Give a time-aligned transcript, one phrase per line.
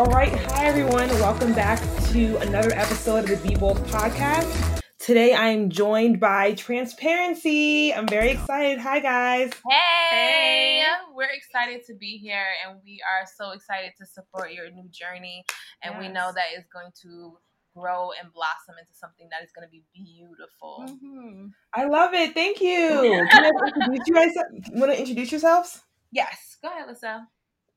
[0.00, 1.10] All right, hi everyone.
[1.10, 4.80] Welcome back to another episode of the Be Bold podcast.
[4.98, 7.92] Today I am joined by Transparency.
[7.92, 8.78] I'm very excited.
[8.78, 9.52] Hi guys.
[9.68, 10.82] Hey,
[11.14, 15.44] we're excited to be here and we are so excited to support your new journey.
[15.82, 17.36] And we know that it's going to
[17.76, 20.86] grow and blossom into something that is going to be beautiful.
[20.88, 21.48] Mm-hmm.
[21.74, 22.32] I love it.
[22.32, 23.28] Thank you.
[23.30, 24.30] Can I introduce you guys?
[24.70, 25.82] Want to introduce yourselves?
[26.10, 27.26] Yes, go ahead, LaSalle.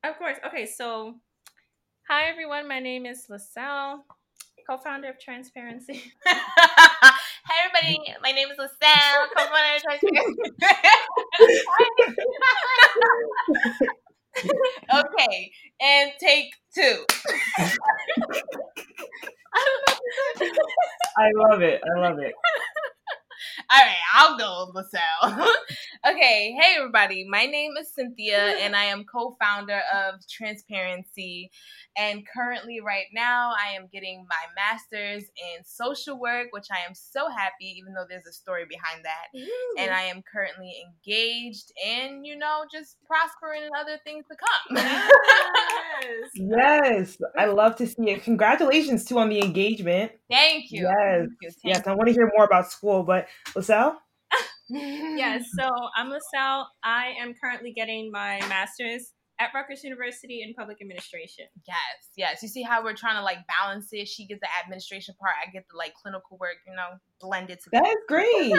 [0.02, 0.38] Of course.
[0.46, 1.16] Okay, so
[2.08, 2.68] hi everyone.
[2.68, 4.04] My name is LaSalle,
[4.68, 5.94] co-founder of Transparency.
[6.26, 6.32] hey,
[7.64, 8.14] everybody.
[8.22, 10.42] My name is LaSalle, co-founder of Transparency.
[14.94, 17.04] okay, and take two.
[21.16, 21.80] I love it.
[21.84, 22.34] I love it.
[23.70, 25.48] All right, I'll go, LaSalle.
[26.06, 27.26] okay, hey everybody.
[27.28, 31.50] My name is Cynthia, and I am co-founder of Transparency.
[31.96, 36.94] And currently, right now, I am getting my master's in social work, which I am
[36.94, 39.28] so happy, even though there's a story behind that.
[39.78, 44.76] And I am currently engaged, and you know, just prospering in other things to come.
[46.34, 47.14] yes.
[47.14, 48.22] Yes, I love to see it.
[48.24, 50.12] Congratulations too on the engagement.
[50.30, 50.82] Thank you.
[50.82, 50.94] Yes.
[51.18, 51.50] Thank you.
[51.64, 53.98] Yes, I want to hear more about school, but LaSalle?
[54.70, 55.44] Yes.
[55.58, 56.66] So I'm LaSalle.
[56.82, 61.46] I am currently getting my master's at Rutgers University in Public Administration.
[61.66, 61.76] Yes,
[62.16, 62.42] yes.
[62.42, 64.06] You see how we're trying to like balance it.
[64.08, 65.34] She gets the administration part.
[65.44, 66.56] I get the like clinical work.
[66.66, 67.84] You know, blended together.
[67.84, 68.52] That is great.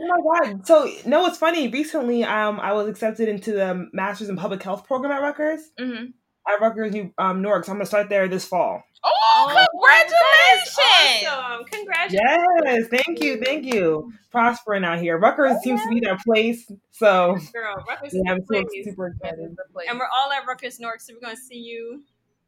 [0.00, 0.66] oh my god.
[0.66, 1.68] So no, it's funny.
[1.68, 5.60] Recently, um, I was accepted into the Masters in Public Health program at Rutgers.
[5.78, 6.06] hmm
[6.48, 7.64] At Rutgers, New um, Newark.
[7.64, 8.82] So I'm gonna start there this fall.
[9.04, 11.26] Oh, congratulations!
[11.28, 11.64] Awesome.
[11.64, 12.90] Congratulations.
[12.90, 14.12] Yes, thank you, thank you.
[14.30, 15.18] Prospering out here.
[15.18, 16.70] Rutgers seems to be that place.
[16.92, 18.84] So Girl, Rutgers yeah, I'm is the place.
[18.84, 19.38] super excited.
[19.50, 19.86] is the place.
[19.90, 22.02] And we're all at Rutgers Newark, so we're going to see you.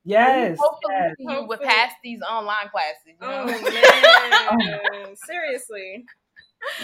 [0.04, 1.14] Yes, Hopefully, yes.
[1.18, 3.02] you would pass these online classes.
[3.06, 3.44] You know?
[3.46, 5.16] Oh, man.
[5.26, 6.04] Seriously.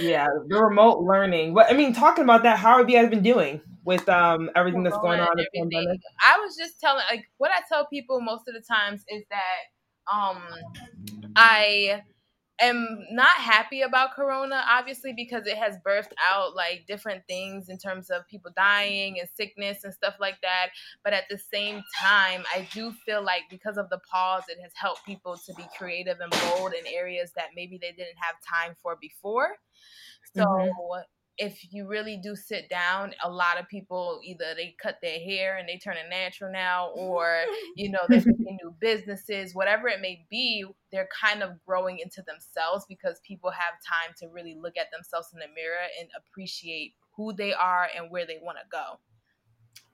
[0.01, 1.55] Yeah, the remote learning.
[1.55, 4.83] But I mean, talking about that, how have you guys been doing with um everything
[4.83, 5.29] that's going on?
[5.31, 5.71] and the everything.
[5.71, 6.01] pandemic?
[6.27, 10.13] I was just telling, like, what I tell people most of the times is that
[10.13, 10.43] um,
[11.37, 12.03] I
[12.61, 17.79] am not happy about Corona, obviously, because it has birthed out like different things in
[17.79, 20.71] terms of people dying and sickness and stuff like that.
[21.03, 24.73] But at the same time, I do feel like because of the pause, it has
[24.75, 28.77] helped people to be creative and bold in areas that maybe they didn't have time
[28.83, 29.57] for before.
[30.35, 30.75] So Mhm.
[31.39, 35.57] If you really do sit down, a lot of people either they cut their hair
[35.57, 37.43] and they turn it natural now, or
[37.77, 40.65] you know they're making new businesses, whatever it may be.
[40.93, 45.29] They're kind of growing into themselves because people have time to really look at themselves
[45.33, 48.99] in the mirror and appreciate who they are and where they want to go.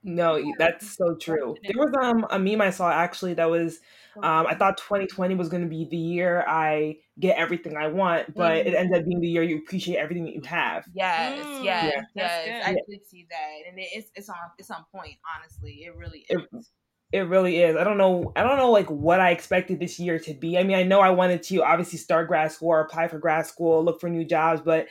[0.03, 1.61] No, that's so true.
[1.67, 3.81] There was um a meme I saw actually that was
[4.23, 8.35] um I thought 2020 was going to be the year I get everything I want,
[8.35, 8.75] but it Mhm.
[8.75, 10.87] ended up being the year you appreciate everything that you have.
[10.93, 12.01] Yes, Mm, yes, Yeah.
[12.15, 12.41] yes.
[12.45, 12.63] good.
[12.63, 15.19] I did see that, and it- it's it's on it's on point.
[15.37, 16.73] Honestly, it really It- is.
[17.13, 17.77] It really is.
[17.77, 18.33] I don't know.
[18.37, 20.57] I don't know like what I expected this year to be.
[20.59, 23.47] I mean, I know I wanted to obviously start grad school, or apply for grad
[23.47, 24.87] school, look for new jobs, but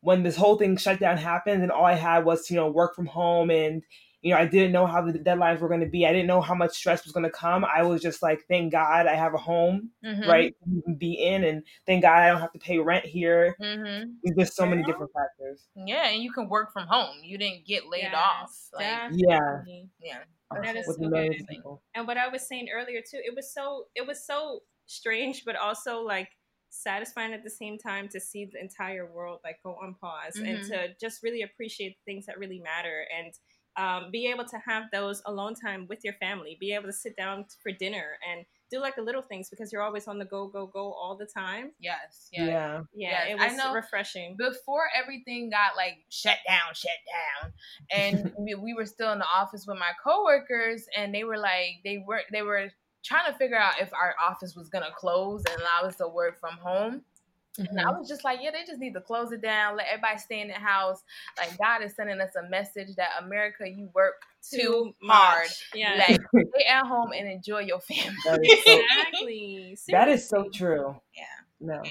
[0.00, 2.70] when this whole thing shut down happened, and all I had was to, you know
[2.70, 3.82] work from home, and
[4.26, 6.06] you know I didn't know how the deadlines were going to be.
[6.06, 7.64] I didn't know how much stress was going to come.
[7.64, 10.54] I was just like, thank God I have a home, Mhm, right,
[10.86, 13.56] to be in, and thank God I don't have to pay rent here.
[13.60, 14.16] mhm.
[14.36, 15.68] There's so many different factors.
[15.74, 17.18] Yeah, and you can work from home.
[17.22, 18.50] You didn't get laid Yes, off.
[18.74, 19.38] Like, Yeah.
[19.38, 19.90] definitely.
[20.00, 20.24] yeah.
[20.62, 21.48] That is so millions good.
[21.48, 21.82] people.
[21.94, 25.56] And what I was saying earlier too, it was so it was so strange, but
[25.56, 26.30] also like
[26.70, 30.58] satisfying at the same time to see the entire world like go on pause and
[30.58, 30.68] Mhm.
[30.68, 33.32] to just really appreciate things that really matter and
[33.76, 37.16] um, be able to have those alone time with your family, be able to sit
[37.16, 40.48] down for dinner and do like the little things because you're always on the go,
[40.48, 41.70] go, go all the time.
[41.78, 42.28] Yes.
[42.32, 42.46] Yeah.
[42.46, 42.84] Yes.
[42.94, 43.72] Yeah, Yes, it I was know.
[43.74, 44.36] refreshing.
[44.36, 46.90] Before everything got like shut down, shut
[47.42, 47.52] down,
[47.92, 51.80] and we, we were still in the office with my coworkers, and they were like,
[51.84, 52.70] they were they were
[53.04, 56.40] trying to figure out if our office was gonna close and allow us to work
[56.40, 57.02] from home.
[57.58, 60.18] And I was just like, yeah, they just need to close it down, let everybody
[60.18, 61.02] stay in the house.
[61.38, 65.48] Like God is sending us a message that America, you work too, hard.
[65.74, 66.04] Yeah.
[66.08, 66.20] Like
[66.54, 68.16] stay at home and enjoy your family.
[68.24, 69.78] That is so- exactly.
[69.88, 71.00] That is so true.
[71.16, 71.24] Yeah.
[71.60, 71.80] No.
[71.84, 71.90] Yeah.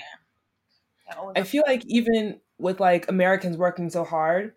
[1.35, 4.53] I feel like even with like Americans working so hard,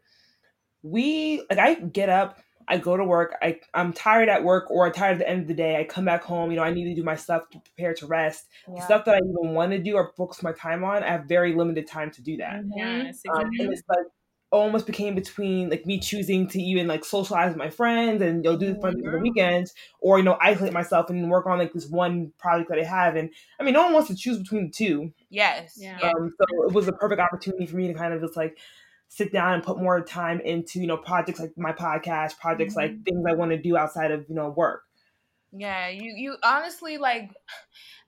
[0.83, 2.39] we like I get up,
[2.69, 5.49] I go to work, I I'm tired at work or tired at the end of
[5.49, 5.77] the day.
[5.81, 8.07] I come back home, you know, I need to do my stuff to prepare to
[8.07, 8.49] rest.
[8.77, 8.85] The Yeah.
[8.85, 11.55] stuff that I even want to do or focus my time on, I have very
[11.55, 12.65] limited time to do that.
[12.65, 12.73] Mhm.
[12.75, 14.07] Yes, Um, and it's like
[14.51, 18.51] almost became between like me choosing to even like socialize with my friends and you
[18.51, 21.59] know do fun things on the weekends or you know isolate myself and work on
[21.59, 23.31] like this one project that I have and
[23.61, 25.13] I mean no one wants to choose between the two.
[25.31, 25.77] Yes.
[25.77, 26.01] Yeah.
[26.03, 28.59] Um, so it was a perfect opportunity for me to kind of just like
[29.09, 32.95] sit down and put more time into you know projects like my podcast, projects Mm-hmm.
[32.95, 34.83] like things I want to do outside of you know work.
[35.51, 37.31] Yeah, you you honestly like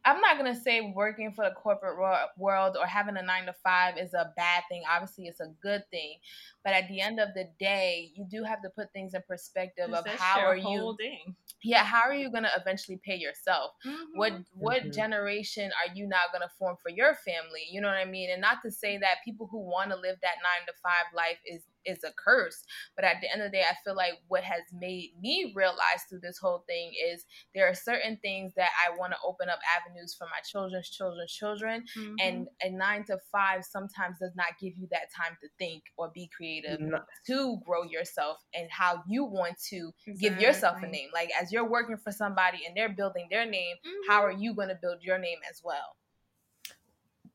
[0.05, 3.55] I'm not gonna say working for the corporate ro- world or having a nine to
[3.65, 4.83] five is a bad thing.
[4.91, 6.19] Obviously, it's a good thing,
[6.65, 9.93] but at the end of the day, you do have to put things in perspective
[9.93, 10.81] of how are you.
[10.81, 11.37] whole thing.
[11.63, 13.73] Yeah, how are you gonna eventually pay yourself?
[14.13, 14.47] What Mhm.
[14.53, 14.93] what Mhm.
[14.93, 17.67] generation are you now gonna form for your family?
[17.71, 18.31] You know what I mean?
[18.31, 21.39] And not to say that people who want to live that nine to five life
[21.47, 22.63] is is a curse,
[22.97, 26.03] but at the end of the day, I feel like what has made me realize
[26.09, 27.25] through this whole thing is
[27.55, 31.33] there are certain things that I want to open up avenues for my children's children's
[31.33, 32.17] children, Mhm.
[32.21, 36.11] and a nine to five sometimes does not give you that time to think or
[36.11, 41.11] be creative No- to grow yourself and how you want to give yourself a name.
[41.13, 43.77] Like as you're working for somebody and they're building their name,
[44.09, 44.25] how Mhm.
[44.25, 45.97] are you going to build your name as well?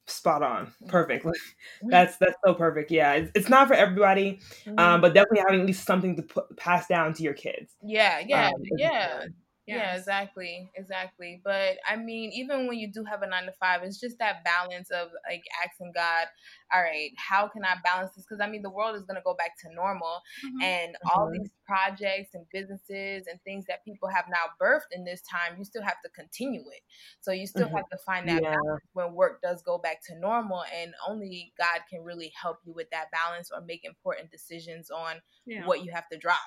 [0.07, 1.25] Spot on, perfect.
[1.25, 1.35] Like,
[1.89, 2.91] that's that's so perfect.
[2.91, 4.77] Yeah, it's, it's not for everybody, Mm-hmm.
[4.79, 7.73] um, but definitely having at least something to put, pass down to your kids.
[7.81, 9.29] yeah, yeah, um, is
[9.67, 9.81] yeah.
[9.81, 11.41] Yeah, exactly, exactly.
[11.43, 14.43] But I mean, even when you do have a nine to five, it's just that
[14.43, 16.27] balance of like asking God,
[16.71, 18.25] all right, how can I balance this?
[18.29, 20.61] Because I mean, the world is gonna go back to normal, Mhm.
[20.61, 21.33] and all Mhm.
[21.33, 25.63] these projects and businesses and things that people have now birthed in this time, you
[25.65, 26.81] still have to continue it.
[27.21, 27.75] So you still Mhm.
[27.75, 31.53] have to find that Yeah, balance when work does go back to normal, and only
[31.57, 35.65] God can really help you with that balance or make important decisions on Yeah.
[35.65, 36.37] what you have to drop.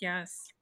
[0.00, 0.52] Yes.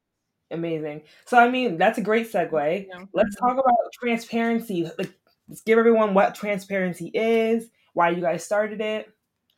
[0.50, 1.02] Amazing.
[1.24, 2.86] So I mean, that's a great segue.
[2.88, 3.04] Yeah.
[3.12, 4.90] Let's talk about transparency.
[4.98, 5.12] Like,
[5.48, 9.08] let's give everyone what transparency is, why you guys started it.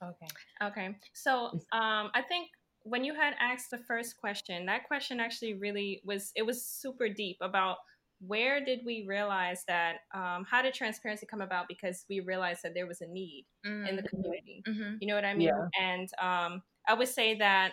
[0.02, 0.26] Okay.
[0.62, 0.96] Okay.
[1.14, 2.48] So um, I think
[2.82, 7.08] when you had asked the first question, that question actually really was it was super
[7.08, 7.78] deep about
[8.20, 12.74] where did we realize that um, how did transparency come about because we realized that
[12.74, 14.62] there was a need in the community.
[14.66, 15.48] hmm You know what I mean?
[15.48, 15.68] Yeah.
[15.80, 17.72] And um, I would say that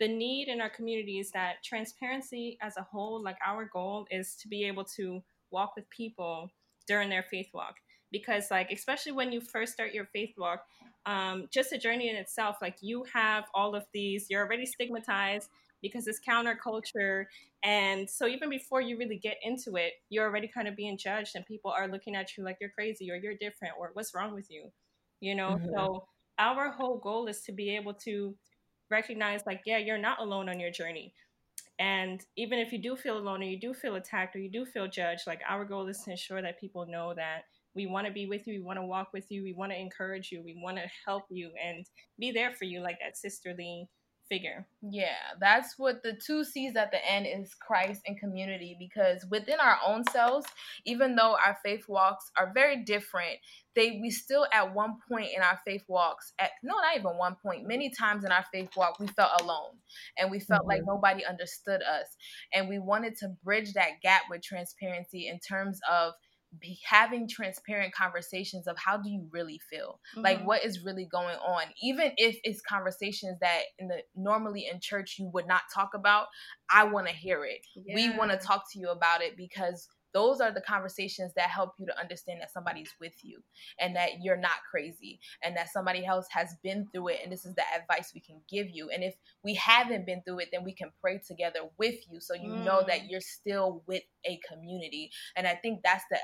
[0.00, 4.36] the need in our community is that transparency as a whole, like our goal is
[4.36, 6.50] to be able to walk with people
[6.86, 7.76] during their faith walk.
[8.10, 10.64] Because, like, especially when you first start your faith walk,
[11.06, 15.50] um, just a journey in itself, like, you have all of these, you're already stigmatized
[15.82, 17.26] because it's counterculture.
[17.62, 21.34] And so, even before you really get into it, you're already kind of being judged,
[21.34, 24.34] and people are looking at you like you're crazy or you're different or what's wrong
[24.34, 24.72] with you,
[25.20, 25.56] you know?
[25.56, 25.74] Mhm.
[25.74, 26.06] So,
[26.38, 28.36] our whole goal is to be able to
[28.90, 31.12] recognize like yeah you're not alone on your journey.
[31.78, 34.64] And even if you do feel alone or you do feel attacked or you do
[34.64, 37.42] feel judged like our goal is to ensure that people know that
[37.74, 39.78] we want to be with you we want to walk with you we want to
[39.78, 41.84] encourage you we want to help you and
[42.18, 43.88] be there for you like that sisterly
[44.28, 44.66] figure.
[44.82, 49.60] Yeah, that's what the two C's at the end is Christ and community because within
[49.60, 50.46] our own selves,
[50.84, 53.38] even though our faith walks are very different,
[53.74, 57.36] they we still at one point in our faith walks at no not even one
[57.42, 59.70] point many times in our faith walk we felt alone
[60.18, 60.94] and we felt like mm-hmm.
[60.94, 62.06] nobody understood us
[62.52, 66.12] and we wanted to bridge that gap with transparency in terms of
[66.60, 70.00] be having transparent conversations of how do you really feel?
[70.16, 70.44] Like Mhm.
[70.44, 71.64] what is really going on?
[71.82, 76.26] Even if it's conversations that in the normally in church you would not talk about
[76.70, 77.60] i want to hear it.
[77.94, 81.72] We want to talk to you about it because those are the conversations that help
[81.76, 83.42] you to understand that somebody's with you
[83.80, 87.44] and that you're not crazy and that somebody else has been through it and this
[87.44, 88.90] is the advice we can give you.
[88.90, 92.34] And if we haven't been through it then we can pray together with you so
[92.34, 93.10] you know that Mm.
[93.10, 95.10] you're still with a community.
[95.36, 96.18] And i think that's the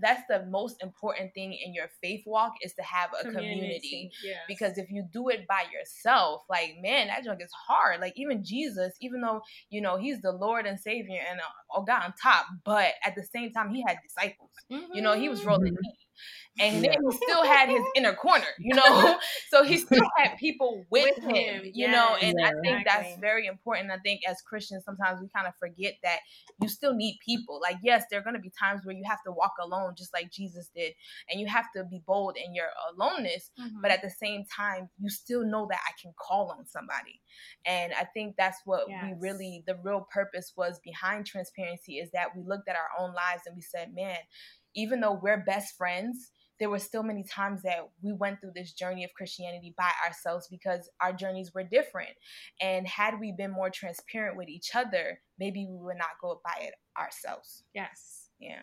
[0.00, 4.10] that's the most important thing in your faith walk is to have a community.
[4.24, 4.36] Yes.
[4.48, 8.00] because if you do it by yourself like man that junk is hard.
[8.00, 11.44] Like even jesus even though you know he's the lord and savior and uh,
[11.74, 14.50] oh god on top but at the same time he had disciples.
[14.94, 15.82] You know he was rolling Mhm.
[15.82, 16.07] deep
[16.60, 16.90] and Yeah.
[16.90, 19.18] then he still had his inner corner you know?
[19.50, 22.16] So he still had people with, With him, him, you know?
[22.20, 23.90] Yes, and i think that's very important.
[23.90, 26.18] I think as christians sometimes we kind of forget that
[26.60, 27.60] you still need people.
[27.62, 30.12] Like yes there are going to be times where you have to walk alone just
[30.12, 30.92] like jesus did
[31.30, 33.80] and you have to be bold in your aloneness Mhm.
[33.82, 37.20] but at the same time you still know that i can call on somebody.
[37.64, 42.36] And i think that's what we really the real purpose was behind transparency is that
[42.36, 44.18] we looked at our own lives and we said man
[44.82, 46.30] even though we're best friends
[46.60, 50.48] there were still many times that we went through this journey of christianity by ourselves
[50.50, 52.10] because our journeys were different
[52.60, 56.56] and had we been more transparent with each other maybe we would not go by
[56.62, 58.62] it ourselves yes yeah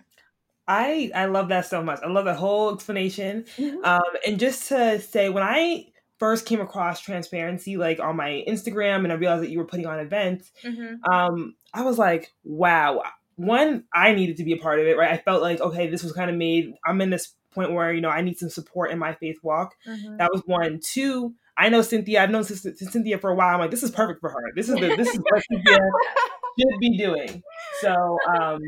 [0.68, 2.00] I I love that so much.
[2.04, 3.46] I love the whole explanation.
[3.84, 5.86] Um, and just to say, when I
[6.18, 9.86] first came across transparency like on my Instagram and I realized that you were putting
[9.86, 11.12] on events, Mm-hmm.
[11.14, 13.04] um, I was like, wow.
[13.38, 15.12] One, I needed to be a part of it, right?
[15.12, 16.74] I felt like, okay, this was kind of made.
[16.86, 19.76] I'm in this point where you know I need some support in my faith walk.
[19.88, 20.18] Mm-hmm.
[20.18, 20.80] That was one.
[20.82, 22.22] Two, I know Cynthia.
[22.22, 23.54] I've known Cynthia for a while.
[23.54, 24.52] I'm like, this is perfect for her.
[24.56, 25.80] This is the, this is what Cynthia
[26.60, 27.44] should be doing.
[27.82, 28.62] So um,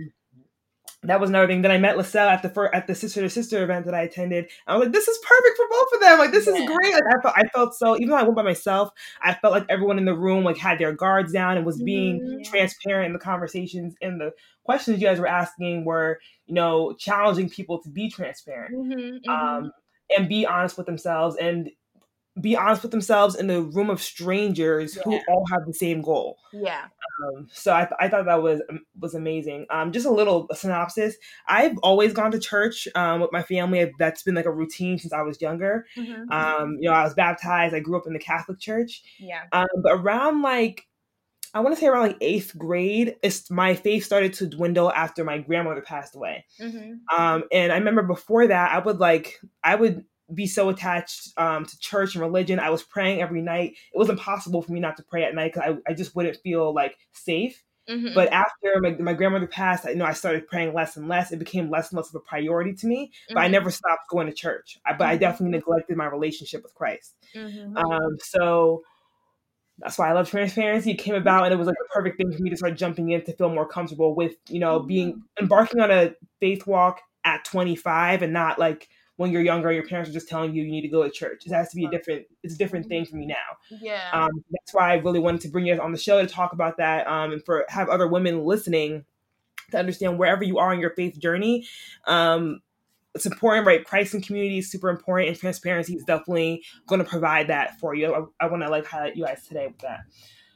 [1.04, 1.62] that was another thing.
[1.62, 4.02] Then I met LaSalle at the fir- at the sister to sister event that I
[4.02, 4.50] attended.
[4.66, 6.18] I was like, this is perfect for both of them.
[6.20, 6.94] Like, this is great.
[6.94, 7.96] Like, I felt I felt so.
[7.96, 8.90] Even though I went by myself,
[9.22, 12.20] I felt like everyone in the room like had their guards down and was being
[12.20, 12.44] Mhm.
[12.50, 17.50] transparent in the conversations and the questions you guys were asking were, you know, challenging
[17.50, 19.30] people to be transparent Mm-hmm.
[19.30, 19.72] um,
[20.18, 21.70] and be honest with themselves and
[22.42, 26.38] be honest with themselves in the room of strangers who all have the same goal.
[26.54, 26.86] yeah.
[27.24, 29.66] Um, so I, I thought that was um, was amazing.
[29.70, 31.16] Um, just a little synopsis.
[31.48, 33.92] I've always gone to church um, with my family.
[33.98, 35.86] That's been like a routine since I was younger.
[35.98, 36.32] Mm-hmm.
[36.32, 37.74] Um, you know, I was baptized.
[37.74, 39.04] I grew up in the Catholic Church.
[39.20, 39.44] yeah.
[39.52, 40.88] Um, but around like
[41.54, 45.24] I want to say around like eighth grade, it's, my faith started to dwindle after
[45.24, 46.46] my grandmother passed away.
[46.62, 47.20] Mm-hmm.
[47.20, 51.66] Um, and I remember before that, I would like I would be so attached um,
[51.66, 52.60] to church and religion.
[52.60, 53.76] I was praying every night.
[53.94, 56.38] It was impossible for me not to pray at night because I, I just wouldn't
[56.38, 57.64] feel like safe.
[57.90, 58.14] Mm-hmm.
[58.14, 61.32] But after my, my grandmother passed, I you know I started praying less and less.
[61.32, 63.12] It became less and less of a priority to me.
[63.30, 63.52] But I Mhm.
[63.52, 64.78] never stopped going to church.
[64.86, 65.22] I, but I Mhm.
[65.22, 67.16] definitely neglected my relationship with Christ.
[67.34, 67.78] Mm-hmm.
[67.78, 68.84] Um, so
[69.80, 70.92] that's why I love transparency.
[70.92, 73.12] It came about, and it was like the perfect thing for me to start jumping
[73.12, 77.46] in to feel more comfortable with, you know, being embarking on a faith walk at
[77.46, 80.82] 25 and not like when you're younger, your parents are just telling you you need
[80.82, 81.44] to go to church.
[81.46, 82.26] It has to be a different.
[82.44, 83.36] It's a different thing for me now.
[83.82, 84.10] yeah.
[84.14, 86.54] Um, that's why I really wanted to bring you guys on the show to talk
[86.54, 89.06] about that, um, and for have other women listening
[89.72, 91.68] to understand wherever you are in your faith journey.
[92.06, 92.62] Um,
[93.16, 93.84] it's important, right?
[93.84, 97.96] Christ and community is super important, and transparency is definitely going to provide that for
[97.96, 98.14] you.
[98.14, 100.02] I, I want to like highlight you guys today with that.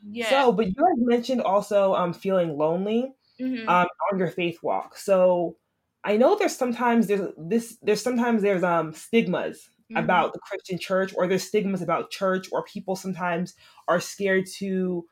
[0.09, 0.29] yeah.
[0.29, 3.67] So, but you guys mentioned also um, feeling lonely mm-hmm.
[3.67, 4.97] um, on your faith walk.
[4.97, 5.57] So,
[6.03, 9.91] I know there's sometimes there's this there's sometimes there's um stigmas Mm-hmm.
[9.95, 13.55] about the Christian church, or there's stigmas about church, or people sometimes
[13.87, 15.05] are scared to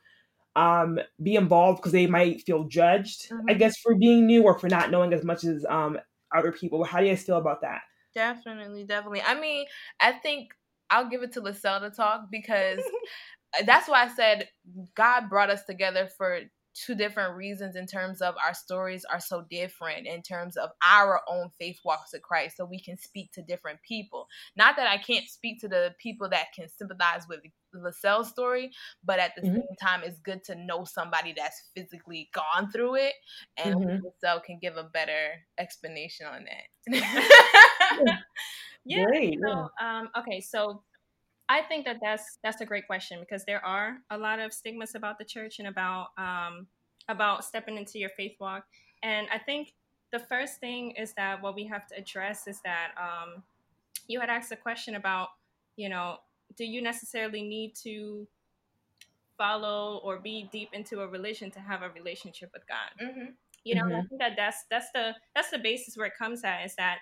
[0.56, 3.56] um be involved because they might feel judged, I Mhm.
[3.56, 5.98] guess, for being new or for not knowing as much as um
[6.34, 6.84] other people.
[6.84, 7.82] How do you guys feel about that?
[8.14, 9.22] Definitely, definitely.
[9.22, 9.66] I mean,
[10.00, 10.52] I think
[10.90, 12.90] I'll give it to LaSalle to talk because
[13.66, 14.48] that's why I said
[14.94, 16.40] God brought us together for
[16.86, 21.20] two different reasons in terms of our stories are so different in terms of our
[21.28, 24.26] own faith walks with Christ so we can speak to different people.
[24.56, 27.40] Not that I can't speak to the people that can sympathize with
[27.74, 28.72] LaSalle's story,
[29.04, 29.60] but at the Mhm.
[29.60, 33.14] same time it's good to know somebody that's physically gone through it
[33.56, 34.00] and Mhm.
[34.02, 36.64] LaSalle can give a better explanation on that.
[38.84, 40.82] Yeah, Great, know, um, okay, so
[41.50, 44.94] I think that that's that's a great question because there are a lot of stigmas
[44.94, 46.68] about the church and about um,
[47.08, 48.64] about stepping into your faith walk,
[49.02, 49.74] and I think
[50.12, 53.42] the first thing is that what we have to address is that um,
[54.06, 55.28] you had asked a question about,
[55.76, 56.18] you know,
[56.56, 58.26] do you necessarily need to
[59.36, 63.12] follow or be deep into a religion to have a relationship with God?
[63.12, 63.30] hmm
[63.64, 66.44] you know and i think that that's that's the that's the basis where it comes
[66.44, 66.98] at is that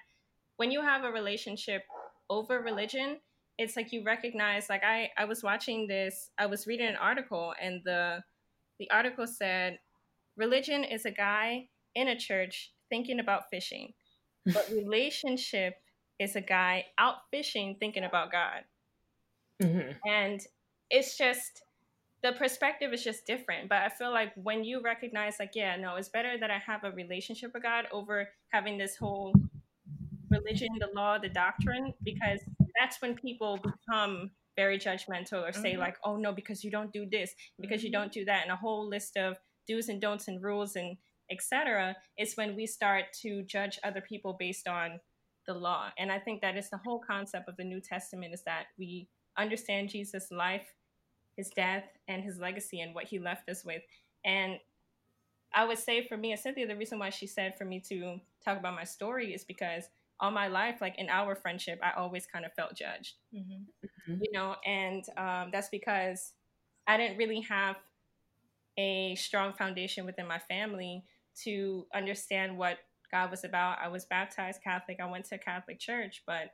[0.56, 1.82] when you have a relationship
[2.30, 3.18] over religion
[3.58, 7.54] it's like you recognize like i i was watching this i was reading an article
[7.60, 8.22] and the
[8.78, 9.78] the article said
[10.36, 13.92] religion is a guy in a church thinking about fishing
[14.46, 15.74] but relationship
[16.18, 18.64] is a guy out fishing thinking about god.
[19.60, 20.40] Hmm and
[20.90, 21.62] it's just
[22.22, 25.96] the perspective is just different but i feel like when you recognize like yeah no
[25.96, 29.32] it's better that i have a relationship with god over having this whole
[30.30, 32.40] religion the law the doctrine because
[32.78, 35.78] that's when people become very judgmental or say Mhm.
[35.78, 38.56] like oh no because you don't do this because you don't do that and a
[38.56, 39.36] whole list of
[39.68, 40.96] do's and don'ts and rules and
[41.30, 44.98] etc is when we start to judge other people based on
[45.46, 45.90] the law.
[45.96, 49.08] And i think that is the whole concept of the new testament is that we
[49.36, 50.66] understand jesus life
[51.36, 53.82] his death and his legacy and what he left us with.
[54.24, 54.58] And
[55.54, 58.20] i would say for me and cynthia the reason why she said for me to
[58.44, 59.84] talk about my story is because
[60.20, 63.62] all my life like in our friendship i always kind of felt judged hmm
[64.20, 66.32] you know and um, that's because
[66.86, 67.76] i didn't really have
[68.78, 71.04] a strong foundation within my family
[71.44, 72.78] to understand what
[73.12, 73.78] god was about.
[73.82, 74.98] I was baptized catholic.
[75.00, 76.50] I went to a catholic church but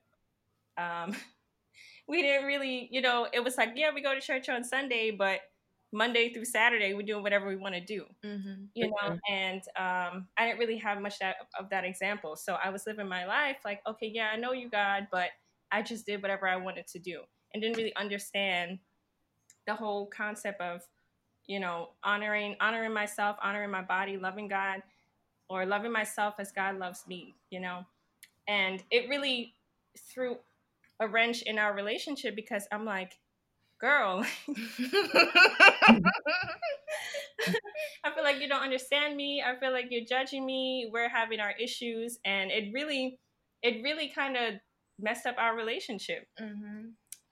[0.76, 1.14] um,
[2.08, 5.10] we didn't really you know it was like yeah we go to church on sunday
[5.10, 5.40] but
[5.94, 10.26] monday through saturday we're doing whatever we want to do hmm you know and um,
[10.36, 12.36] i didn't really have much that, of that example.
[12.36, 15.30] So i was living my life like okay yeah i know you god but
[15.70, 17.20] i just did whatever i wanted to do
[17.52, 18.78] and didn't really understand
[19.66, 20.82] the whole concept of
[21.46, 24.82] you know honoring honoring myself honoring my body loving god
[25.48, 27.84] or loving myself as god loves me you know?
[28.48, 29.54] And it really
[29.98, 30.36] threw
[31.00, 33.18] a wrench in our relationship because i'm like
[33.84, 34.24] girl
[38.04, 41.40] i feel like you don't understand me i feel like you're judging me we're having
[41.40, 43.18] our issues and it really
[43.62, 44.54] it really kind of
[44.98, 46.86] messed up our relationship mm-hmm.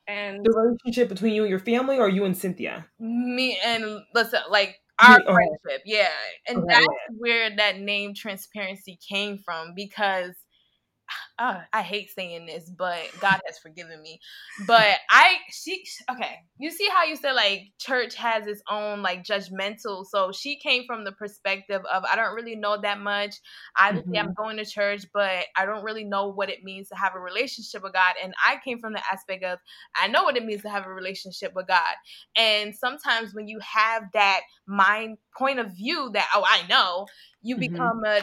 [0.09, 2.87] And the relationship between you and your family, or you and Cynthia?
[2.99, 6.09] Me and listen, like our Me, friendship, yeah.
[6.49, 10.35] And okay, that's where that name transparency came from because
[11.43, 14.21] uh, I hate saying this, but God has forgiven me.
[14.65, 19.25] But I, she, okay, you see how you said like church has its own like
[19.25, 20.07] judgmental.
[20.07, 23.35] So she came from the perspective of I don't really know that much.
[23.77, 24.29] Obviously, mm-hmm.
[24.29, 27.21] I'm going to church, but I don't really know what it means to have a
[27.21, 28.15] relationship with God.
[28.23, 29.59] And I came from the aspect of
[29.97, 31.95] I know what it means to have a relationship with God.
[32.37, 37.09] And sometimes when you have that mind point of view that oh I know,
[37.43, 37.73] you mm-hmm.
[37.73, 38.21] become a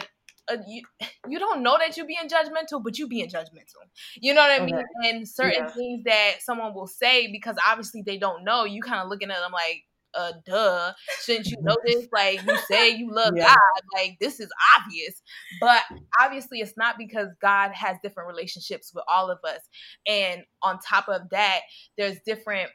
[0.50, 0.82] uh, you
[1.28, 3.82] you don't know that you're being judgmental, but you being judgmental.
[4.16, 4.82] You know what I mean?
[5.04, 5.70] And certain yeah.
[5.70, 9.40] things that someone will say because obviously they don't know, you kind of looking at
[9.40, 10.92] them like, uh, duh,
[11.22, 12.08] shouldn't you know this?
[12.12, 13.46] Like you say you love yeah.
[13.46, 15.22] God, like this is obvious.
[15.60, 15.82] But
[16.20, 19.60] obviously it's not because God has different relationships with all of us.
[20.06, 21.60] And on top of that,
[21.96, 22.70] there's different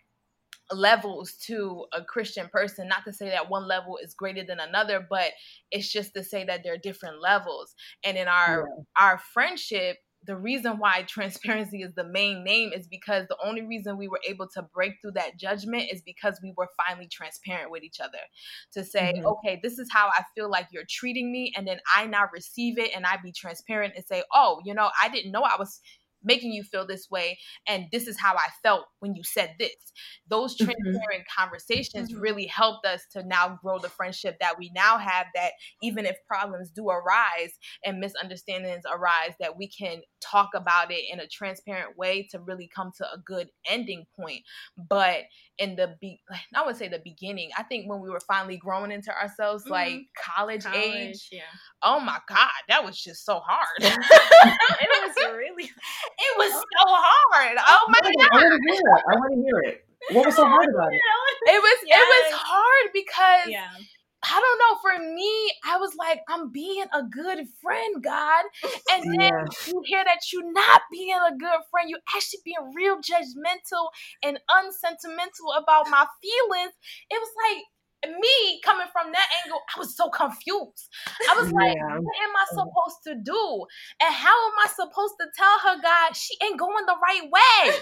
[0.71, 2.87] levels to a Christian person.
[2.87, 5.31] Not to say that one level is greater than another, but
[5.71, 7.75] it's just to say that there are different levels.
[8.03, 8.83] And in our yeah.
[8.97, 13.97] our friendship, the reason why transparency is the main name is because the only reason
[13.97, 17.83] we were able to break through that judgment is because we were finally transparent with
[17.83, 18.17] each other
[18.73, 19.25] to say mm-hmm.
[19.25, 22.77] okay this is how i feel like you're treating me and then i now receive
[22.77, 25.81] it and i be transparent and say oh you know i didn't know i was
[26.25, 29.75] making you feel this way and this is how i felt when you said this
[30.27, 30.65] those mm-hmm.
[30.65, 31.41] transparent mm-hmm.
[31.41, 32.21] conversations mm-hmm.
[32.21, 36.15] really helped us to now grow the friendship that we now have that even if
[36.27, 41.97] problems do arise and misunderstandings arise that we can talk about it in a transparent
[41.97, 44.41] way to really come to a good ending point
[44.89, 45.23] but
[45.57, 46.19] in the be
[46.53, 47.49] I would say the beginning.
[47.57, 49.71] I think when we were finally growing into ourselves, mm-hmm.
[49.71, 51.29] like college, college, age.
[51.31, 51.41] Yeah.
[51.81, 53.67] Oh my God, that was just so hard.
[53.79, 55.69] it was really
[56.17, 57.57] it was so hard.
[57.59, 58.29] Oh my God.
[58.31, 59.03] I want to hear it.
[59.09, 59.85] I want to hear it.
[60.11, 61.01] What was so hard about it?
[61.47, 62.01] It was yes.
[62.01, 63.69] it was hard because yeah.
[64.25, 64.73] I don't know.
[64.81, 68.45] For me, I was like, I'm being a good friend, God.
[68.91, 69.45] And then yeah.
[69.67, 71.89] you hear that you're not being a good friend.
[71.89, 73.89] You actually being real judgmental
[74.23, 76.73] and unsentimental about my feelings.
[77.11, 77.63] It was like
[78.03, 80.89] me coming from that angle, I was so confused.
[81.29, 81.97] I was like, yeah.
[81.97, 83.65] what am I supposed to do?
[84.01, 87.75] And how am I supposed to tell her, God, she ain't going the right way?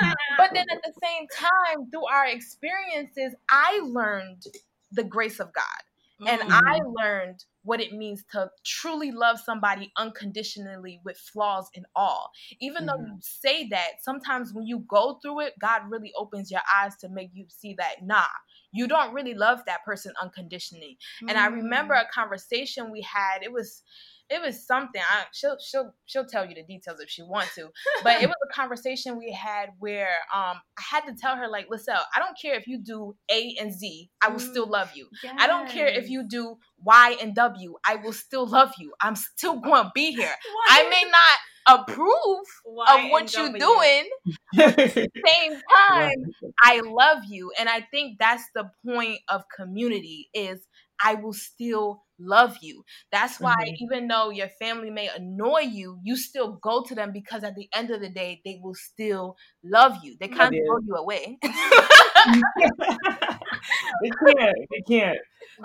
[0.38, 4.44] but then at the same time, through our experiences, I learned
[4.92, 5.64] the grace of God.
[6.26, 6.52] And mm-hmm.
[6.52, 12.30] I learned what it means to truly love somebody unconditionally with flaws and all.
[12.60, 12.86] Even mm-hmm.
[12.86, 16.96] though you say that, sometimes when you go through it, God really opens your eyes
[16.96, 18.24] to make you see that, nah,
[18.72, 20.98] you don't really love that person unconditionally.
[21.18, 21.28] Mm-hmm.
[21.30, 22.02] And I remember mm.
[22.02, 23.82] a conversation we had, it was
[24.30, 25.02] it was something.
[25.02, 27.68] I, she'll she'll she'll tell you the details if she wants to.
[28.04, 31.66] But it was a conversation we had where um I had to tell her like,
[31.68, 34.92] listen, I don't care if you do A and Z, I will still mm, love
[34.94, 35.08] you.
[35.24, 35.34] Yes.
[35.38, 38.92] I don't care if you do Y and W, I will still love you.
[39.00, 40.32] I'm still going to be here.
[40.68, 44.08] I may not approve y of what you're doing.
[44.54, 46.24] same time,
[46.62, 50.60] I love you, and I think that's the point of community is
[51.02, 52.84] I will still love you.
[53.10, 53.84] That's why mm-hmm.
[53.84, 57.68] even though your family may annoy you, you still go to them because at the
[57.74, 60.16] end of the day, they will still love you.
[60.20, 61.38] They can't throw you away.
[61.42, 61.50] they
[64.10, 64.56] can't.
[64.70, 65.18] They can't.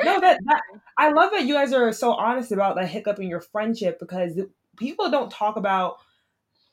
[0.04, 0.62] No, that, that
[0.98, 4.40] I love that you guys are so honest about that hiccup in your friendship because
[4.78, 5.98] people don't talk about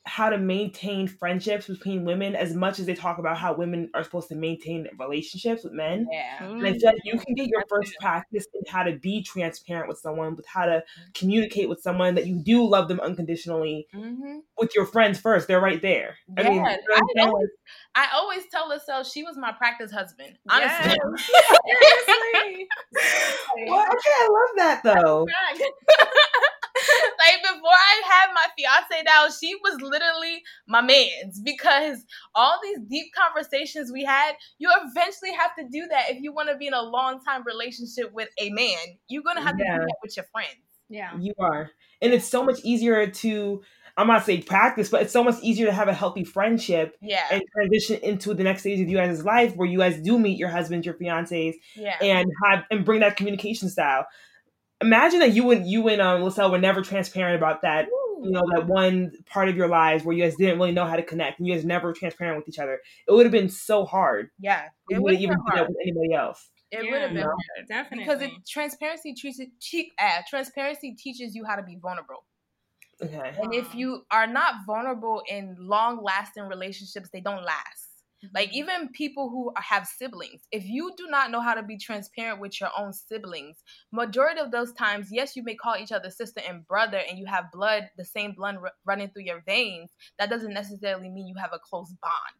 [0.05, 4.03] how to maintain friendships between women as much as they talk about how women are
[4.03, 6.05] supposed to maintain relationships with men.
[6.11, 6.43] Yeah.
[6.43, 9.87] And I feel like you can get your first practice in how to be transparent
[9.87, 14.39] with someone, with how to communicate with someone that you do love them unconditionally mm-hmm.
[14.57, 15.47] with your friends first.
[15.47, 16.17] They're right there.
[16.37, 16.47] Yeah.
[16.47, 16.77] I mean, I
[17.21, 17.49] always,
[17.95, 20.37] I always tell herself she was my practice husband.
[20.49, 20.97] Honestly.
[20.97, 21.29] Yes.
[23.67, 25.25] well, okay, I love that though.
[27.19, 32.79] like before I had my fiance now, she was literally my man's because all these
[32.89, 36.67] deep conversations we had, you eventually have to do that if you want to be
[36.67, 38.77] in a long time relationship with a man.
[39.07, 39.73] You're gonna have yeah.
[39.73, 40.57] to do that with your friends.
[40.89, 41.17] Yeah.
[41.17, 41.71] You are.
[42.01, 43.61] And it's so much easier to
[43.95, 47.25] I'm not saying practice, but it's so much easier to have a healthy friendship Yeah.
[47.31, 50.37] and transition into the next stage of you guys' life where you guys do meet
[50.37, 51.97] your husbands, your fiancés, yeah.
[52.01, 54.05] and have and bring that communication style.
[54.85, 57.87] Imagine that you and you and um Lisselle were never transparent about that,
[58.21, 60.95] you know, that one part of your lives where you guys didn't really know how
[60.95, 62.79] to connect and you guys never transparent with each other.
[63.07, 64.63] It would have been so hard yeah.
[64.89, 65.69] It would have even been that hard.
[65.69, 66.49] with anybody else.
[66.71, 67.27] It Yeah, would have been no.
[67.27, 67.67] hard.
[67.67, 68.05] Definitely.
[68.05, 72.25] Because it, transparency teaches te- uh, transparency teaches you how to be vulnerable.
[73.01, 73.35] Okay.
[73.41, 77.82] And if you are not vulnerable in long lasting relationships, they don't last.
[78.33, 82.39] Like even people who have siblings, if you do not know how to be transparent
[82.39, 86.41] with your own siblings, majority of those times, yes, you may call each other sister
[86.47, 89.95] and brother, and you have blood, the same blood r- running through your veins.
[90.19, 92.35] That doesn't necessarily mean you have a close bond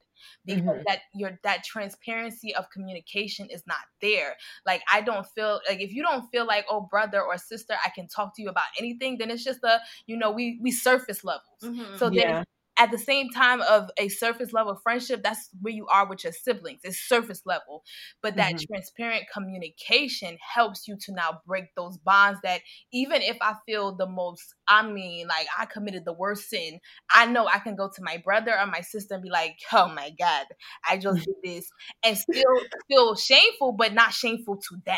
[0.46, 0.86] because Mhm.
[0.88, 4.36] that your that transparency of communication is not there.
[4.65, 7.89] Like I don't feel like if you don't feel like oh brother or sister, I
[7.89, 11.24] can talk to you about anything, then it's just a you know we we surface
[11.24, 11.43] levels.
[11.62, 11.96] Mhm.
[11.96, 12.43] So Yeah.
[12.77, 16.23] Then at the same time of a surface level friendship, that's where you are with
[16.23, 16.81] your siblings.
[16.83, 17.83] It's surface level.
[18.21, 18.67] But that Mhm.
[18.71, 24.07] transparent communication helps you to now break those bonds that even if I feel the
[24.07, 26.79] most, I mean, like I committed the worst sin,
[27.13, 29.88] I know I can go to my brother or my sister and be like, oh
[29.89, 30.45] my God,
[30.88, 31.69] I just did this
[32.03, 34.97] and still feel shameful, but not shameful to them.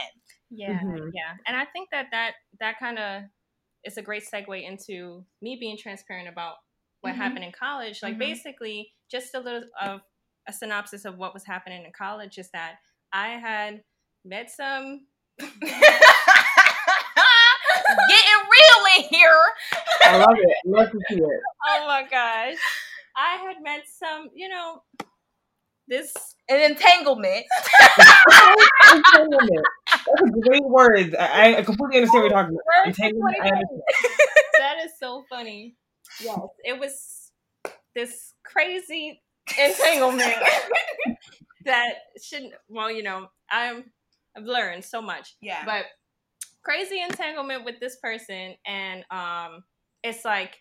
[0.49, 1.11] Yeah, Mhm.
[1.11, 3.23] yeah, and I think that that that kind of
[3.85, 6.57] is a great segue into me being transparent about
[7.05, 7.17] what Mhm.
[7.17, 8.01] happened in college.
[8.03, 8.19] Like Mhm.
[8.19, 10.01] basically, just a little of
[10.47, 12.79] a synopsis of what was happening in college is that
[13.13, 13.83] I had
[14.23, 15.07] met some.
[18.09, 19.43] Getting real in here.
[20.03, 20.57] I love it.
[20.65, 21.41] Love to see it.
[21.67, 22.57] Oh my gosh,
[23.15, 24.29] I had met some.
[24.33, 24.81] You know,
[25.87, 26.13] this
[26.49, 27.45] An entanglement.
[28.91, 29.65] Entanglement.
[29.87, 31.15] That's a great word.
[31.15, 32.87] I, I completely understand what you're talking about.
[32.87, 33.37] Entanglement.
[34.57, 35.75] That is so funny.
[36.21, 37.31] Yes, it was
[37.95, 39.21] this crazy
[39.59, 40.35] entanglement
[41.65, 42.53] that shouldn't.
[42.69, 43.85] Well, you know, I'm
[44.35, 45.63] I've learned so much, Yeah.
[45.65, 45.85] but
[46.63, 49.63] crazy entanglement with this person, and um,
[50.03, 50.57] it's like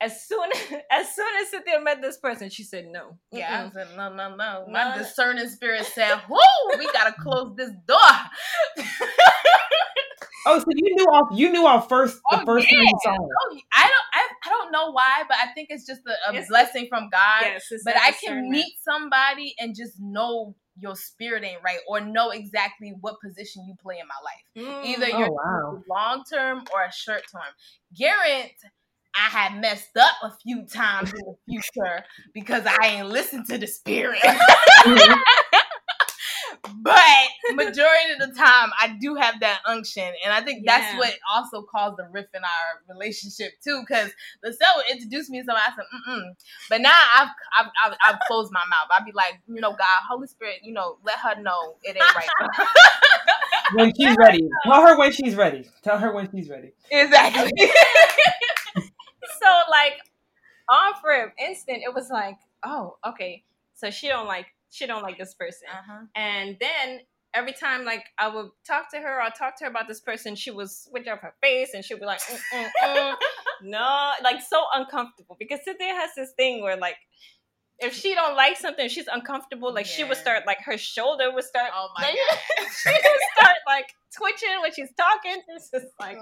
[0.00, 0.48] as soon
[0.90, 3.18] as soon as Cynthia met this person, she said no.
[3.32, 4.64] Yeah, I said, no, no, no.
[4.66, 4.72] No.
[4.72, 7.96] My discerning spirit said, "Whoo, we gotta close this door."
[10.48, 12.98] Oh, so you knew off you knew off first the Oh, first time you yeah.
[13.04, 13.28] saw him.
[13.42, 16.32] Oh, I don't, I, I don't know why, but I think it's just a, a
[16.32, 17.42] It's- blessing from God.
[17.42, 22.30] Yes, but I can meet somebody and just know your spirit ain't right, or know
[22.30, 24.68] exactly what position you play in my life.
[24.82, 24.86] Mm.
[24.86, 25.82] Either Oh you're wow.
[25.90, 27.42] long term or a short term.
[27.96, 28.52] Garrett,
[29.14, 33.58] I had messed up a few times in the future because I ain't listened to
[33.58, 34.20] the spirit.
[34.84, 35.18] Mhm.
[36.82, 37.00] but
[37.54, 40.98] majority of the time, I do have that unction, and I think that's Yeah.
[40.98, 43.80] what also caused the rift in our relationship too.
[43.80, 44.10] Because
[44.44, 46.34] Lisselle would introduce me to somebody, I said, "Mm." Mm."
[46.68, 48.88] But now I've, I've I've I've closed my mouth.
[48.96, 52.14] I'd be like, you know, God, Holy Spirit, you know, let her know it ain't
[52.16, 52.28] right.
[53.74, 54.48] When she's ready.
[54.64, 55.68] Tell her when she's ready.
[55.82, 56.72] Tell her when she's ready.
[56.90, 57.50] exactly.
[59.40, 59.92] so like
[60.68, 63.44] on for instant it was like oh okay
[63.74, 66.04] so she don't like she don't like this person uh-huh.
[66.14, 67.00] and then
[67.34, 70.34] every time like i would talk to her or talk to her about this person
[70.34, 73.14] she would switch up her face and she'd be like mm, mm, mm.
[73.62, 76.96] no like so uncomfortable because cynthia has this thing where like
[77.80, 81.44] if she don't like something she's uncomfortable like she would start like her shoulder would
[81.44, 82.68] start Oh my like, god.
[82.82, 86.18] she would start like twitching when she's talking it's just like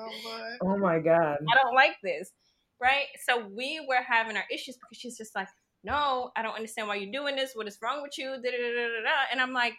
[0.63, 1.39] Oh my god.
[1.51, 2.33] I don't like this.
[2.81, 3.07] Right?
[3.27, 5.49] So we were having our issues because she's just like,
[5.87, 7.53] no, I don't understand why you're doing this.
[7.55, 8.27] What is wrong with you?
[8.27, 9.17] Da, da, da, da, da, da.
[9.31, 9.75] And I'm like,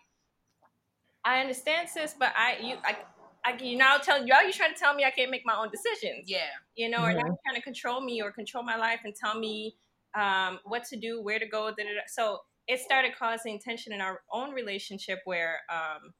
[1.25, 2.97] I understand, sis, but I, you, I,
[3.45, 5.69] I, you now tell you, you trying to tell me I can't make my own
[5.69, 6.47] decisions, Yeah.
[6.75, 7.25] you know, or now Mhm.
[7.27, 9.77] you're trying to control me or control my life and tell me
[10.15, 11.69] um, what to do, where to go.
[11.69, 12.01] Da, da, da.
[12.07, 16.13] So it started causing tension in our own relationship where um,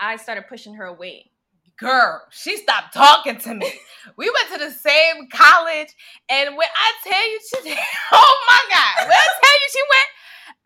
[0.00, 1.30] I started pushing her away.
[1.78, 3.72] Girl, she stopped talking to me.
[4.16, 5.88] We went to the same college,
[6.28, 7.78] and when I tell you, she,
[8.12, 10.08] oh my God, when I tell you she went,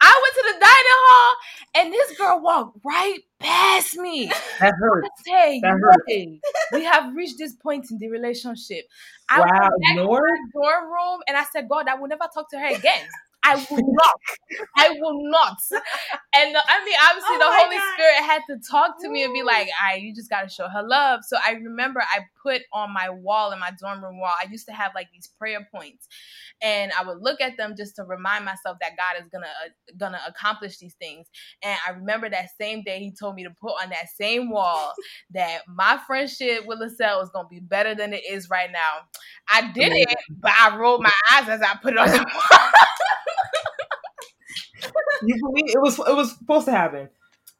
[0.01, 1.37] I went to the dining hall,
[1.77, 4.29] and this girl walked right past me.
[4.61, 5.09] That hurts.
[5.27, 6.05] I say, That hurt.
[6.07, 6.41] "Hey,
[6.75, 8.87] we have reached this point in the relationship.
[9.29, 10.31] I Wow, went back to ignored?
[10.31, 13.09] my dorm room, and I said, God, I will never talk to her again.
[13.45, 14.21] I will not.
[14.77, 15.59] I will not.
[16.35, 17.95] And the, I mean, obviously, Oh the Holy God.
[17.95, 20.69] Spirit had to talk to me and be like, "I, you just got to show
[20.69, 24.33] her love." So I remember I put on my wall in my dorm room wall.
[24.41, 26.09] I used to have like these prayer points,
[26.63, 29.71] and I would look at them just to remind myself that God is gonna uh,
[29.99, 31.27] gonna accomplish these things.
[31.63, 34.93] And I remember that same day He told me to put on that same wall
[35.33, 39.03] that my friendship with LaSalle was gonna be better than it is right now.
[39.53, 40.09] I did it,
[40.41, 42.19] but I rolled my eyes as I put it on the
[42.53, 42.71] wall.
[45.23, 47.09] You believe it was it was supposed to happen.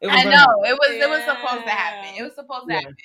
[0.01, 2.15] It was I know it was it was supposed to happen.
[2.17, 2.79] It was supposed to Yeah.
[2.79, 2.95] happen.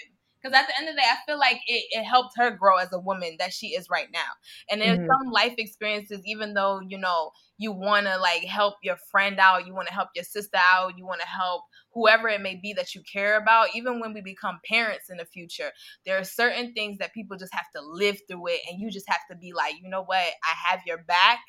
[0.43, 2.79] Because at the end of the day, I feel like it, it helped her grow
[2.79, 4.29] as a woman that she is right now.
[4.71, 5.09] And there's Mhm.
[5.11, 9.67] some life experiences, even though you know you want to like help your friend out,
[9.67, 12.73] you want to help your sister out, you want to help whoever it may be
[12.75, 13.69] that you care about.
[13.75, 15.73] Even when we become parents in the future,
[16.07, 19.09] there are certain things that people just have to live through it, and you just
[19.09, 21.41] have to be like, you know what, I have your back,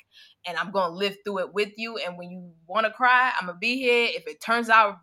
[0.46, 1.96] and I'm gonna live through it with you.
[1.98, 4.08] And when you want to cry, I'm gonna be here.
[4.12, 4.96] If it turns out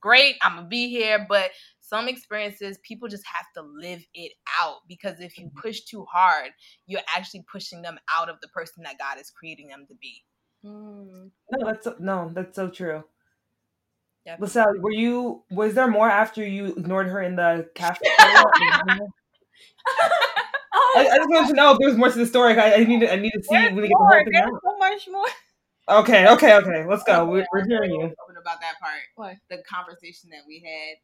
[0.00, 1.24] great, I'm gonna be here.
[1.28, 1.50] But
[1.90, 6.50] some experiences, people just have to live it out because if you push too hard,
[6.86, 10.24] you're actually pushing them out of the person that God is creating them to be.
[10.64, 11.30] Mm.
[11.50, 13.04] No, that's so- no, that's so true.
[14.24, 14.36] Yeah.
[14.38, 18.44] LaSalle, were you was there more after you ignored her in the cafeteria?
[20.72, 22.56] Oh, I, I just wanted to know if there was more to the story.
[22.58, 24.32] I, I need to, I need to see there's when we get the whole thing
[24.32, 24.60] There's out.
[24.64, 25.26] so much more.
[26.00, 26.86] Okay, okay, okay.
[26.88, 27.24] Let's go.
[27.26, 28.02] We're, we're hearing you.
[28.04, 29.00] Open about that part.
[29.16, 29.36] What?
[29.50, 30.96] The conversation that we had,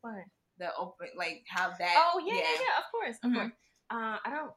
[0.00, 0.24] What?
[0.58, 1.94] the open, like how that.
[1.96, 2.78] Oh yeah, yeah, yeah.
[2.78, 3.34] Of course, of Mhm.
[3.34, 3.52] course.
[3.90, 4.52] Uh, I don't.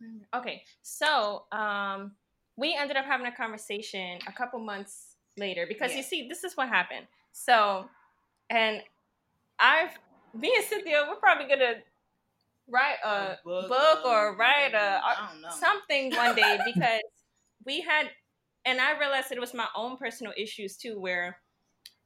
[0.00, 0.26] remember.
[0.34, 2.14] Okay, so um,
[2.56, 5.96] we ended up having a conversation a couple months later because Yeah.
[5.98, 7.06] you see, this is what happened.
[7.32, 7.88] So,
[8.50, 8.82] and
[9.58, 9.98] I've
[10.34, 11.82] me and Cynthia, we're probably gonna
[12.68, 15.00] write a, book, or write a
[15.50, 17.00] something one day because
[17.64, 18.10] we had
[18.64, 21.38] and i realized that it was my own personal issues too where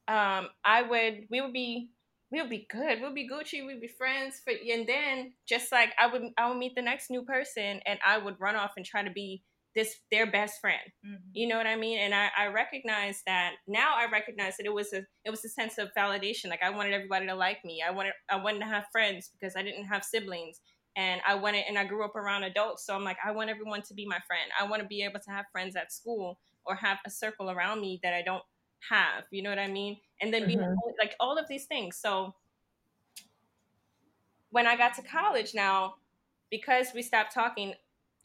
[0.08, 1.90] um i would we would be
[2.32, 5.90] we would be good We'll be gucci we'd be friends for, and then just like
[6.00, 8.84] i would i would meet the next new person and i would run off and
[8.86, 9.42] try to be
[9.74, 11.18] this their best friend Mhm.
[11.32, 14.74] you know what i mean and i i recognize that now i recognize that it
[14.74, 17.82] was a it was a sense of validation like i wanted everybody to like me
[17.86, 20.60] i wanted i wanted to have friends because i didn't have siblings
[20.94, 23.80] and I wanted and I grew up around adults, so I'm like, I want everyone
[23.80, 24.50] to be my friend.
[24.60, 27.80] I want to be able to have friends at school or have a circle around
[27.80, 28.42] me that I don't
[28.90, 29.24] have.
[29.30, 29.96] You know what I mean?
[30.22, 30.76] And then be Mhm.
[31.00, 31.96] like all of these things.
[31.98, 32.34] So
[34.50, 35.96] when I got to college now,
[36.50, 37.74] because we stopped talking,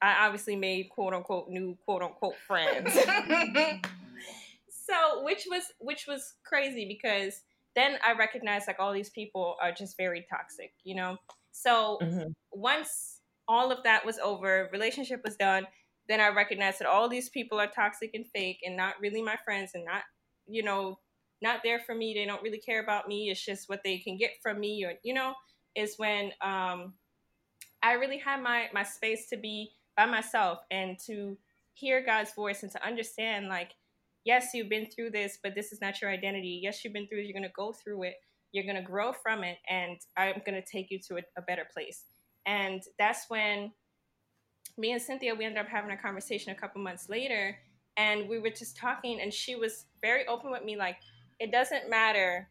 [0.01, 2.95] I obviously made quote unquote new quote unquote friends.
[4.69, 7.41] so which was which was crazy because
[7.75, 11.17] then I recognized like all these people are just very toxic, you know.
[11.51, 12.33] So Mhm.
[12.51, 15.67] once all of that was over, relationship was done,
[16.09, 19.37] then I recognized that all these people are toxic and fake and not really my
[19.45, 20.03] friends and not,
[20.47, 20.99] you know,
[21.41, 22.13] not there for me.
[22.13, 23.29] They don't really care about me.
[23.29, 25.33] It's just what they can get from me or, you know,
[25.75, 26.93] is when um
[27.83, 31.37] I really had my my space to be by myself and to
[31.73, 33.71] hear God's voice and to understand like
[34.27, 36.59] yes, you've been through this, but this is not your identity.
[36.61, 37.19] Yes, you've been through.
[37.19, 38.15] You're to go through it.
[38.51, 39.57] You're to grow from it.
[39.69, 42.03] And I'm to take you to a, a better place.
[42.45, 43.71] And that's when
[44.77, 47.57] me and Cynthia, we ended up having a conversation a couple months later.
[47.95, 50.97] And we were just talking, and she was very open with me like,
[51.39, 52.49] it doesn't matter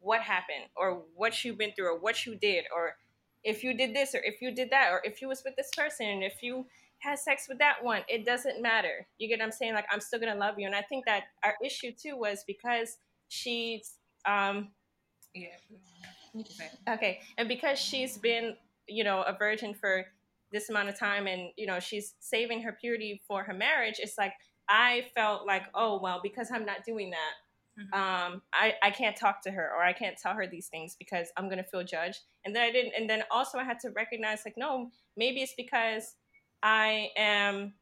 [0.00, 2.96] what happened or what you've been through or what you did or
[3.42, 5.70] if you did this or if you did that or if you was with this
[5.76, 6.66] person and if you
[6.98, 10.00] had sex with that one it doesn't matter you get what i'm saying like i'm
[10.00, 12.96] still gonna love you and i think that our issue too was because
[13.28, 13.94] she's
[14.26, 14.68] um
[15.34, 15.48] yeah.
[16.32, 16.90] You can say it.
[16.90, 18.56] okay and because she's been
[18.86, 20.04] you know a virgin for
[20.52, 24.16] this amount of time and you know she's saving her purity for her marriage it's
[24.16, 24.32] like
[24.68, 27.32] i felt like oh well because i'm not doing that
[27.76, 27.90] Mhm.
[27.92, 31.28] um, I, I can't talk to her or I can't tell her these things because
[31.36, 32.20] I'm gonna feel judged.
[32.44, 35.54] And then I didn't and then also I had to recognize like no, maybe it's
[35.56, 36.16] because
[36.62, 37.74] I am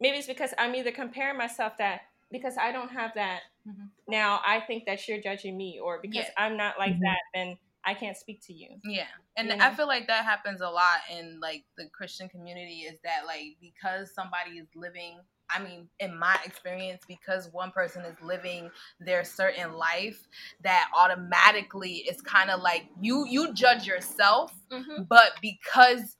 [0.00, 3.90] maybe it's because I'm either comparing myself that because I don't have that Mhm.
[4.08, 6.34] now I think that you're judging me or because Yeah.
[6.36, 7.00] I'm not like Mhm.
[7.02, 8.80] that then I can't speak to you.
[8.84, 9.06] Yeah.
[9.36, 13.00] And You I feel like that happens a lot in like the Christian community is
[13.02, 18.16] that like because somebody is living I mean, in my experience, because one person is
[18.22, 20.26] living their certain life,
[20.62, 25.04] that automatically is kind of like you you judge yourself, Mm-hmm.
[25.04, 26.16] but because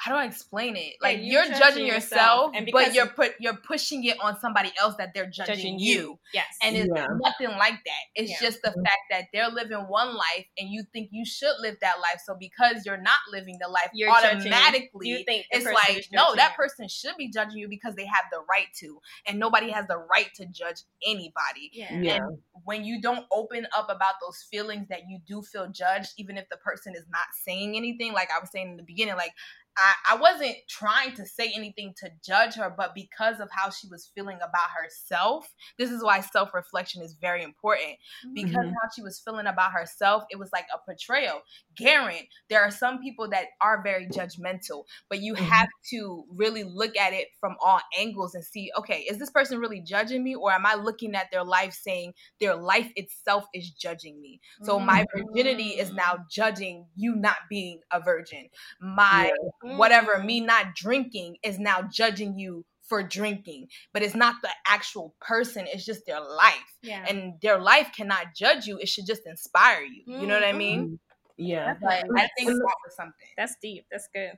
[0.00, 0.94] how do I explain it?
[1.02, 4.40] Like yeah, you're, you're, judging, judging yourself, yourself but you're put you're pushing it on
[4.40, 5.92] somebody else that they're judging, judging you.
[5.92, 6.18] you.
[6.32, 7.06] Yes, and it's yeah.
[7.20, 8.02] nothing like that.
[8.14, 8.48] It's yeah.
[8.48, 8.82] just the mm-hmm.
[8.82, 12.22] fact that they're living one life and you think you should live that life.
[12.24, 16.56] So because you're not living the life, you're automatically you think it's like no, that
[16.56, 19.98] person should be judging you because they have the right to, and nobody has the
[19.98, 21.72] right to judge anybody.
[21.74, 22.14] Yeah.
[22.14, 26.38] And when you don't open up about those feelings that you do feel judged, even
[26.38, 29.32] if the person is not saying anything, like I was saying in the beginning, like
[29.76, 33.86] I, I wasn't trying to say anything to judge her, but because of how she
[33.88, 37.96] was feeling about herself, this is why self reflection is very important.
[38.34, 38.68] Because mm-hmm.
[38.68, 41.42] how she was feeling about herself, it was like a portrayal.
[41.76, 45.44] Garen, there are some people that are very judgmental, but you mm-hmm.
[45.44, 49.58] have to really look at it from all angles and see okay, is this person
[49.58, 53.70] really judging me, or am I looking at their life saying their life itself is
[53.70, 54.40] judging me?
[54.62, 54.86] So mm-hmm.
[54.86, 58.48] my virginity is now judging you not being a virgin.
[58.80, 60.46] My yeah whatever me mm.
[60.46, 65.84] not drinking is now judging you for drinking but it's not the actual person it's
[65.84, 67.04] just their life yeah.
[67.08, 70.52] and their life cannot judge you it should just inspire you you know what i
[70.52, 70.94] mean mm-hmm.
[71.36, 74.32] yeah but i think that was something that's deep that's good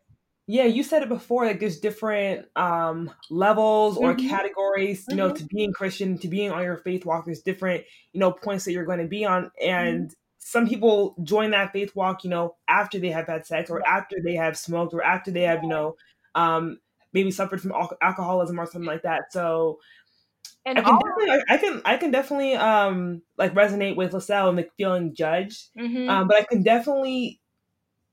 [0.46, 4.28] yeah you said it before like there's different um levels or mm-hmm.
[4.28, 5.36] categories you know mm-hmm.
[5.36, 7.82] to being christian to being on your faith walk there's different
[8.12, 10.12] you know points that you're going to be on and mm-hmm
[10.44, 14.16] some people join that faith walk, you know, after they have had sex or after
[14.22, 15.94] they have smoked or after they have, you know,
[16.34, 16.78] um,
[17.12, 19.32] maybe suffered from alcoholism or something like that.
[19.32, 19.78] So,
[20.66, 24.56] and I can, definitely, I, can I can definitely um like resonate with LaSalle and
[24.56, 26.10] like feeling judged, mm-hmm.
[26.10, 27.40] um, but I can definitely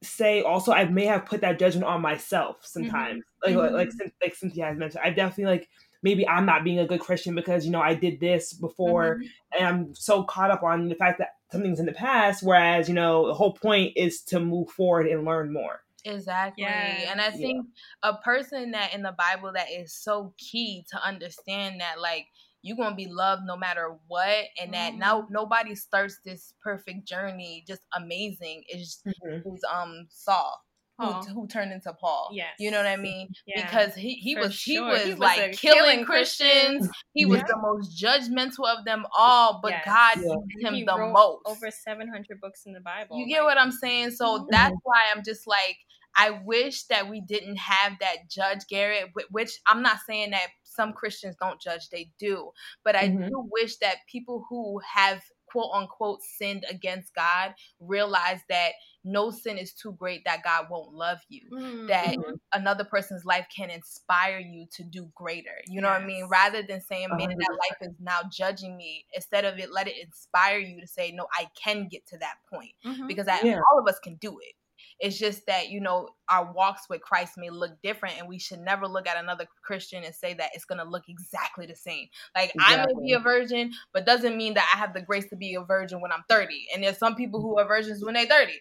[0.03, 3.57] say also I may have put that judgment on myself sometimes, mm-hmm.
[3.57, 5.01] like, like like like Cynthia has mentioned.
[5.03, 5.69] I definitely like
[6.03, 9.25] maybe I'm not being a good Christian because you know I did this before, mm-hmm.
[9.57, 12.43] and I'm so caught up on the fact that something's in the past.
[12.43, 15.81] Whereas you know the whole point is to move forward and learn more.
[16.05, 16.63] Exactly.
[16.63, 17.11] Yeah.
[17.11, 17.67] And I think
[18.03, 18.11] yeah.
[18.11, 22.27] a person that in the Bible that is so key to understand that like
[22.61, 24.99] you're gonna be loved no matter what and that mm-hmm.
[24.99, 29.49] now nobody starts this perfect journey just amazing is mm-hmm.
[29.73, 30.61] um Saul
[30.99, 32.29] who, who, turned into Paul.
[32.33, 32.55] Yes.
[32.59, 33.29] You know what I mean?
[33.45, 33.65] Yeah.
[33.65, 34.73] Because he, he was sure.
[34.73, 36.89] he was, he was like killing Christians.
[37.13, 39.85] He was the most judgmental of them all, but yes.
[39.85, 40.67] God yeah.
[40.67, 41.41] him he the most.
[41.45, 43.17] Over seven hundred books in the Bible.
[43.17, 44.11] You get what I'm saying?
[44.11, 44.45] So mm-hmm.
[44.51, 45.77] that's why I'm just like
[46.17, 50.93] I wish that we didn't have that judge Garrett, which I'm not saying that some
[50.93, 52.51] Christians don't judge, they do.
[52.83, 53.27] But I mm-hmm.
[53.27, 58.71] do wish that people who have quote unquote sinned against God realize that
[59.05, 61.41] no sin is too great that God won't love you.
[61.51, 61.87] Mm-hmm.
[61.87, 62.17] That
[62.53, 65.55] another person's life can inspire you to do greater.
[65.67, 65.99] You know yes.
[65.99, 66.27] what I mean?
[66.29, 69.95] Rather than saying, man, that life is now judging me, instead of it, let it
[70.03, 72.73] inspire you to say, no, I can get to that point.
[72.85, 73.07] Mm-hmm.
[73.07, 73.59] Because I, yeah.
[73.71, 74.53] all of us can do it.
[74.99, 78.59] It's just that, you know, our walks with Christ may look different and we should
[78.59, 82.07] never look at another Christian and say that it's going to look exactly the same.
[82.35, 82.75] Like exactly.
[82.77, 85.55] I may be a virgin, but doesn't mean that I have the grace to be
[85.55, 86.67] a virgin when I'm 30.
[86.73, 88.53] And there's some people who are virgins when they're 30.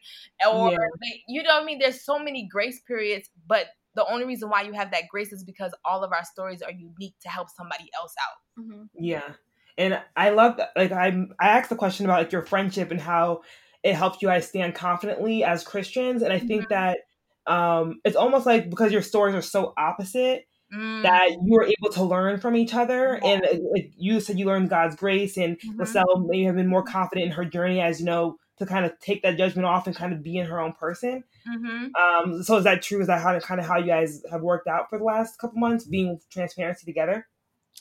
[0.48, 0.76] Or, yeah.
[1.02, 1.78] they, you know what I mean?
[1.80, 5.42] There's so many grace periods, but the only reason why you have that grace is
[5.42, 8.62] because all of our stories are unique to help somebody else out.
[8.62, 8.82] Mm-hmm.
[8.94, 9.28] Yeah.
[9.76, 10.70] And I love that.
[10.76, 13.42] Like I, I asked the question about like your friendship and how
[13.82, 16.22] it helps you guys stand confidently as Christians.
[16.22, 16.74] And I think mm-hmm.
[16.74, 16.98] that
[17.46, 21.02] um, it's almost like because your stories are so opposite mm.
[21.02, 23.18] that you are able to learn from each other.
[23.22, 23.30] Yeah.
[23.30, 25.80] And uh, like you said, you learned God's grace, and mm-hmm.
[25.80, 28.98] LaSalle may have been more confident in her journey as you know to kind of
[28.98, 31.22] take that judgment off and kind of be in her own person.
[31.48, 31.94] Mm-hmm.
[31.94, 33.00] Um, so is that true?
[33.00, 35.58] Is that how kind of how you guys have worked out for the last couple
[35.58, 37.26] months, being transparency together?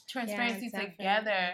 [0.08, 1.54] Transparency yeah, together.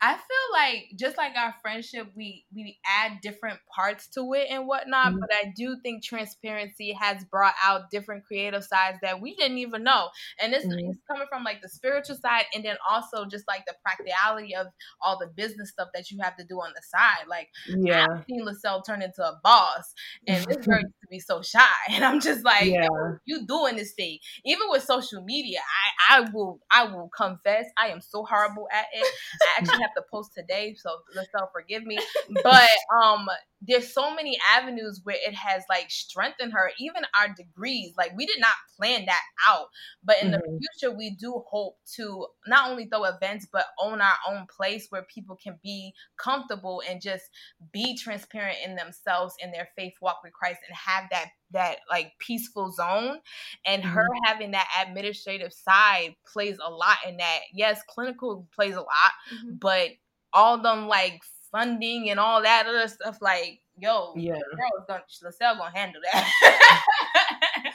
[0.00, 4.66] I feel like just like our friendship, we we add different parts to it and
[4.66, 5.08] whatnot.
[5.08, 5.20] Mm-hmm.
[5.20, 9.82] But I do think transparency has brought out different creative sides that we didn't even
[9.84, 10.08] know.
[10.40, 10.90] And this mm-hmm.
[10.90, 14.66] is coming from like the spiritual side, and then also just like the practicality of
[15.00, 17.26] all the business stuff that you have to do on the side.
[17.28, 19.94] Like yeah, I've seen LaSalle turn into a boss,
[20.26, 22.88] and this girl used to be so shy, and I'm just like, yeah.
[23.24, 24.18] you doing this thing.
[24.44, 25.60] Even with social media,
[26.10, 29.06] I I will I will confess I am so horrible at it.
[29.42, 31.98] I actually have to post today, so let's all forgive me.
[32.42, 32.68] But
[33.02, 33.28] um,
[33.66, 36.70] there's so many avenues where it has like strengthened her.
[36.78, 39.66] Even our degrees, like we did not plan that out,
[40.02, 40.40] but in mm-hmm.
[40.40, 44.86] the future we do hope to not only throw events but own our own place
[44.90, 47.24] where people can be comfortable and just
[47.72, 52.12] be transparent in themselves in their faith walk with Christ and have that that like
[52.18, 53.18] peaceful zone
[53.64, 53.92] and mm-hmm.
[53.92, 59.12] her having that administrative side plays a lot in that yes clinical plays a lot
[59.32, 59.54] mm-hmm.
[59.60, 59.90] but
[60.32, 61.22] all them like
[61.54, 64.42] funding and all that other stuff like yo yeah is
[64.88, 67.74] gonna LaSalle gonna handle that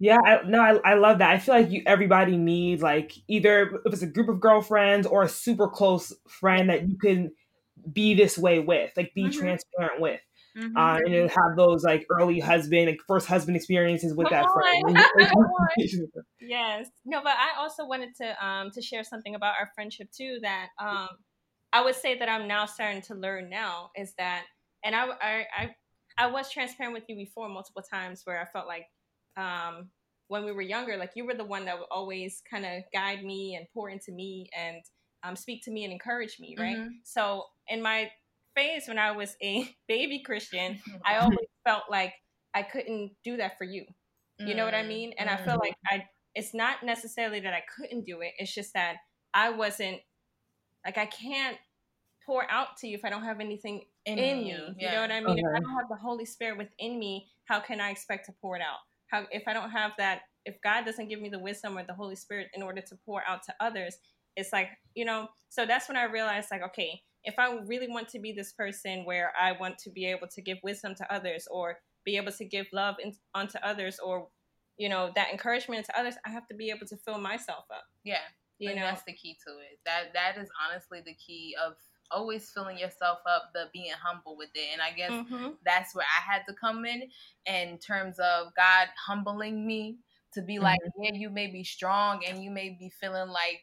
[0.00, 1.30] Yeah, I, no, I, I love that.
[1.30, 5.24] I feel like you everybody needs like either if it's a group of girlfriends or
[5.24, 7.32] a super close friend that you can
[7.92, 9.38] be this way with, like be mm-hmm.
[9.38, 10.20] transparent with.
[10.56, 10.76] Mm-hmm.
[10.76, 14.52] Uh, and then have those like early husband, like first husband experiences with Come that
[14.52, 14.98] friend.
[16.40, 20.38] yes, no, but I also wanted to um to share something about our friendship too.
[20.42, 21.08] That um
[21.72, 24.44] I would say that I'm now starting to learn now is that,
[24.84, 25.70] and I I I,
[26.16, 28.86] I was transparent with you before multiple times where I felt like
[29.36, 29.90] um
[30.28, 33.24] when we were younger, like you were the one that would always kind of guide
[33.24, 34.82] me and pour into me and
[35.22, 36.76] um, speak to me and encourage me, right?
[36.76, 36.88] Mm-hmm.
[37.02, 38.10] So in my
[38.54, 42.12] phase when I was a baby Christian, I always felt like
[42.54, 43.84] I couldn't do that for you.
[44.40, 45.14] You know what I mean?
[45.18, 45.42] And mm-hmm.
[45.42, 46.04] I feel like I
[46.36, 48.34] it's not necessarily that I couldn't do it.
[48.38, 48.98] It's just that
[49.34, 49.98] I wasn't
[50.84, 51.56] like I can't
[52.24, 54.56] pour out to you if I don't have anything in, in you.
[54.56, 54.94] You yeah.
[54.94, 55.30] know what I mean?
[55.30, 55.40] Okay.
[55.40, 58.56] If I don't have the Holy Spirit within me, how can I expect to pour
[58.56, 58.78] it out?
[59.06, 61.94] How if I don't have that if God doesn't give me the wisdom or the
[61.94, 63.96] Holy Spirit in order to pour out to others,
[64.36, 68.08] it's like, you know, so that's when I realized like, okay, if I really want
[68.08, 71.46] to be this person where I want to be able to give wisdom to others
[71.50, 74.28] or be able to give love in, onto others or
[74.78, 77.84] you know that encouragement to others, I have to be able to fill myself up.
[78.04, 78.24] Yeah,
[78.58, 79.78] you know that's the key to it.
[79.84, 81.74] That that is honestly the key of
[82.10, 84.68] always filling yourself up, the being humble with it.
[84.72, 85.50] And I guess mm-hmm.
[85.64, 87.02] that's where I had to come in
[87.46, 89.98] in terms of God humbling me
[90.34, 91.02] to be like, mm-hmm.
[91.04, 93.62] yeah, you may be strong and you may be feeling like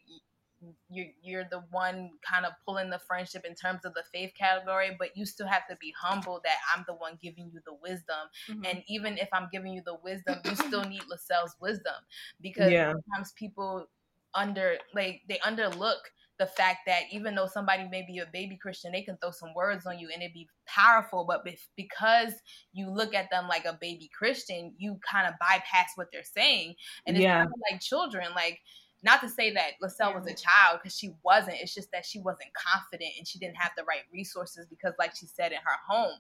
[0.90, 4.96] you're you're the one kind of pulling the friendship in terms of the faith category,
[4.98, 8.30] but you still have to be humble that I'm the one giving you the wisdom.
[8.50, 8.66] Mm-hmm.
[8.66, 11.94] And even if I'm giving you the wisdom, you still need LaSalle's wisdom
[12.42, 12.94] because yeah.
[12.94, 13.88] sometimes people
[14.36, 16.00] under like they underlook
[16.38, 19.54] the fact that even though somebody may be a baby Christian, they can throw some
[19.56, 21.24] words on you and it be powerful.
[21.26, 22.34] But because
[22.74, 26.76] you look at them like a baby Christian, you kind of bypass what they're saying.
[27.08, 27.38] And it's yeah.
[27.38, 28.28] kind of like children.
[28.36, 28.60] Like
[29.02, 31.58] not to say that LaSalle was a child because she wasn't.
[31.62, 35.16] It's just that she wasn't confident and she didn't have the right resources because, like
[35.16, 36.18] she said, in her home.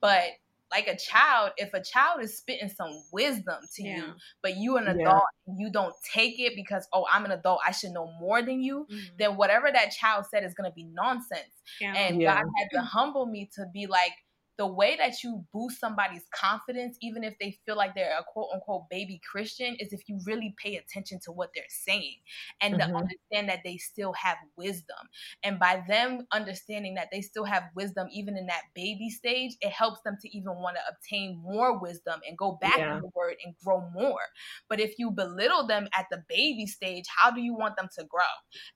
[0.00, 0.30] But
[0.70, 3.96] like a child, if a child is spitting some wisdom to yeah.
[3.96, 4.04] you,
[4.42, 5.54] but you an adult, yeah.
[5.58, 8.86] you don't take it because oh, I'm an adult, I should know more than you.
[8.90, 9.16] Mm-hmm.
[9.18, 11.42] Then whatever that child said is gonna be nonsense.
[11.80, 11.94] Yeah.
[11.94, 14.12] And God had to humble me to be like
[14.60, 18.50] the way that you boost somebody's confidence, even if they feel like they're a quote
[18.52, 22.16] unquote baby Christian, is if you really pay attention to what they're saying
[22.60, 22.92] and mm-hmm.
[22.92, 24.98] to understand that they still have wisdom.
[25.42, 29.70] And by them understanding that they still have wisdom, even in that baby stage, it
[29.70, 32.96] helps them to even want to obtain more wisdom and go back yeah.
[32.96, 34.20] to the word and grow more.
[34.68, 38.04] But if you belittle them at the baby stage, how do you want them to
[38.04, 38.20] grow?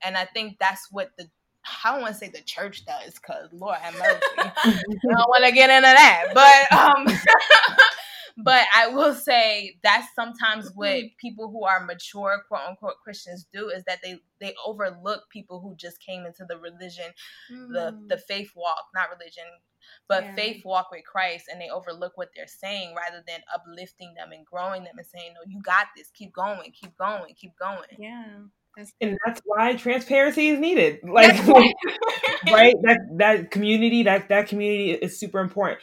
[0.03, 1.29] And I think that's what the
[1.85, 4.21] I don't want to say the church does, cause Lord have mercy.
[4.39, 7.07] I don't want to get into that, but um,
[8.37, 11.07] but I will say that's sometimes what mm-hmm.
[11.19, 15.75] people who are mature, quote unquote Christians do is that they they overlook people who
[15.77, 17.13] just came into the religion,
[17.53, 17.69] mm.
[17.73, 19.45] the the faith walk, not religion,
[20.09, 20.35] but yeah.
[20.35, 24.45] faith walk with Christ, and they overlook what they're saying rather than uplifting them and
[24.45, 26.11] growing them and saying, "No, you got this.
[26.11, 26.73] Keep going.
[26.73, 27.35] Keep going.
[27.35, 28.45] Keep going." Yeah
[29.01, 31.33] and that's why transparency is needed like
[32.53, 35.79] right that that community that that community is super important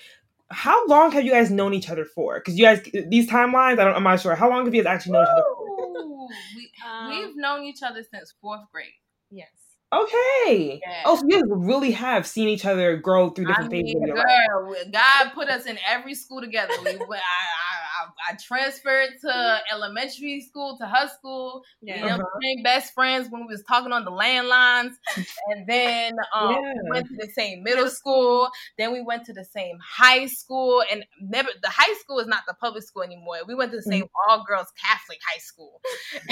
[0.50, 3.86] how long have you guys known each other for because you guys these timelines I
[3.86, 5.32] don't, i'm not sure how long have you guys actually known Ooh.
[5.32, 8.92] each other for we, um, we've known each other since fourth grade
[9.30, 9.50] yes
[9.94, 10.80] Okay.
[10.82, 11.04] Yeah.
[11.06, 14.14] Oh, so you guys really have seen each other grow through different I mean, phases.
[14.14, 16.74] Girl, God put us in every school together.
[16.82, 17.71] We, I,
[18.02, 21.64] I, I, transferred to elementary school to high school.
[21.82, 22.04] Yeah.
[22.04, 22.24] We uh-huh.
[22.40, 24.94] became best friends when we was talking on the landlines,
[25.48, 26.74] and then um, yeah.
[26.84, 28.50] we went to the same middle school.
[28.78, 32.44] Then we went to the same high school, and never the high school is not
[32.48, 33.38] the public school anymore.
[33.48, 34.32] We went to the same mm-hmm.
[34.32, 35.82] all girls Catholic high school.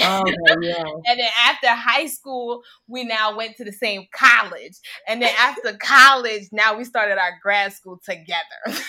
[0.00, 0.24] Oh,
[0.62, 0.84] yeah.
[1.06, 5.76] and then after high school, we now went to the same college, and then after
[5.76, 8.40] college, now we started our grad school together.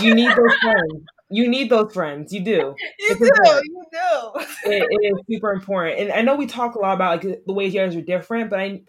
[0.00, 1.04] you need those friends.
[1.30, 2.32] You need those friends.
[2.32, 2.74] You do.
[2.98, 3.24] You do.
[3.24, 4.40] You do.
[4.70, 6.00] It, it is super important.
[6.00, 8.50] And I know we talk a lot about like the ways you guys are different,
[8.50, 8.82] but I,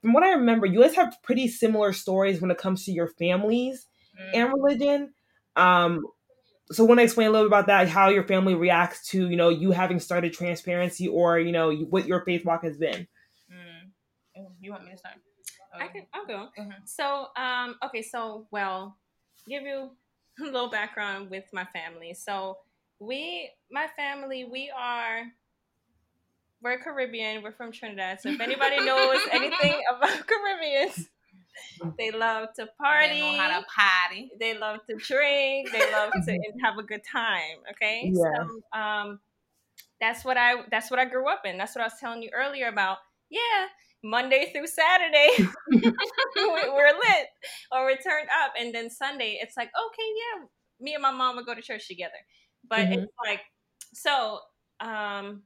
[0.00, 3.08] from what I remember, you guys have pretty similar stories when it comes to your
[3.08, 3.86] families
[4.20, 4.30] mm.
[4.34, 5.12] and religion.
[5.56, 6.04] Um,
[6.70, 9.36] so want to explain a little bit about that, how your family reacts to you
[9.36, 13.06] know you having started transparency, or you know what your faith walk has been.
[13.50, 14.46] Mm.
[14.60, 15.16] You want me to start?
[15.74, 16.06] I can.
[16.14, 16.48] I'll go.
[16.58, 16.70] Mm-hmm.
[16.84, 18.02] So, um, okay.
[18.02, 18.96] So, well,
[19.48, 19.90] give you
[20.40, 22.14] a little background with my family.
[22.14, 22.58] So,
[22.98, 25.24] we, my family, we are.
[26.62, 27.42] We're Caribbean.
[27.42, 28.20] We're from Trinidad.
[28.20, 31.08] So if anybody knows anything about Caribbeans,
[31.98, 33.08] they love to party.
[33.20, 34.30] They know how to party.
[34.38, 35.72] They love to drink.
[35.72, 37.58] They love to have a good time.
[37.72, 38.44] Okay, Yeah.
[38.72, 39.20] so um,
[40.00, 41.58] that's what I that's what I grew up in.
[41.58, 42.98] That's what I was telling you earlier about.
[43.30, 43.66] Yeah,
[44.02, 45.28] Monday through Saturday
[45.70, 47.28] we- we're lit
[47.70, 50.46] or we're turned up, and then Sunday it's like okay, yeah,
[50.80, 52.18] me and my mom would go to church together.
[52.68, 52.92] But Mhm.
[52.94, 53.40] it's like
[53.94, 54.40] so
[54.80, 55.42] um,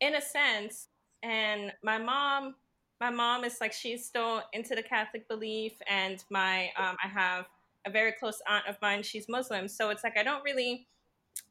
[0.00, 0.88] in a sense,
[1.22, 2.56] and my mom
[3.00, 7.46] my mom is like she's still into the Catholic belief, and my um, I have
[7.86, 9.02] a very close aunt of mine.
[9.02, 10.86] She's Muslim, so it's like I don't really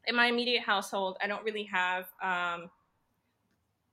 [0.06, 1.16] in my immediate household.
[1.22, 2.04] I don't really have.
[2.22, 2.70] Um,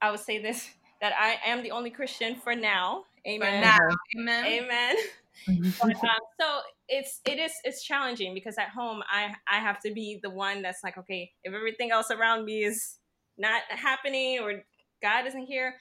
[0.02, 0.70] I would say this
[1.06, 3.04] that I am the only Christian for now.
[3.24, 3.62] For Amen.
[3.62, 3.78] now,
[4.18, 4.46] amen.
[4.46, 4.96] Amen.
[5.80, 9.94] But, um, so it's it is it's challenging because at home I I have to
[9.94, 12.98] be the one that's like okay if everything else around me is
[13.38, 14.64] not happening or
[15.04, 15.76] God isn't here,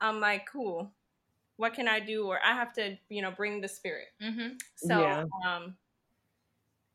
[0.00, 0.90] I'm like cool.
[1.58, 2.26] What can I do?
[2.26, 4.08] Or I have to you know bring the spirit.
[4.20, 5.24] hmm So Yeah.
[5.46, 5.76] um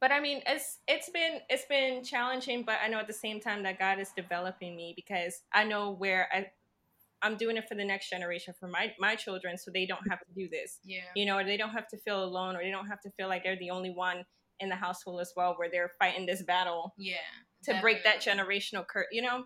[0.02, 3.39] but I mean it's it's been it's been challenging, but I know at the same
[3.39, 6.52] time that God is developing me because I know where I
[7.22, 10.20] I'm doing it for the next generation for my my children so they don't have
[10.20, 10.80] to do this.
[10.84, 10.99] Yeah.
[11.15, 13.28] You know, or they don't have to feel alone or they don't have to feel
[13.28, 14.24] like they're the only one
[14.59, 17.18] in the household as well where they're fighting this battle Yeah.
[17.65, 19.43] to break that generational curse, you know?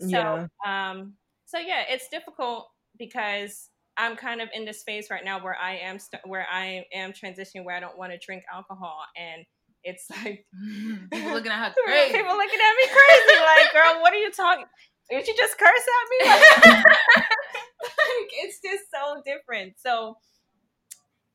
[0.00, 0.46] So Yeah.
[0.90, 1.14] um
[1.46, 5.76] so yeah, it's difficult because I'm kind of in this phase right now where I
[5.78, 9.44] am st- where I am transitioning where I don't want to drink alcohol and
[9.82, 10.46] it's like
[11.12, 12.12] People looking at her crazy.
[12.16, 14.64] people looking at me crazy like girl what are you talking
[15.10, 16.18] did you just curse at me?
[16.68, 16.84] Like,
[17.82, 19.74] like, it's just so different.
[19.78, 20.16] So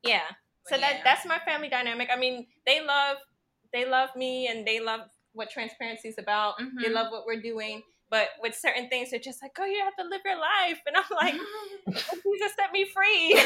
[0.02, 0.22] yeah.
[0.66, 2.08] So But that that's my family dynamic.
[2.12, 3.16] I mean they love
[3.72, 5.00] they love me and they love
[5.32, 6.54] what transparency is about.
[6.58, 6.94] They Mhm.
[6.94, 7.82] love what we're doing.
[8.10, 10.80] But with certain things they're just like oh you have to live your life.
[10.86, 11.34] And i'm like
[11.88, 13.40] oh, jesus set me free.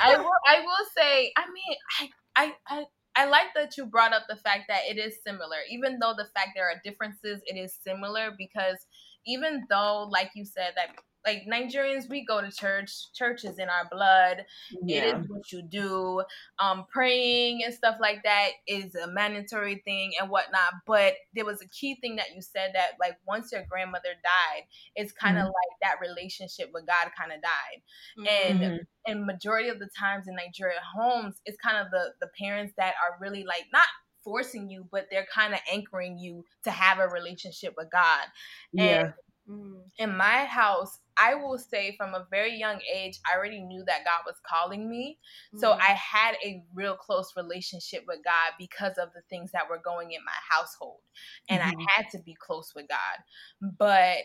[0.00, 0.40] I will.
[0.46, 1.32] I will say.
[1.36, 2.84] I mean, I, I, I,
[3.18, 6.28] I like that you brought up the fact that it is similar, even though the
[6.36, 7.42] fact there are differences.
[7.46, 8.86] It is similar because
[9.26, 10.90] even though, like you said, that
[11.28, 13.12] like Nigerians, we go to church.
[13.12, 14.38] Church is in our blood.
[14.70, 15.18] It Yeah.
[15.20, 16.22] is what you do.
[16.58, 20.72] Um, praying and stuff like that is a mandatory thing and whatnot.
[20.86, 24.64] But there was a key thing that you said that like once your grandmother died,
[24.96, 27.82] it's kind of like that relationship with God kind of died.
[28.16, 28.86] And Mhm.
[29.06, 32.94] and majority of the times in Nigeria homes, it's kind of the the parents that
[33.02, 33.86] are really like not
[34.24, 38.26] forcing you, but they're kind of anchoring you to have a relationship with God.
[38.72, 39.12] Yeah.
[39.48, 39.80] Mm.
[39.96, 44.04] In my house, I will say from a very young age, I already knew that
[44.04, 45.18] God was calling me.
[45.56, 45.80] So Mm.
[45.80, 50.12] I had a real close relationship with God because of the things that were going
[50.12, 51.00] in my household.
[51.48, 51.74] And Mhm.
[51.88, 53.24] I had to be close with God.
[53.60, 54.18] But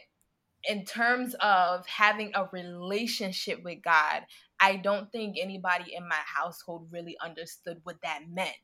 [0.69, 4.25] in terms of having a relationship with God,
[4.59, 8.55] I don't think anybody in my household really understood what that meant.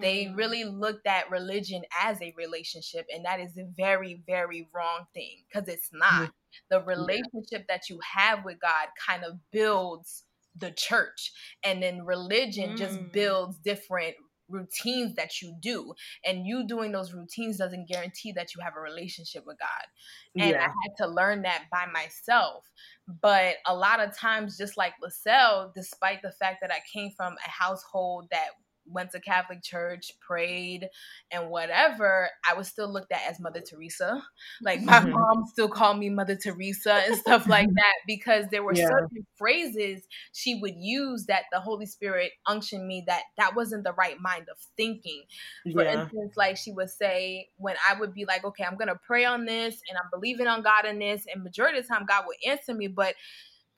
[0.00, 0.36] They Mm.
[0.36, 5.44] really looked at religion as a relationship, and that is a very, very wrong thing
[5.48, 6.32] because it's not.
[6.70, 10.24] The relationship that you have with God kind of builds
[10.56, 11.32] the church,
[11.64, 13.10] and then religion just Mm.
[13.12, 14.16] builds different
[14.48, 15.94] routines that you do.
[16.24, 19.86] And you doing those routines doesn't guarantee that you have a relationship with god.
[20.38, 22.70] And I had to learn that by myself.
[23.06, 27.34] But a lot of times, just like LaSalle, despite the fact that I came from
[27.46, 28.50] a household that
[28.86, 30.88] went to Catholic church, prayed,
[31.30, 34.22] and whatever, I was still looked at as Mother Teresa.
[34.62, 35.10] Like my Mhm.
[35.10, 38.86] mom still called me Mother Teresa and stuff like that because there were Yeah.
[38.88, 43.92] certain phrases she would use that the Holy Spirit unctioned me that that wasn't the
[43.94, 45.22] right mind of thinking
[45.72, 45.90] for Yeah.
[45.92, 49.44] instance, like she would say, when I would be like, okay, I'm gonna pray on
[49.44, 52.36] this and I'm believing on God in this, and majority of the time God would
[52.46, 53.14] answer me, but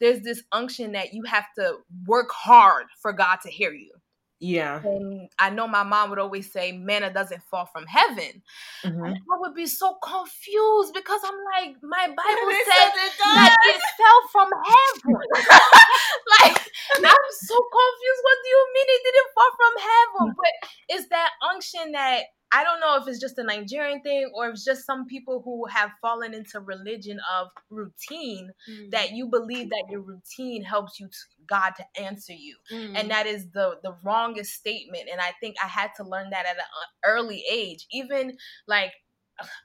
[0.00, 3.92] there's this unction that you have to work hard for God to hear you.
[4.38, 4.80] Yeah.
[4.84, 8.42] And I know my mom would always say, manna doesn't fall from heaven.
[8.84, 9.06] Mhm.
[9.06, 13.56] And I would be so confused because I'm like, my Bible They said it that
[13.64, 15.16] it fell from heaven.
[16.40, 16.58] like
[17.04, 18.22] I'm so confused.
[18.22, 20.26] What do you mean it didn't fall from heaven?
[20.36, 20.54] But
[20.88, 24.52] it's that unction that I don't know if it's just a Nigerian thing or if
[24.54, 28.90] it's just some people who have fallen into religion of routine Mm.
[28.92, 32.96] that you believe that your routine helps you to God to answer you Mm.
[32.98, 36.46] and that is the the wrongest statement and i think i had to learn that
[36.46, 36.62] at an
[37.04, 38.36] early age even
[38.66, 38.92] like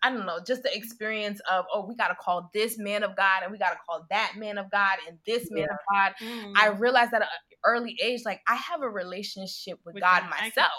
[0.04, 3.16] i don't know just the experience of oh we got to call this man of
[3.16, 6.14] god and we got to call that man of god and this man of god
[6.22, 6.54] Mm.
[6.56, 7.28] i realized at an
[7.66, 10.32] early age like i have a relationship with, With god God.
[10.38, 10.72] I myself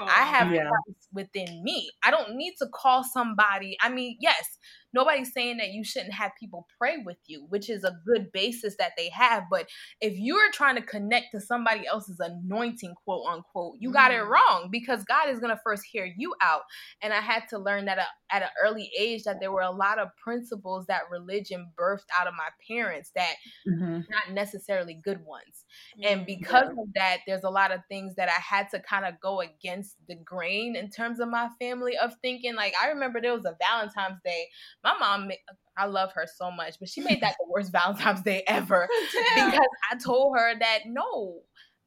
[0.00, 0.54] I have God.
[0.54, 0.68] Yeah.
[0.68, 1.90] Christ within me.
[2.04, 3.76] I don't need to call somebody.
[3.80, 4.58] I mean, yes,
[4.92, 8.76] nobody's saying that you shouldn't have people pray with you, which is a good basis
[8.78, 9.44] that they have.
[9.50, 9.68] But
[10.00, 14.28] if you're trying to connect to somebody else's anointing, quote unquote, you got it Mm.
[14.28, 16.62] wrong because God is gonna first hear you out.
[17.02, 19.70] And I had to learn that uh, at an early age that there were a
[19.70, 23.36] lot of principles that religion birthed out of my parents that
[23.66, 24.08] Mhm.
[24.10, 25.64] not necessarily good ones.
[25.98, 26.06] Mm.
[26.06, 29.18] And because of that, there's a lot of things that I had to kind of
[29.20, 32.54] go against the grain in terms of my family of thinking.
[32.54, 34.48] Like I remember there was a Valentine's Day.
[34.84, 35.30] My mom,
[35.76, 38.88] I love her so much, but she made that the worst Valentine's Day ever
[39.34, 41.40] because I told her that no,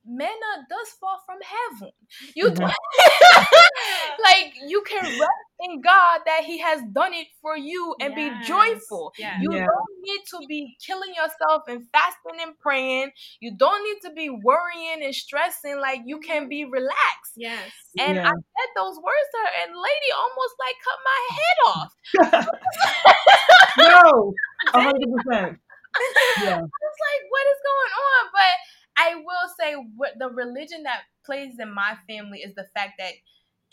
[0.06, 1.92] manna does fall from heaven.
[2.36, 2.72] You Mhm.
[4.24, 8.30] like you can rest in God that He has done it for you and be
[8.46, 9.14] joyful.
[9.18, 9.38] Yeah.
[9.42, 9.66] You Yeah.
[9.66, 13.12] don't need to be killing yourself and fasting and praying.
[13.40, 15.80] You don't need to be worrying and stressing.
[15.80, 17.34] Like you can be relaxed.
[17.36, 17.72] Yes.
[18.00, 21.92] And I said those words to her, and lady almost like cut my head off.
[23.78, 24.34] no,
[24.74, 25.60] a hundred percent.
[26.42, 26.56] Yeah.
[26.58, 28.24] I was like, what is going on?
[28.32, 28.54] But
[28.98, 33.14] I will say, what the religion that plays in my family is the fact that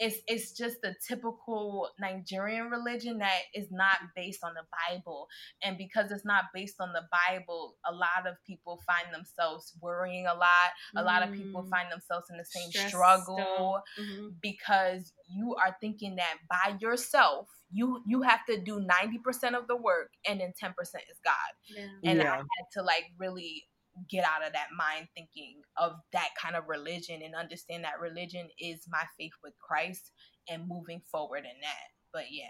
[0.01, 5.27] it's it's just the typical Nigerian religion that is not based on the Bible,
[5.63, 10.27] and because it's not based on the Bible, a lot of people find themselves worrying
[10.27, 10.71] a lot.
[10.97, 11.71] A lot of people Mm.
[11.71, 14.39] find themselves in the same Stressed struggle Mhm.
[14.41, 19.77] because you are thinking that by yourself you you have to do 90% of the
[19.77, 21.35] work and then 10% is God
[21.69, 21.89] Yeah.
[22.05, 23.68] and I had to like really
[24.09, 28.49] get out of that mind thinking of that kind of religion and understand that religion
[28.59, 30.13] is my faith with Christ
[30.49, 31.87] and moving forward in that.
[32.13, 32.47] But yeah.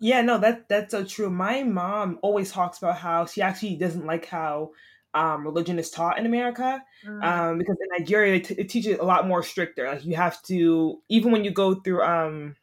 [0.00, 1.30] Yeah, no, that that's so true.
[1.30, 4.72] My mom always talks about how she actually doesn't like how
[5.14, 6.82] um, religion is taught in America
[7.22, 9.86] um, because in Nigeria it, t- it teaches a lot more stricter.
[9.86, 12.56] Like you have to even when you go through um,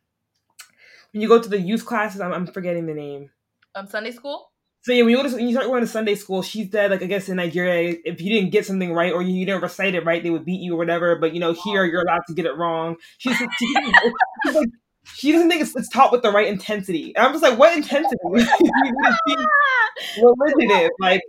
[1.14, 2.20] when you go to the youth classes.
[2.22, 3.32] I'm, I'm forgetting the name.
[3.76, 4.51] um Sunday school?
[4.84, 6.90] So yeah, when you go to when you start going to Sunday school, she said
[6.92, 9.94] like I guess in Nigeria, if you didn't get something right or you didn't recite
[9.94, 11.16] it right, they would beat you or whatever.
[11.18, 12.96] But you know here you're allowed to get it wrong.
[13.20, 13.46] She's, she,
[14.46, 14.70] she's like
[15.04, 17.14] she doesn't think it's, it's taught with the right intensity.
[17.16, 18.18] And I'm just like, what intensity?
[18.24, 18.58] religion
[20.72, 21.22] is like,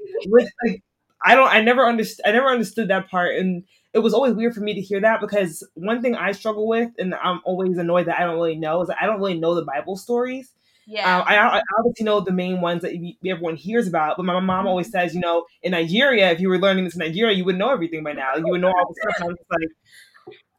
[0.64, 0.82] like
[1.24, 4.54] I don't I never understood I never understood that part and it was always weird
[4.54, 8.06] for me to hear that because one thing I struggle with and I'm always annoyed
[8.06, 10.50] that I don't really know is I don't really know the Bible stories.
[10.86, 11.18] Yeah.
[11.18, 14.38] Uh, I, I obviously know the main ones that you- everyone hears about, but my
[14.40, 17.44] mom always says, you know, in Nigeria, if you were learning this in Nigeria, you
[17.44, 18.34] would know everything by now.
[18.36, 19.28] You would know all the stuff.
[19.28, 19.68] I'm just like,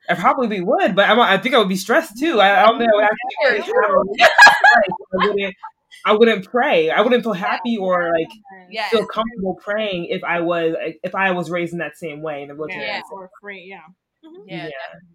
[0.10, 2.40] I probably would, but I'm, I think I would be stressed too.
[2.42, 3.04] I, I don't think I would
[3.60, 4.30] actually have a
[5.22, 5.56] I wouldn't,
[6.06, 6.90] I wouldn't pray.
[6.90, 8.28] I wouldn't feel happy or like
[8.70, 8.90] Yes.
[8.92, 12.48] feel comfortable praying if I was if I was raised in that same way in
[12.48, 12.82] the religion.
[12.82, 12.96] Yeah.
[12.98, 13.02] Yeah.
[13.12, 13.66] Or free.
[13.70, 13.82] Yeah.
[14.26, 14.44] Mhm.
[14.48, 14.70] Yeah, Yeah.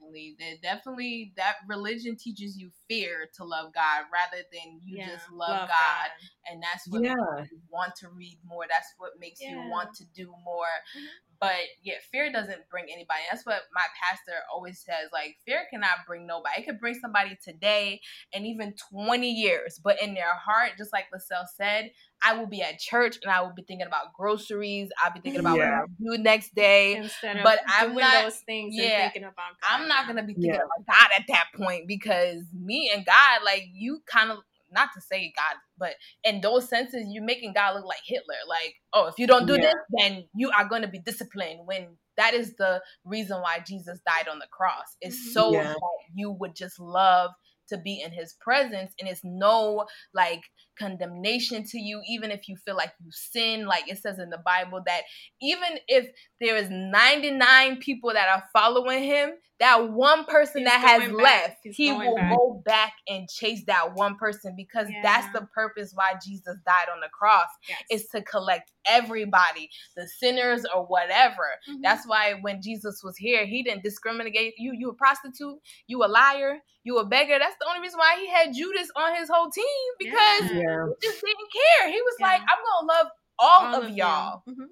[0.08, 0.36] Definitely.
[0.38, 5.06] That definitely that religion teaches you fear to love God rather than you Yeah.
[5.08, 6.10] just love, God.
[6.50, 7.14] and that's what Yeah.
[7.36, 8.64] makes you want to read more.
[8.68, 10.66] That's what makes you want to do more.
[10.96, 11.08] Mhm.
[11.40, 13.20] But yeah, fear doesn't bring anybody.
[13.30, 15.10] That's what my pastor always says.
[15.12, 16.62] Like fear cannot bring nobody.
[16.62, 18.00] It could bring somebody today
[18.32, 21.92] and even twenty years, but in their heart, just like LaSalle said,
[22.24, 24.90] I will be at church and I will be thinking about groceries.
[25.04, 25.80] I'll be thinking about Yeah.
[25.82, 26.96] what to do next day.
[26.96, 29.68] Instead of But I'm doing not- those things yeah, and thinking about God.
[29.70, 30.56] I'm not gonna be thinking Yeah.
[30.56, 34.38] about God at that point because me and God, like you kind of
[34.70, 35.94] not to say God, but
[36.24, 38.34] in those senses, you're making God look like Hitler.
[38.48, 39.62] Like, oh, if you don't do Yeah.
[39.62, 41.66] this, then you are going to be disciplined.
[41.66, 44.96] When that is the reason why Jesus died on the cross.
[45.00, 45.30] It's mm-hmm.
[45.30, 45.62] so Yeah.
[45.74, 45.80] that
[46.14, 47.30] you would just love
[47.68, 50.42] to be in His presence, and it's no like
[50.78, 53.66] condemnation to you, even if you feel like you sin.
[53.66, 55.02] Like it says in the Bible that
[55.40, 60.80] even if there is 99 people that are following Him, that one person He's that
[60.80, 61.12] has back.
[61.20, 62.30] left, He's He will back.
[62.30, 67.00] go back and chase that one person because that's the purpose why Jesus died on
[67.00, 67.82] the cross Yes.
[67.90, 71.48] is to collect everybody, the sinners or whatever.
[71.68, 71.82] Mhm.
[71.82, 74.72] That's why when Jesus was here, he didn't discriminate you.
[74.74, 77.38] You a prostitute, you a liar, you a beggar.
[77.38, 79.64] That's the only reason why he had Judas on his whole team
[79.98, 80.58] because Yeah.
[80.58, 81.48] Yeah, he just didn't
[81.80, 81.90] care.
[81.90, 82.26] He was Yeah.
[82.26, 83.06] like, I'm gonna love
[83.40, 83.96] all, All of, you.
[83.96, 84.42] y'all.
[84.48, 84.68] Mhm.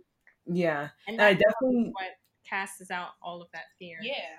[0.46, 2.12] yeah, And and I definitely, what
[2.48, 3.98] casts out all of that fear.
[4.00, 4.38] Yeah.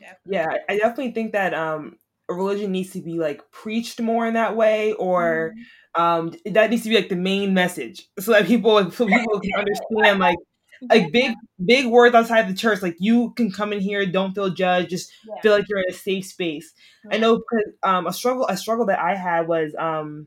[0.00, 0.14] Yeah.
[0.26, 1.96] yeah, I- definitely think that um,
[2.28, 5.54] a religion needs to be like preached more in that way, or
[5.96, 6.00] Mhm.
[6.00, 9.50] um, that needs to be like the main message, so that people, so people can
[9.58, 10.38] understand like
[10.90, 14.48] like big big words outside the church like you can come in here don't feel
[14.48, 15.40] judged just Yeah.
[15.42, 16.72] feel like you're in a safe space
[17.12, 20.26] i know because um a struggle a struggle that i had was um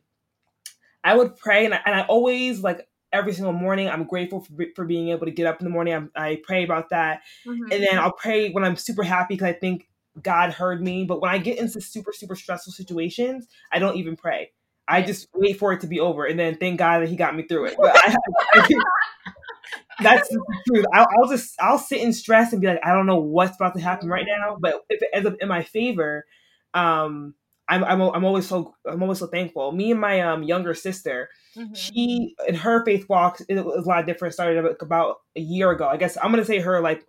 [1.04, 4.66] i would pray and I, and I always like every single morning i'm grateful for,
[4.76, 7.72] for being able to get up in the morning I'm, i pray about that Mhm.
[7.72, 9.88] and then i'll pray when i'm super happy because i think
[10.22, 14.16] god heard me but when i get into super super stressful situations i don't even
[14.16, 14.52] pray
[14.88, 17.36] I just wait for it to be over, and then thank God that He got
[17.36, 17.78] me through it.
[17.80, 18.16] But I,
[18.54, 18.62] I,
[20.02, 20.86] that's the truth.
[20.94, 23.76] I'll, I'll, just I'll sit in stress and be like, I don't know what's about
[23.76, 24.58] to happen right now.
[24.60, 26.26] But if it ends up in my favor,
[26.74, 27.36] um,
[27.74, 29.72] I'm I'm I'm always so I'm always so thankful.
[29.72, 31.74] Me and my um younger sister, mm-hmm.
[31.74, 34.34] she in her faith walk it was a lot different.
[34.34, 35.88] Started about a year ago.
[35.88, 37.06] I guess I'm gonna say her like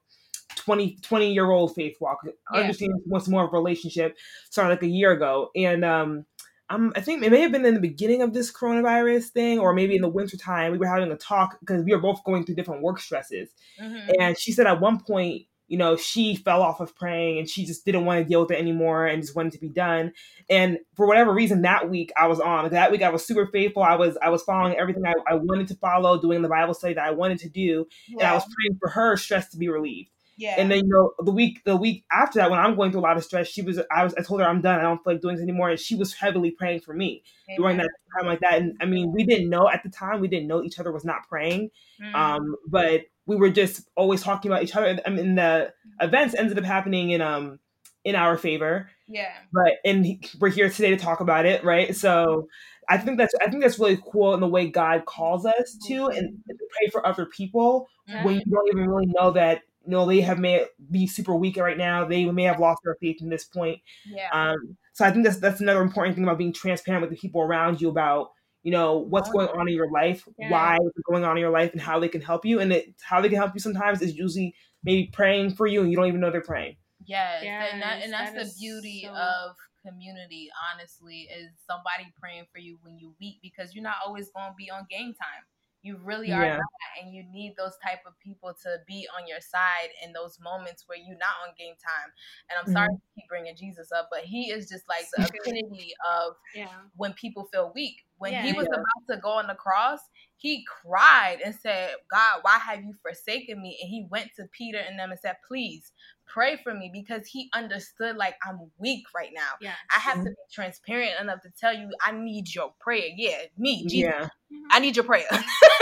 [0.57, 2.19] 20 20 year old faith walk.
[2.25, 2.61] Yeah.
[2.61, 4.17] Understanding what's more of a relationship
[4.51, 6.25] started like a year ago, and um
[6.71, 9.75] um, I think it may have been in the beginning of this coronavirus thing, or
[9.75, 10.73] maybe in the winter time.
[10.73, 13.51] We were having a talk because we were both going through different work stresses.
[13.81, 14.11] Mm-hmm.
[14.19, 17.65] And she said at one point, you know, she fell off of praying and she
[17.65, 20.13] just didn't want to deal with it anymore and just wanted to be done.
[20.51, 22.69] And for whatever reason, that week I was on.
[22.71, 23.83] That week I was super faithful.
[23.83, 26.95] I was I was following everything I, I wanted to follow, doing the Bible study
[26.95, 28.19] that I wanted to do, yeah.
[28.19, 30.11] and I was praying for her stress to be relieved.
[30.37, 30.57] Yeah.
[30.59, 33.03] And then you know the week the week after that when I'm going through a
[33.03, 34.81] lot of stress, she was I was I told her I'm done.
[34.81, 37.57] I don't feel like doing this anymore, and she was heavily praying for me Amen.
[37.57, 38.55] during that time like that.
[38.55, 41.05] And I mean, we didn't know at the time we didn't know each other was
[41.05, 41.71] not praying,
[42.03, 42.15] mm.
[42.15, 45.01] um, but we were just always talking about each other.
[45.07, 47.59] I mean, the events ended up happening in um
[48.05, 48.91] in our favor.
[49.09, 49.33] Yeah.
[49.53, 50.07] But and
[50.41, 51.95] we're here today to talk about it, right?
[51.95, 52.49] So
[52.89, 56.07] I think that's I think that's really cool in the way God calls us to
[56.07, 58.25] and, and pray for other people mm-hmm.
[58.25, 61.57] when you don't even really know that you know they have may be super weak
[61.57, 65.11] right now they may have lost their faith in this point yeah um so i
[65.11, 68.31] think that's that's another important thing about being transparent with the people around you about
[68.65, 70.51] you know what's going on in your life yeah.
[70.51, 72.95] why is going on in your life and how they can help you and it,
[73.01, 76.09] how they can help you sometimes is usually maybe praying for you and you don't
[76.09, 76.77] even know they're praying.
[77.07, 79.13] Yes, yes and, that, and that's that the beauty so...
[79.13, 79.57] of
[79.87, 84.49] community honestly is somebody praying for you when you weak because you're not always going
[84.49, 85.45] to be on game time
[85.85, 86.57] you really are yeah.
[86.57, 86.65] not,
[87.03, 90.85] and you need those type of people to be on your side in those moments
[90.87, 92.11] where you're not on game time.
[92.49, 92.95] And I'm sorry mm-hmm.
[92.95, 96.69] to keep bringing Jesus up, but he is just like the epitome of yeah.
[96.97, 97.97] when people feel weak.
[98.17, 100.01] When yeah, he was about to go on the cross,
[100.37, 103.79] he cried and said, God, why have you forsaken me?
[103.83, 105.93] And he went to Peter and them and said, Please
[106.27, 109.53] pray for me because he understood like I'm weak right now.
[109.61, 109.75] Yeah.
[109.95, 110.25] I have mm-hmm.
[110.25, 113.09] to be transparent enough to tell you I need your prayer.
[113.17, 114.13] Yeah, me, Jesus.
[114.15, 114.29] Yeah.
[114.71, 115.27] I need your prayer.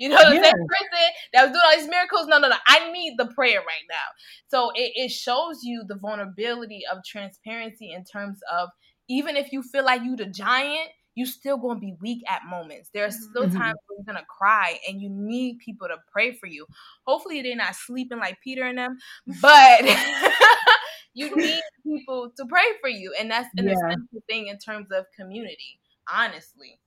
[0.00, 0.42] you know, the yeah.
[0.44, 2.26] same person that was doing all these miracles.
[2.26, 2.56] No, no, no.
[2.66, 3.96] I need the prayer right now.
[4.48, 8.70] So it, it shows you the vulnerability of transparency in terms of
[9.10, 12.88] even if you feel like you the giant, you still gonna be weak at moments.
[12.94, 13.58] There are still mm-hmm.
[13.58, 16.66] times where you're gonna cry and you need people to pray for you.
[17.06, 18.96] Hopefully they're not sleeping like Peter and them,
[19.42, 19.82] but
[21.14, 23.12] you need people to pray for you.
[23.20, 23.74] And that's an yeah.
[23.74, 25.78] essential thing in terms of community,
[26.10, 26.80] honestly.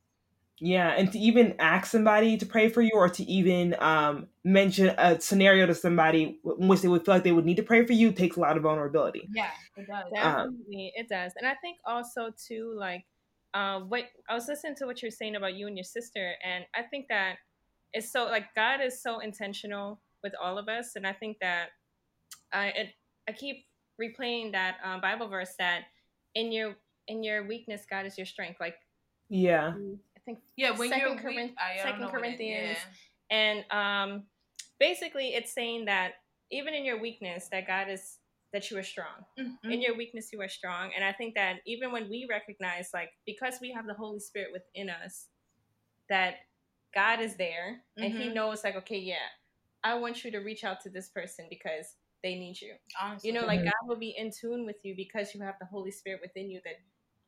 [0.60, 4.94] Yeah, and to even ask somebody to pray for you or to even um, mention
[4.98, 7.86] a scenario to somebody in which they would feel like they would need to pray
[7.86, 9.28] for you takes a lot of vulnerability.
[9.34, 10.06] Yeah, it does.
[10.14, 11.34] Definitely, um, it does.
[11.38, 13.04] And I think also too, like
[13.54, 16.66] uh, what I was listening to what you're saying about you and your sister, and
[16.76, 17.38] I think that
[17.92, 21.70] it's so like God is so intentional with all of us, and I think that
[22.54, 22.90] I it,
[23.28, 23.66] I keep
[24.02, 25.82] replaying that um, Bible verse that
[26.36, 26.76] in your
[27.08, 28.60] in your weakness, God is your strength.
[28.60, 28.76] Like,
[29.30, 29.74] yeah,
[30.13, 32.78] I think yeah, when Second you're Corinth- weak, Second Corinthians,
[33.30, 33.38] yeah.
[33.38, 34.24] and um,
[34.80, 36.14] basically it's saying that
[36.52, 38.18] even in your weakness, that God is
[38.54, 39.26] that you are strong.
[39.40, 39.72] Mm-hmm.
[39.72, 40.92] In your weakness, you are strong.
[40.96, 44.50] And I think that even when we recognize, like, because we have the Holy Spirit
[44.54, 45.28] within us,
[46.08, 46.36] that
[46.94, 48.04] God is there mm-hmm.
[48.04, 48.36] and He mm-hmm.
[48.36, 49.16] knows, like, okay, yeah,
[49.84, 52.74] I want you to reach out to this person because they need you.
[53.02, 53.28] Honestly.
[53.28, 55.92] You know, like, God will be in tune with you because you have the Holy
[55.92, 56.76] Spirit within you that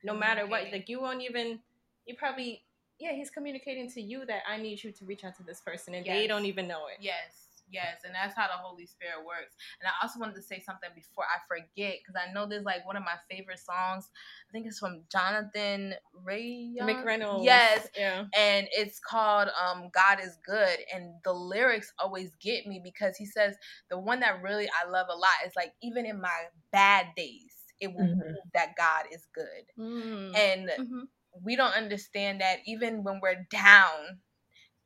[0.04, 1.58] no matter what, like, you won't even,
[2.06, 2.62] you probably,
[2.98, 5.94] yeah, He's communicating to you that I need you to reach out to this person
[5.94, 6.16] and yes.
[6.16, 6.98] they don't even know it.
[7.00, 9.56] Yes Yes, and that's how the Holy Spirit works.
[9.80, 12.86] And I also wanted to say something before I forget because I know there's like
[12.86, 14.08] one of my favorite songs.
[14.48, 15.94] I think it's from Jonathan
[16.24, 17.44] Ray McReynolds.
[17.44, 22.80] Yes, yeah, and it's called um, "God Is Good," and the lyrics always get me
[22.82, 23.56] because he says
[23.90, 27.52] the one that really I love a lot is like even in my bad days,
[27.80, 28.20] it will mm-hmm.
[28.20, 30.36] prove that God is good, mm-hmm.
[30.36, 30.70] and.
[30.78, 31.00] Mm-hmm.
[31.42, 34.20] We don't understand that even when we're down,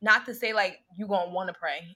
[0.01, 1.95] not to say like you gonna want to pray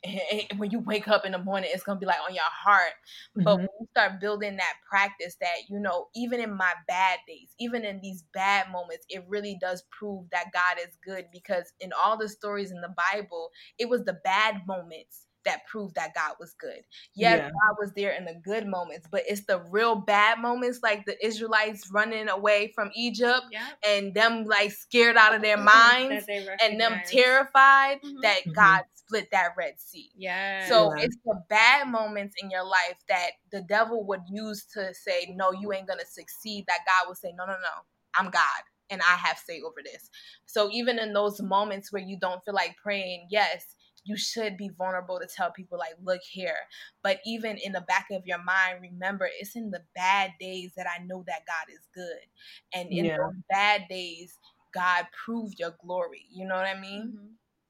[0.57, 2.93] when you wake up in the morning it's gonna be like on your heart
[3.35, 3.57] but mm-hmm.
[3.61, 7.83] when you start building that practice that you know even in my bad days even
[7.83, 12.17] in these bad moments it really does prove that god is good because in all
[12.17, 13.49] the stories in the bible
[13.79, 16.81] it was the bad moments that proved that God was good.
[17.15, 17.49] Yes, yeah.
[17.49, 21.23] God was there in the good moments, but it's the real bad moments, like the
[21.25, 23.67] Israelites running away from Egypt yeah.
[23.87, 26.09] and them like scared out of their mm-hmm.
[26.09, 26.25] minds
[26.61, 28.21] and them terrified mm-hmm.
[28.21, 28.53] that mm-hmm.
[28.53, 30.09] God split that Red Sea.
[30.17, 30.67] Yeah.
[30.67, 31.03] So yeah.
[31.03, 35.51] it's the bad moments in your life that the devil would use to say, no,
[35.51, 36.65] you ain't gonna succeed.
[36.67, 37.83] That God would say, no, no, no,
[38.17, 38.63] I'm God.
[38.89, 40.09] and I have say over this.
[40.45, 43.74] So even in those moments where you don't feel like praying, yes,
[44.05, 46.55] you should be vulnerable to tell people like look here
[47.03, 50.87] but even in the back of your mind remember it's in the bad days that
[50.87, 52.25] i know that god is good
[52.73, 53.17] and in yeah.
[53.17, 54.39] those bad days
[54.73, 57.17] god proved your glory you know what i mean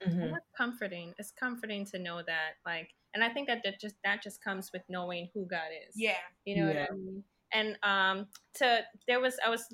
[0.04, 0.10] mm-hmm.
[0.10, 0.36] Mm-hmm.
[0.56, 4.44] comforting it's comforting to know that like and i think that that just that just
[4.44, 6.14] comes with knowing who god is yeah
[6.46, 6.82] you know yeah.
[6.82, 7.24] what i mean
[7.54, 9.74] and um to there was i was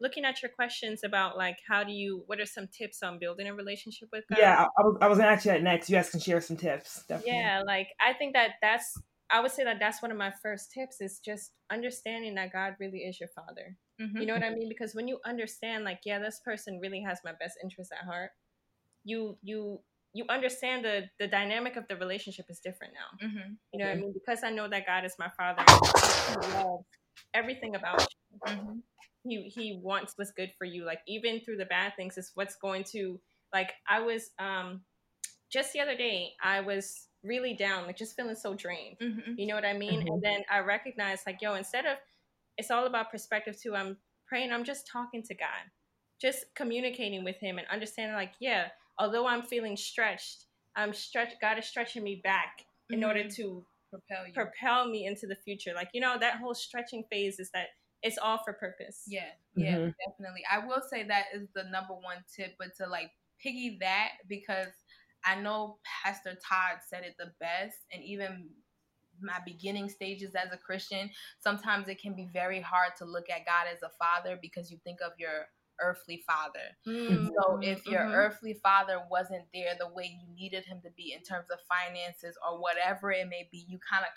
[0.00, 3.48] looking at your questions about like how do you what are some tips on building
[3.48, 4.38] a relationship with God?
[4.38, 5.88] Yeah, I, was I was gonna ask you that next.
[5.90, 7.04] You guys can share some tips.
[7.08, 7.32] Definitely.
[7.32, 8.96] Yeah, like I think that that's
[9.30, 12.74] I would say that that's one of my first tips is just understanding that God
[12.80, 13.76] really is your father.
[14.00, 14.18] Mm-hmm.
[14.18, 14.68] You know what I mean?
[14.68, 18.30] Because when you understand, like, yeah, this person really has my best interest at heart,
[19.04, 19.80] you you
[20.14, 23.26] you understand the the dynamic of the relationship is different now.
[23.26, 23.52] Mm-hmm.
[23.72, 24.14] You know what I mean?
[24.14, 26.84] Because I know that God is my father, I love
[27.34, 28.06] everything about
[28.46, 28.82] you.
[29.28, 32.56] He he wants what's good for you like even through the bad things is what's
[32.56, 33.20] going to
[33.52, 34.80] like i was um
[35.50, 39.32] just the other day i was really down like just feeling so drained mm-hmm.
[39.36, 40.08] you know what i mean mm-hmm.
[40.08, 41.96] and then i recognized like yo instead of
[42.56, 45.70] it's all about perspective too i'm praying i'm just talking to god
[46.20, 48.68] just communicating with him and understanding like yeah
[48.98, 52.94] although i'm feeling stretched i'm stretched god is stretching me back mm-hmm.
[52.94, 53.42] in order mm-hmm.
[53.42, 54.32] to propel you.
[54.32, 57.68] propel me into the future like you know that whole stretching phase is that
[58.02, 59.02] it's all for purpose.
[59.06, 59.90] Yeah, yeah, mm-hmm.
[60.08, 60.42] definitely.
[60.50, 63.10] I will say that is the number one tip, but to like
[63.42, 64.72] piggy that because
[65.24, 68.50] I know Pastor Todd said it the best, and even
[69.20, 73.46] my beginning stages as a Christian, sometimes it can be very hard to look at
[73.46, 75.46] God as a father because you think of your
[75.80, 76.76] earthly father.
[76.86, 77.28] Mm-hmm.
[77.28, 78.14] So if your mm-hmm.
[78.14, 82.36] earthly father wasn't there the way you needed him to be in terms of finances
[82.46, 84.08] or whatever it may be, you kind of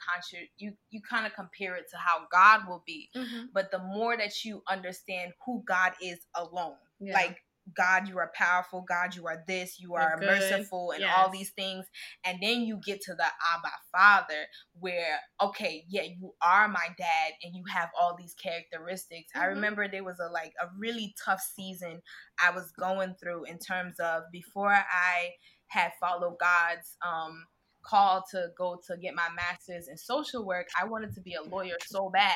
[0.58, 3.10] you you kind of compare it to how God will be.
[3.16, 3.46] Mm-hmm.
[3.54, 7.14] But the more that you understand who God is alone, yeah.
[7.14, 7.38] like
[7.76, 8.84] God, you are powerful.
[8.88, 9.80] God, you are this.
[9.80, 11.14] You are merciful, and yes.
[11.16, 11.86] all these things.
[12.26, 14.46] And then you get to the Abba Father,
[14.80, 19.32] where okay, yeah, you are my dad, and you have all these characteristics.
[19.36, 19.42] Mm-hmm.
[19.42, 22.02] I remember there was a like a really tough season
[22.44, 25.32] I was going through in terms of before I
[25.68, 27.46] had followed God's um
[27.84, 31.42] called to go to get my master's in social work, I wanted to be a
[31.42, 32.36] lawyer so bad.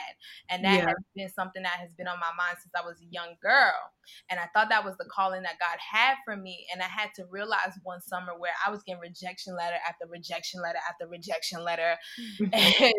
[0.49, 0.85] And that yeah.
[0.87, 3.73] has been something that has been on my mind since I was a young girl.
[4.29, 6.65] And I thought that was the calling that God had for me.
[6.73, 10.61] And I had to realize one summer where I was getting rejection letter after rejection
[10.61, 11.95] letter after rejection letter.
[12.53, 12.93] and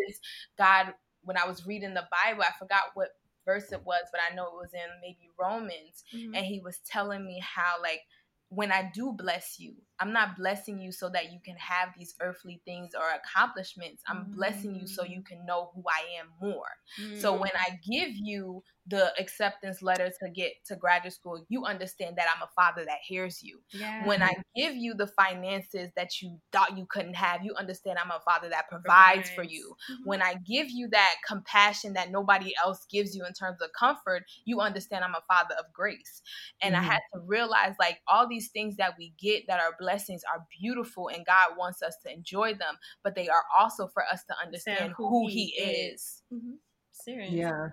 [0.57, 0.93] God,
[1.23, 3.09] when I was reading the Bible, I forgot what
[3.45, 6.03] verse it was, but I know it was in maybe Romans.
[6.13, 6.35] Mm-hmm.
[6.35, 8.01] And he was telling me how, like,
[8.49, 12.15] when I do bless you, I'm not blessing you so that you can have these
[12.21, 14.03] earthly things or accomplishments.
[14.07, 14.35] I'm mm.
[14.35, 16.67] blessing you so you can know who I am more.
[17.01, 17.19] Mm.
[17.19, 22.15] So when I give you the acceptance letter to get to graduate school, you understand
[22.17, 23.59] that I'm a father that hears you.
[23.71, 24.05] Yeah.
[24.05, 28.11] When I give you the finances that you thought you couldn't have, you understand I'm
[28.11, 29.29] a father that provides, provides.
[29.31, 29.75] for you.
[29.91, 30.09] Mm-hmm.
[30.09, 34.23] When I give you that compassion that nobody else gives you in terms of comfort,
[34.45, 36.21] you understand I'm a father of grace.
[36.61, 36.83] And mm-hmm.
[36.83, 40.45] I had to realize like all these things that we get that are blessings are
[40.59, 44.35] beautiful and God wants us to enjoy them, but they are also for us to
[44.45, 46.01] understand who, who, He, he is.
[46.01, 46.23] is.
[46.33, 46.53] Mm-hmm.
[46.91, 47.33] Serious.
[47.33, 47.67] Yeah.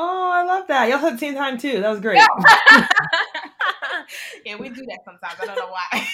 [0.00, 0.88] Oh, I love that.
[0.88, 1.80] Y'all at the same time too.
[1.80, 2.20] That was great.
[4.46, 5.34] yeah, we do that sometimes.
[5.42, 6.06] I don't know why.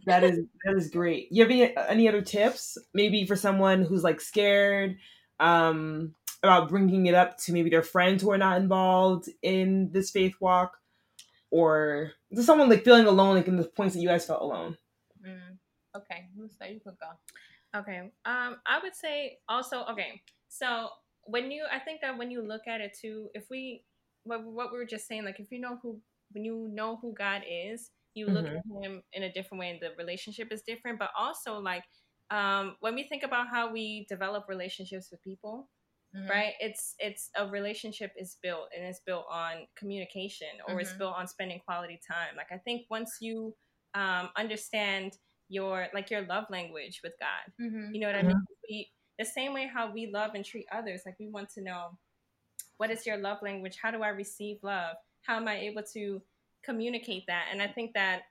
[0.06, 1.28] that is that is great.
[1.30, 2.78] You have any, any other tips?
[2.92, 4.96] Maybe for someone who's like scared
[5.38, 10.10] um, about bringing it up to maybe their friends who are not involved in this
[10.10, 10.78] faith walk,
[11.52, 14.76] or just someone like feeling alone, like in the points that you guys felt alone.
[15.24, 15.58] Mm.
[15.96, 16.26] Okay,
[16.58, 17.78] say you could go.
[17.78, 20.22] Okay, um, I would say also okay.
[20.48, 20.88] So
[21.26, 23.82] when you i think that when you look at it too if we
[24.24, 26.00] what, what we were just saying like if you know who
[26.32, 28.56] when you know who god is you look mm-hmm.
[28.56, 31.84] at him in a different way and the relationship is different but also like
[32.28, 35.68] um, when we think about how we develop relationships with people
[36.16, 36.28] mm-hmm.
[36.28, 40.80] right it's it's a relationship is built and it's built on communication or mm-hmm.
[40.80, 43.54] it's built on spending quality time like i think once you
[43.94, 45.12] um, understand
[45.48, 47.94] your like your love language with god mm-hmm.
[47.94, 48.88] you know what i mean we
[49.18, 51.02] the same way how we love and treat others.
[51.06, 51.96] Like we want to know
[52.76, 53.78] what is your love language?
[53.80, 54.96] How do i receive love?
[55.22, 56.22] How am i able to
[56.64, 57.46] communicate that?
[57.52, 58.22] And i think that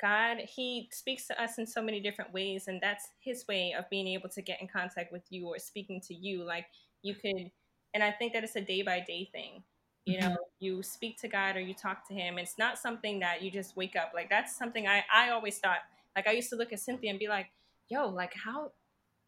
[0.00, 3.88] god he speaks to us in so many different ways and that's his way of
[3.88, 6.42] being able to get in contact with you or speaking to you.
[6.44, 6.66] Like
[7.02, 7.50] you could
[7.94, 9.62] and i think that it's a day by day thing.
[10.04, 10.58] You know mm-hmm.
[10.58, 12.38] you speak to god or you talk to him.
[12.38, 14.12] It's not something that you just wake up.
[14.14, 15.78] Like that's something i i always thought.
[16.16, 17.46] Like i used to look at cynthia and be like
[17.88, 18.72] yo like how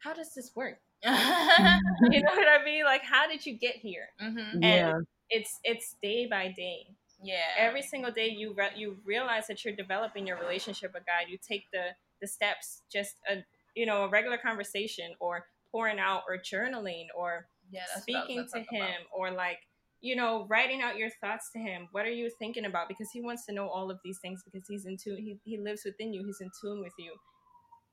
[0.05, 0.79] how does this work?
[1.05, 2.85] you know what I mean?
[2.85, 4.09] Like, how did you get here?
[4.23, 4.63] Mm-hmm.
[4.63, 4.99] And yeah.
[5.31, 6.87] it's it's day by day.
[7.23, 7.37] Yeah.
[7.59, 11.31] Every single day you re- you realize that you're developing your relationship with God.
[11.31, 11.89] You take the
[12.21, 13.45] the steps, just a
[13.75, 18.21] you know a regular conversation or pouring out or journaling or yeah, that's what I
[18.21, 19.19] was speaking to him about.
[19.19, 19.59] or like
[20.01, 23.21] you know writing out your thoughts to him what are you thinking about because he
[23.23, 26.13] wants to know all of these things because he's in tune he, he lives within
[26.13, 27.15] you he's in tune with you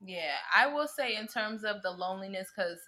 [0.04, 2.80] Yeah, I will say in terms of the loneliness, because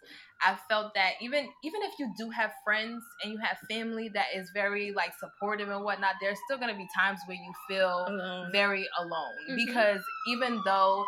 [0.41, 4.27] I felt that even even if you do have friends and you have family that
[4.35, 8.51] is very like supportive and whatnot, there's still gonna be times where you feel alone
[8.51, 9.55] very alone Mhm.
[9.55, 11.05] because even though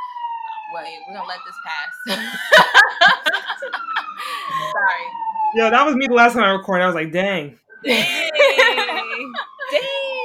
[0.75, 2.17] wait, we're gonna let this pass.
[4.73, 5.07] Sorry.
[5.55, 6.83] Yo, that was me the last time I recorded.
[6.83, 7.57] I was like, dang.
[7.83, 9.33] dang dang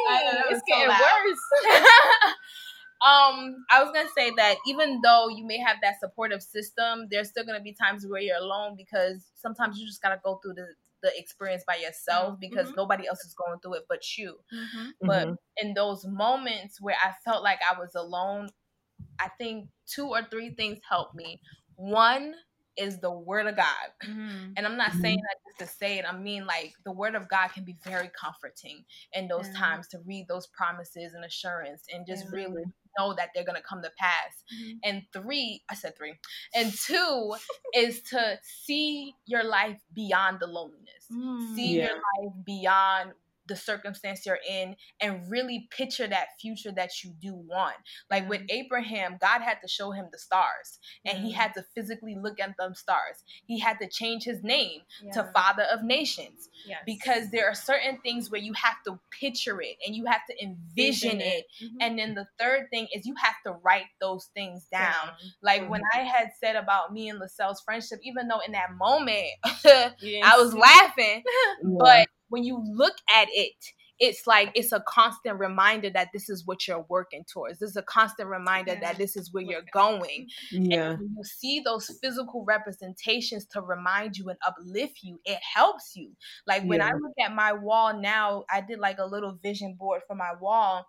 [0.09, 1.01] I know, that was it's so getting loud.
[1.01, 2.35] worse
[3.03, 7.29] um, I was gonna say that even though you may have that supportive system, there's
[7.31, 10.69] still gonna be times where you're alone because sometimes you just gotta go through the
[11.03, 12.77] the experience by yourself because Mhm.
[12.77, 14.39] nobody else is going through it but you.
[14.53, 14.91] mm-hmm.
[15.01, 15.37] But Mhm.
[15.57, 18.51] in those moments where I felt like I was alone,
[19.19, 21.41] I think two or three things helped me.
[21.77, 22.35] One
[22.81, 23.67] is the word of God.
[24.05, 24.53] Mm-hmm.
[24.57, 26.05] And I'm not saying that just to say it.
[26.11, 29.59] I mean, like, the word of God can be very comforting in those Yeah.
[29.59, 32.31] times to read those promises and assurance and just Yeah.
[32.33, 32.65] really
[32.99, 34.43] know that they're going to come to pass.
[34.53, 34.81] Mhm.
[34.83, 36.19] And three, I said three.
[36.55, 37.37] And two
[37.75, 41.07] is to see your life beyond the loneliness,
[41.55, 41.87] see Yeah.
[41.87, 43.13] your life beyond
[43.51, 47.77] the circumstance you're in and really picture that future that you do want.
[48.11, 52.17] Like with Abraham, God had to show him the stars and he had to physically
[52.17, 53.25] look at them stars.
[53.47, 54.83] He had to change his name
[55.13, 56.81] to Father of Nations Yes.
[56.87, 60.43] because there are certain things where you have to picture it and you have to
[60.43, 61.47] envision Vision it.
[61.63, 61.77] Mhm.
[61.81, 65.11] And then the third thing is you have to write those things down.
[65.43, 66.01] Like when Mm-hmm.
[66.01, 70.55] I had said about me and LaSalle's friendship, even though in that moment I was
[70.55, 71.23] laughing,
[71.63, 71.79] Yeah.
[71.79, 73.53] but when you look at it,
[74.03, 77.59] it's like it's a constant reminder that this is what you're working towards.
[77.59, 78.81] This is a constant reminder Yeah.
[78.81, 80.29] that this is where you're going.
[80.51, 80.93] yeah.
[80.93, 85.93] And when you see those physical representations to remind you and uplift you, it helps
[85.97, 86.13] you.
[86.47, 90.01] Like when I look at my wall now, I did like a little vision board
[90.07, 90.87] for my wall.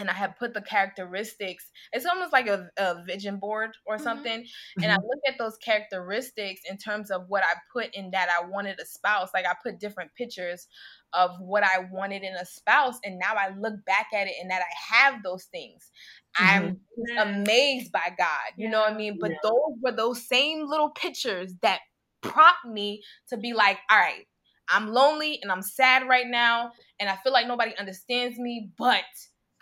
[0.00, 1.70] And I have put the characteristics.
[1.92, 4.04] It's almost like a, a vision board or Mhm.
[4.04, 4.46] something.
[4.82, 8.46] And I look at those characteristics in terms of what I put in that I
[8.46, 9.30] wanted a spouse.
[9.34, 10.66] Like I put different pictures
[11.12, 12.98] of what I wanted in a spouse.
[13.04, 15.90] And now I look back at it and that I have those things.
[16.36, 17.16] I'm Yeah.
[17.18, 18.52] amazed by God.
[18.56, 19.18] You know what I mean?
[19.20, 19.36] But Yeah.
[19.42, 21.80] those were those same little pictures that
[22.22, 24.26] prompt me to be like, all right,
[24.68, 29.02] I'm lonely and I'm sad right now, and I feel like nobody understands me, but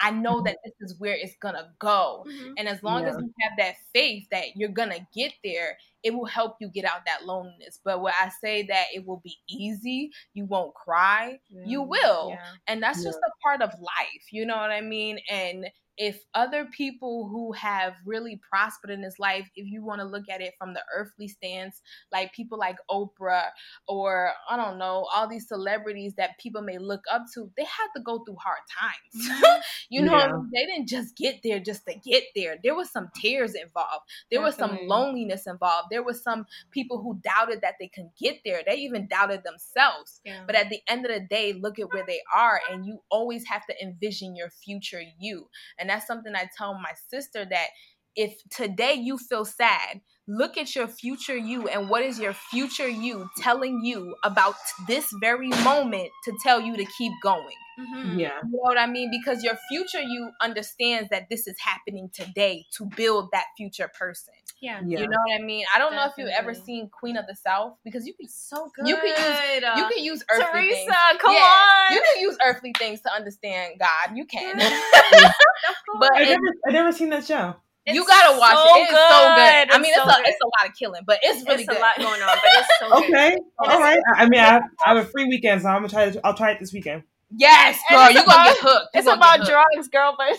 [0.00, 2.24] I know that this is where it's gonna go.
[2.28, 2.54] Mhm.
[2.58, 6.24] And as long as you have that faith that you're gonna get there, it will
[6.26, 7.80] help you get out that loneliness.
[7.84, 12.30] But when I say that it will be easy, you won't cry, you will.
[12.30, 12.52] Yeah.
[12.68, 13.08] and that's Yeah.
[13.10, 17.52] just a part of life you know what i mean and if other people who
[17.52, 20.82] have really prospered in this life if you want to look at it from the
[20.96, 21.82] earthly stance
[22.12, 23.46] like people like oprah
[23.86, 27.88] or i don't know all these celebrities that people may look up to they had
[27.96, 29.28] to go through hard times.
[29.28, 29.60] Mm-hmm.
[29.90, 30.32] You know Yeah.
[30.52, 32.56] they didn't just get there just to get there.
[32.62, 34.04] There was some tears involved.
[34.30, 35.88] There was some loneliness involved.
[35.90, 38.62] There was some people who doubted that they could get there.
[38.66, 40.20] They even doubted themselves.
[40.24, 40.42] Yeah.
[40.46, 43.46] but at the end of the day, look at where they are, and you always
[43.46, 45.48] have to envision your future you.
[45.78, 47.68] And that's something I tell my sister that
[48.16, 52.86] if today you feel sad, look at your future you and what is your future
[52.88, 54.54] you telling you about
[54.86, 57.56] this very moment to tell you to keep going.
[57.80, 58.18] Mhm.
[58.18, 58.36] Yeah.
[58.42, 59.08] You know what I mean?
[59.10, 64.34] Because your future you understands that this is happening today to build that future person.
[64.60, 64.80] Yeah.
[64.84, 64.98] Yeah.
[65.00, 65.64] You know what I mean?
[65.74, 68.70] I don't know if you've ever seen Queen of the South because you can So
[68.76, 68.86] good.
[68.88, 70.92] You could use- you can use earthly Teresa, things.
[71.20, 71.40] come Yeah,
[71.88, 71.92] on.
[71.94, 74.16] You can use earthly things to understand God.
[74.16, 74.58] You can.
[76.00, 77.54] but I it- never, I never seen that show.
[77.94, 78.82] You gotta watch so it.
[78.82, 79.70] It's so good.
[79.70, 80.28] I mean, It's it's, so a good.
[80.28, 81.78] it's a lot of killing, but it's really it's good.
[81.78, 83.04] a lot going on, but it's so good.
[83.14, 83.32] Okay.
[83.34, 83.98] And All it's- right.
[84.16, 86.10] I I mean, I, I have a free weekend, so I'm gonna try.
[86.10, 87.02] To, I'll try it this weekend.
[87.36, 88.88] Yes, girl, you're gonna get hooked.
[88.94, 89.50] You It's about hooked.
[89.50, 90.28] drugs, girl, but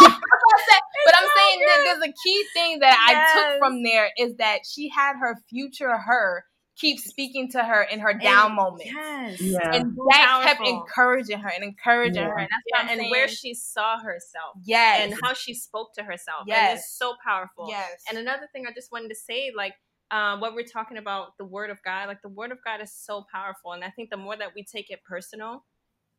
[0.00, 4.36] But I'm so saying that there's a key thing that I took from there is
[4.36, 6.44] that she had her future her
[6.78, 8.92] keep speaking to her in her down moments.
[8.94, 9.36] Yes.
[9.40, 9.74] Yeah.
[9.74, 12.28] And So that kept encouraging her and encouraging Yeah.
[12.28, 12.38] her.
[12.38, 15.00] And that's Yeah, what I'm and where she saw herself yes.
[15.02, 16.46] and how she spoke to herself.
[16.50, 17.66] And it's so powerful.
[17.68, 18.02] yes.
[18.08, 19.74] And another thing I just wanted to say, like,
[20.10, 22.92] um, what we're talking about, the word of God, like the word of God is
[22.94, 23.72] so powerful.
[23.72, 25.64] And I think the more that we take it personal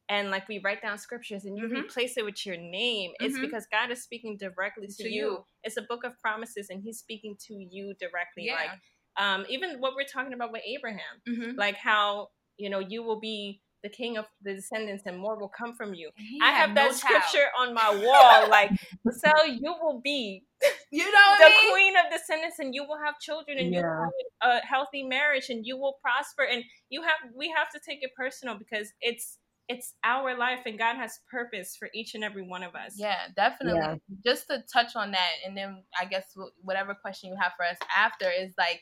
[0.10, 1.84] and like we write down scriptures and you Mhm.
[1.86, 3.41] replace it with your name, it's Mhm.
[3.41, 5.12] because God is speaking directly to, To you.
[5.32, 5.45] you.
[5.64, 8.45] It's a book of promises and he's speaking to you directly.
[8.45, 8.55] Yeah.
[8.55, 8.80] Like,
[9.20, 11.57] um, even what we're talking about with Abraham, Mhm.
[11.57, 15.49] like how, you know, you will be the king of the descendants, and more will
[15.49, 16.09] come from you.
[16.17, 17.24] He I had have that no child.
[17.24, 18.49] scripture on my wall.
[18.49, 18.72] Like,
[19.20, 20.43] so you will be
[20.91, 21.72] You know the I mean?
[21.72, 24.03] queen of descendants, and you will have children, and you will
[24.41, 26.43] have a healthy marriage, and you will prosper.
[26.43, 29.38] And you have we have to take it personal because it's
[29.70, 32.95] it's our life, and God has purpose for each and every one of us.
[32.97, 33.80] Yeah, definitely.
[33.80, 33.95] Yeah.
[34.26, 36.26] Just to touch on that, and then I guess
[36.63, 38.82] whatever question you have for us after is like,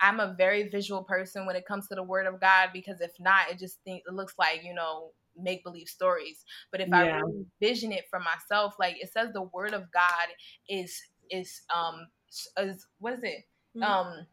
[0.00, 3.12] I'm a very visual person when it comes to the Word of God because if
[3.18, 6.44] not, it just think, it looks like you know make believe stories.
[6.72, 7.20] But if I Yeah.
[7.22, 10.28] really vision it for myself, like it says, the Word of God
[10.68, 12.06] is is um
[12.58, 13.44] is what is it?
[13.74, 13.82] Mhm.
[13.86, 14.26] Um,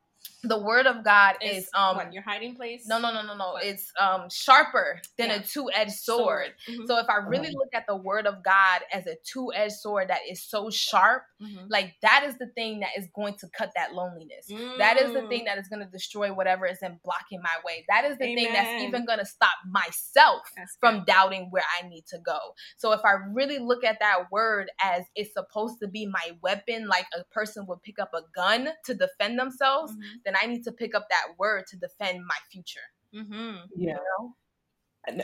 [0.43, 2.85] the Word of God is, Is um what, your hiding place.
[2.87, 3.63] no no no no no What?
[3.63, 5.35] it's um sharper than Yeah.
[5.37, 6.53] a two-edged sword.
[6.67, 6.85] Mhm.
[6.87, 7.57] So if I really Uh-huh.
[7.59, 11.67] look at the word of God as a two-edged sword that is so sharp, Mhm.
[11.69, 14.47] like that is the thing that is going to cut that loneliness.
[14.77, 15.29] That is the Mm.
[15.29, 17.85] thing that is going to destroy whatever is in blocking my way.
[17.89, 21.07] That is the thing that's even going to stop myself That's from good.
[21.07, 22.37] doubting where I need to go.
[22.77, 26.87] So if I really look at that word as it's supposed to be my weapon,
[26.87, 30.23] like a person would pick up a gun to defend themselves, Mhm.
[30.33, 32.79] Then I need to pick up that word to defend my future.
[33.13, 33.67] Mhm.
[33.75, 33.93] Yeah.
[33.93, 34.35] You know?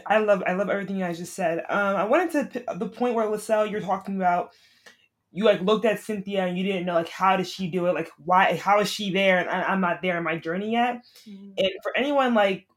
[0.05, 1.60] I love I love everything you guys just said.
[1.70, 4.51] Um, I wanted to p- the point where LaSalle, you're talking about
[5.32, 7.93] you like looked at Cynthia and you didn't know like how did she do it,
[7.93, 11.05] like why how is she there and I, I'm not there in my journey yet.
[11.26, 11.53] Mhm.
[11.57, 12.68] And for anyone like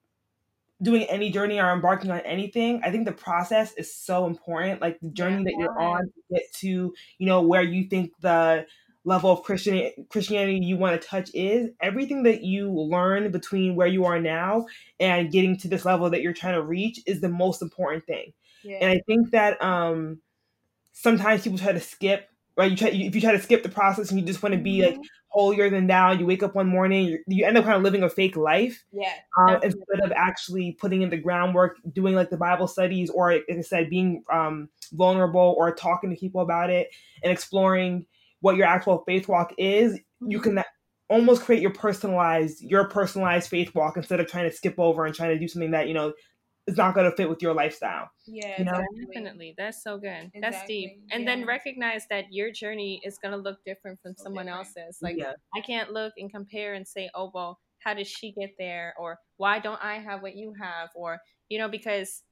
[0.83, 4.81] doing any journey or embarking on anything, I think the process is so important.
[4.81, 8.67] Like the journey that you're on to get to, you know, where you think the
[9.05, 11.71] level of Christian Christianity you want to touch is.
[11.81, 14.67] Everything that you learn between where you are now
[15.01, 18.33] and getting to this level that you're trying to reach is the most important thing.
[18.65, 18.79] Yeah.
[18.81, 20.21] And I think that um
[20.93, 24.11] sometimes people try to skip right you try if you try to skip the process
[24.11, 24.99] and you just want to be like
[25.29, 28.03] holier than thou you wake up one morning you, you end up kind of living
[28.03, 29.15] a fake life yeah.
[29.39, 33.45] um, instead of actually putting in the groundwork, doing like the Bible studies, or like
[33.51, 36.89] I said, being um, vulnerable or talking to people about it
[37.23, 38.07] and exploring
[38.43, 41.15] what your actual faith walk is, you can mm-hmm.
[41.15, 45.15] almost create your personalized your personalized faith walk instead of trying to skip over and
[45.15, 46.13] trying to do something that you know
[46.67, 48.09] is not going to fit with your lifestyle.
[48.27, 48.55] Yeah.
[48.59, 48.81] You know?
[49.07, 49.55] Definitely.
[49.59, 50.31] That's so good.
[50.41, 51.03] That's deep.
[51.11, 51.35] And yeah.
[51.35, 54.77] then recognize that your journey is going to look different from So someone different.
[54.77, 54.99] else's.
[55.03, 58.51] Like, yeah, I can't look and compare and say, oh, well, how did she get
[58.59, 58.95] there?
[58.97, 60.91] Or why don't I have what you have?
[60.95, 61.19] Or,
[61.49, 62.23] you know, because,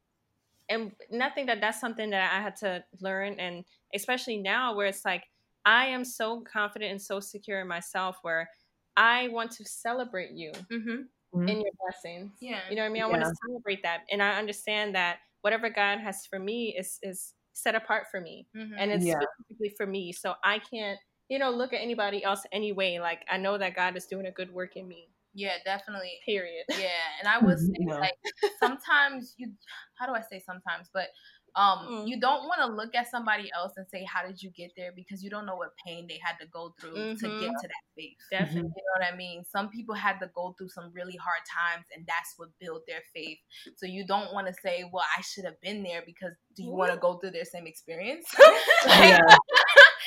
[0.68, 3.40] and nothing that that's something that I had to learn.
[3.40, 5.24] And especially now where it's like,
[5.64, 8.50] I am so confident and so secure in myself where
[8.96, 11.48] I want to celebrate you Mm-hmm.
[11.48, 12.32] in your blessings.
[12.40, 12.60] Yeah.
[12.68, 13.02] You know what I mean?
[13.02, 14.02] I want to celebrate that.
[14.10, 18.48] And I understand that whatever God has for me is is set apart for me.
[18.56, 18.74] Mhm.
[18.78, 19.20] And it's Yeah.
[19.20, 20.12] specifically for me.
[20.12, 20.98] So I can't,
[21.28, 22.98] you know, look at anybody else anyway.
[22.98, 25.08] Like I know that God is doing a good work in me.
[25.32, 26.18] yeah, definitely.
[26.26, 26.64] Period.
[26.70, 28.00] Yeah, and I would say Yeah.
[28.00, 28.18] like
[28.58, 29.52] sometimes you
[29.98, 31.10] how do I say sometimes, but
[31.56, 32.08] um Mm.
[32.08, 34.92] you don't want to look at somebody else and say how did you get there
[34.94, 37.40] because you don't know what pain they had to go through to Mhm.
[37.40, 38.16] get to that faith.
[38.30, 38.70] Definitely.
[38.76, 39.44] You know what I mean?
[39.44, 43.02] Some people had to go through some really hard times and that's what built their
[43.14, 43.38] faith.
[43.76, 46.70] So you don't want to say, "Well, I should have been there" because do you
[46.70, 48.26] want to go through their same experience?
[48.86, 49.20] Like, yeah.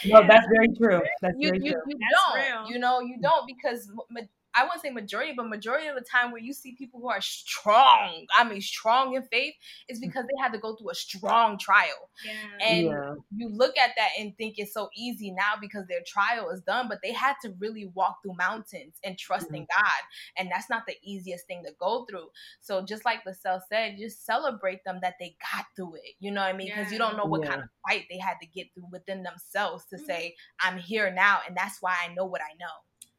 [0.05, 1.01] No, that's very true.
[1.21, 1.81] That's you, very you, true.
[1.87, 2.35] you That's don't
[2.65, 2.71] real.
[2.71, 4.21] you know you don't because ma-
[4.55, 7.21] i wouldn't say majority but majority of the time where you see people who are
[7.21, 9.53] strong i mean strong in faith
[9.87, 12.33] is because they had to go through a strong trial Yeah.
[12.61, 13.15] and yeah.
[13.35, 16.87] you look at that and think it's so easy now because their trial is done
[16.87, 20.01] but they had to really walk through mountains and trust in god
[20.37, 22.27] and that's not the easiest thing to go through
[22.61, 26.41] so just like LaSalle said just celebrate them that they got through it you know
[26.41, 27.49] what i mean because you don't know what Yeah.
[27.49, 30.05] kind of fight they had to get through within themselves to Mhm.
[30.05, 32.67] say i'm here now and that's why i know what i know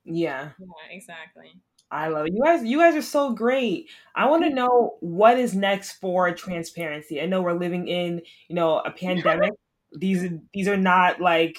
[0.05, 0.51] Yeah.
[0.59, 1.53] Yeah, exactly.
[1.91, 2.33] I love it.
[2.35, 3.89] You guys, you guys are so great.
[4.15, 7.21] I want to know what is next for transparency.
[7.21, 9.53] I know we're living in, you know, a pandemic.
[9.93, 11.59] these these are not like,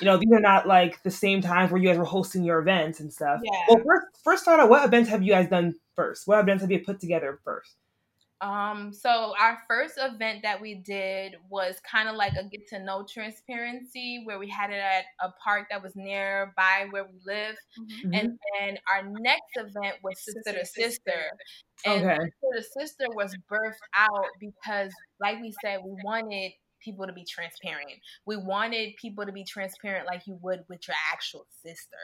[0.00, 2.60] you know, these are not like the same times where you guys were hosting your
[2.60, 3.40] events and stuff.
[3.44, 3.60] Yeah.
[3.68, 4.70] Well, first, first start out.
[4.70, 6.26] What events have you guys done first?
[6.26, 7.76] What events have you put together first?
[8.40, 12.78] Um, so our first event that we did was kind of like a get to
[12.84, 17.56] know transparency where we had it at a park that was nearby where we live.
[17.78, 18.14] Mm-hmm.
[18.14, 21.32] And then our next event was Sister to Sister.
[21.84, 22.16] And Okay.
[22.16, 27.24] Sister to Sister was birthed out because, like we said, we wanted people to be
[27.24, 27.92] transparent.
[28.26, 31.96] We wanted people to be transparent like you would with your actual sister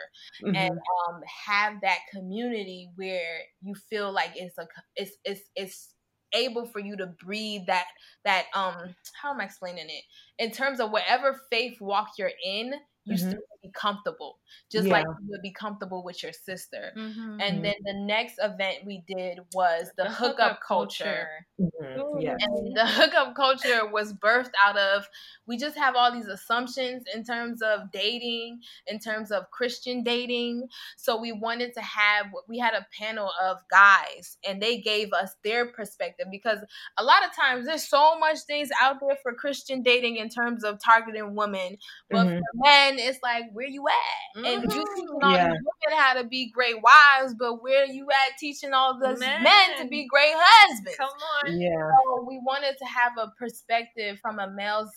[0.42, 0.56] Mhm.
[0.56, 5.94] and um have that community where you feel like it's a it's it's it's
[6.32, 7.86] able for you to breathe that
[8.24, 10.04] that um how am I explaining it?
[10.38, 12.72] In terms of whatever faith walk you're in
[13.04, 13.18] you Mhm.
[13.18, 14.38] still be comfortable
[14.70, 14.94] just Yeah.
[14.94, 17.36] like you would be comfortable with your sister Mhm.
[17.40, 21.70] and then the next event we did was the, hookup, culture, Mhm.
[21.96, 22.20] Mm-hmm.
[22.20, 22.36] Yeah.
[22.40, 25.08] And the hookup culture was birthed out of
[25.46, 30.68] we just have all these assumptions in terms of dating, in terms of Christian dating.
[30.96, 35.34] So we wanted to have we had a panel of guys and they gave us
[35.42, 36.60] their perspective because
[36.96, 40.62] a lot of times there's so much things out there for Christian dating in terms
[40.64, 41.76] of targeting women.
[42.12, 42.38] But Mhm.
[42.38, 44.46] for men, it's like where you at?
[44.46, 45.48] And you teaching all Yeah.
[45.48, 49.42] these women how to be great wives, but where you at teaching all the men,
[49.42, 49.76] Men.
[49.78, 50.96] to be great husbands?
[50.96, 51.60] Come on.
[51.60, 51.90] Yeah.
[52.06, 54.90] So we wanted to have a perspective from a male's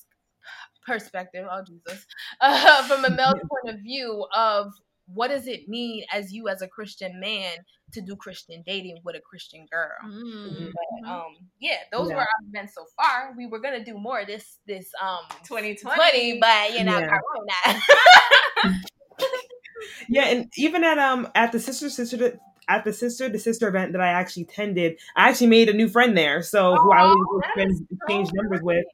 [0.85, 1.47] perspective.
[1.49, 2.05] Oh Jesus,
[2.41, 4.71] uh, from a male's point of view of
[5.13, 7.51] what does it mean as you as a Christian man
[7.93, 9.91] to do Christian dating with a Christian girl.
[10.05, 10.71] Mm.
[10.73, 12.15] But, um, yeah, those Yeah.
[12.15, 13.33] were our events so far.
[13.37, 15.95] We were gonna do more this this um 2020.
[15.95, 17.07] 20, but you know, Yeah.
[17.09, 17.79] Corona.
[20.09, 23.91] Yeah, and even at um at the sister sister at the sister to sister event
[23.93, 26.41] that I actually attended, I actually made a new friend there.
[26.41, 28.85] So who I Oh, always that spend exchange numbers with.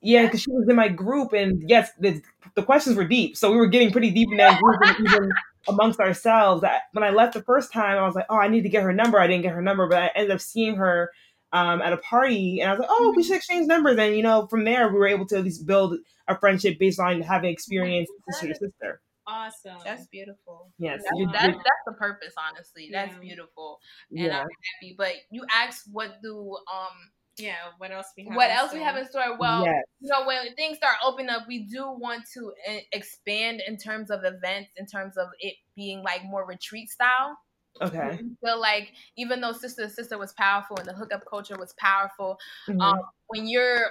[0.00, 2.22] Yeah, because she was in my group, and yes, the,
[2.54, 3.36] the questions were deep.
[3.36, 5.30] So we were getting pretty deep in that group, and even
[5.68, 6.62] amongst ourselves.
[6.62, 8.82] That when I left the first time, I was like, "Oh, I need to get
[8.82, 11.10] her number." I didn't get her number, but I ended up seeing her
[11.52, 14.22] um, at a party, and I was like, "Oh, we should exchange numbers." And you
[14.22, 15.96] know, from there, we were able to at least build
[16.28, 19.00] a friendship based on having experienced sister to sister.
[19.26, 19.78] Awesome.
[19.84, 20.72] That's beautiful.
[20.78, 22.88] Yes, That's, you that's, that's the purpose, honestly.
[22.90, 23.20] That's Yeah.
[23.20, 23.78] beautiful.
[24.10, 24.40] And Yeah.
[24.40, 24.48] I'm
[24.80, 24.94] happy.
[24.98, 26.96] But you asked what do um
[27.40, 27.54] yeah.
[27.78, 28.36] What else we have?
[28.36, 28.86] what in else we store?
[28.86, 29.38] have in store?
[29.38, 29.84] Well, yes.
[30.00, 34.10] you know, when things start opening up, we do want to e- expand in terms
[34.10, 37.36] of events, in terms of it being like more retreat style.
[37.80, 37.98] Okay.
[37.98, 41.72] I feel like even though Sister to Sister was powerful and the hookup culture was
[41.78, 42.38] powerful,
[42.68, 42.80] Mhm.
[42.82, 43.86] um, when you're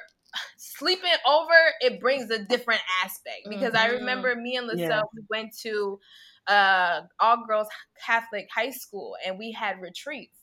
[0.57, 3.47] sleeping over, it brings a different aspect.
[3.49, 3.99] Because I Mhm.
[3.99, 5.01] remember me and Lisa, Yeah.
[5.13, 5.99] we went to
[6.47, 7.67] uh, all girls
[8.03, 10.38] Catholic high school and we had retreats.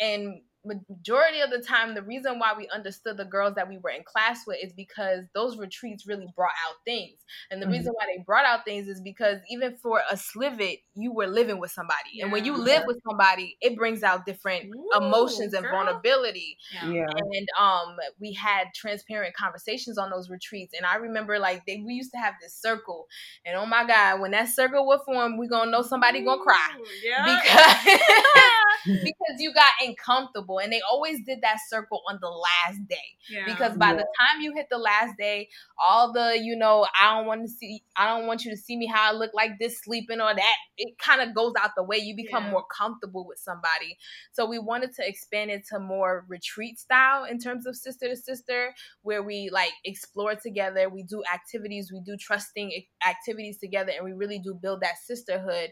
[0.00, 3.90] And majority of the time, the reason why we understood the girls that we were
[3.90, 7.18] in class with is because those retreats really brought out things.
[7.50, 7.70] And the Mhm.
[7.72, 11.58] reason why they brought out things is because even for a slivet, you were living
[11.58, 12.20] with somebody.
[12.20, 15.72] And when you live with somebody, it brings out different Ooh, emotions and girl.
[15.76, 16.88] vulnerability Yeah.
[16.88, 17.06] yeah.
[17.32, 21.94] and um we had transparent conversations on those retreats and i remember like they we
[21.94, 23.06] used to have this circle
[23.44, 26.68] and oh my god when that circle would form we gonna know somebody gonna cry
[27.02, 27.24] Yeah.
[27.24, 27.98] because
[29.02, 32.96] because you got uncomfortable and they always did that circle on the last day
[33.28, 33.44] yeah.
[33.46, 33.96] because by Yeah.
[33.96, 35.48] the time you hit the last day
[35.78, 38.76] all the you know i don't want to see i don't want you to see
[38.76, 41.82] me how i look like this sleeping or that it kind of goes out the
[41.82, 42.50] way you become Yeah.
[42.50, 43.96] more comfortable with somebody
[44.32, 48.16] so we wanted to expand it to more retreat style in terms of sister to
[48.16, 52.72] sister where we like explore together we do activities we do trusting
[53.06, 55.70] activities together and we really do build that sisterhood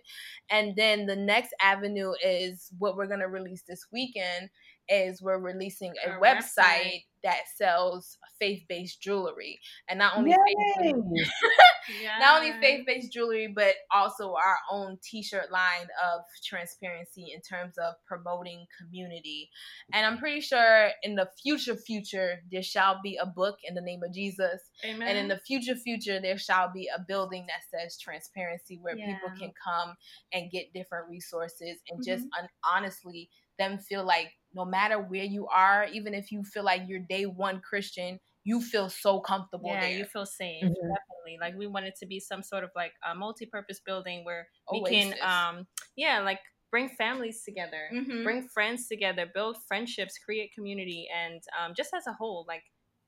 [0.51, 4.51] and then the next avenue is what we're going to release this weekend
[4.89, 7.05] is we're releasing a Our website, website.
[7.25, 9.59] that sells faith-based jewelry
[9.89, 10.37] and not only Yay!
[10.79, 10.97] faith
[12.21, 17.95] not only faith-based jewelry but also our own t-shirt line of transparency in terms of
[18.07, 19.51] promoting community
[19.93, 23.81] and i'm pretty sure in the future future there shall be a book in the
[23.81, 25.09] name of jesus Amen.
[25.09, 29.31] and in the future future there shall be a building that says transparency where people
[29.39, 29.95] can come
[30.33, 32.45] and get different resources and just mm-hmm.
[32.45, 33.29] un- honestly
[33.59, 37.25] them feel like no matter where you are even if you feel like you're day
[37.27, 40.65] one christian you feel so comfortable yeah, there you feel safe.
[40.65, 40.73] Mhm.
[40.73, 41.39] Definitely.
[41.39, 44.83] Like we want it to be some sort of like a multi-purpose building where we
[44.85, 45.67] can, um,
[45.97, 46.41] yeah, like
[46.71, 48.25] bring families together, Mhm.
[48.25, 52.65] bring friends together, build friendships, create community, and um, just as a whole, like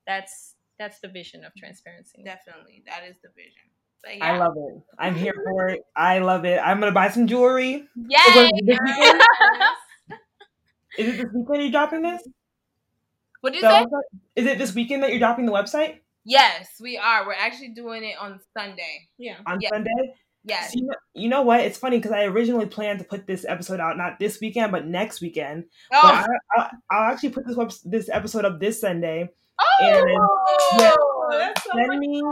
[0.06, 2.22] that's that's the vision of transparency.
[2.24, 3.62] definitely that is the vision
[4.02, 4.82] but I love it.
[4.98, 5.80] I'm here for it.
[5.96, 6.58] I love it.
[6.58, 7.86] I'm gonna buy some jewelry.
[8.08, 9.22] yay This weekend?
[11.00, 12.22] Is it this weekend you're dropping this?
[13.40, 14.20] what did you The say website?
[14.36, 18.04] Is it this weekend that you're dropping the website yes we are we're actually doing
[18.04, 19.36] it on sunday Yeah.
[19.46, 19.70] on Yeah.
[19.70, 20.14] Sunday?
[20.44, 21.60] yes So you, know, you know what?
[21.60, 24.86] It's funny because I originally planned to put this episode out not this weekend but
[24.86, 25.64] next weekend.
[25.90, 26.26] But oh, I,
[26.60, 29.28] I, I'll actually put this web, this episode up this Sunday.
[29.60, 29.76] oh
[30.78, 30.92] yeah.
[30.96, 32.22] Oh, that's so Send much me,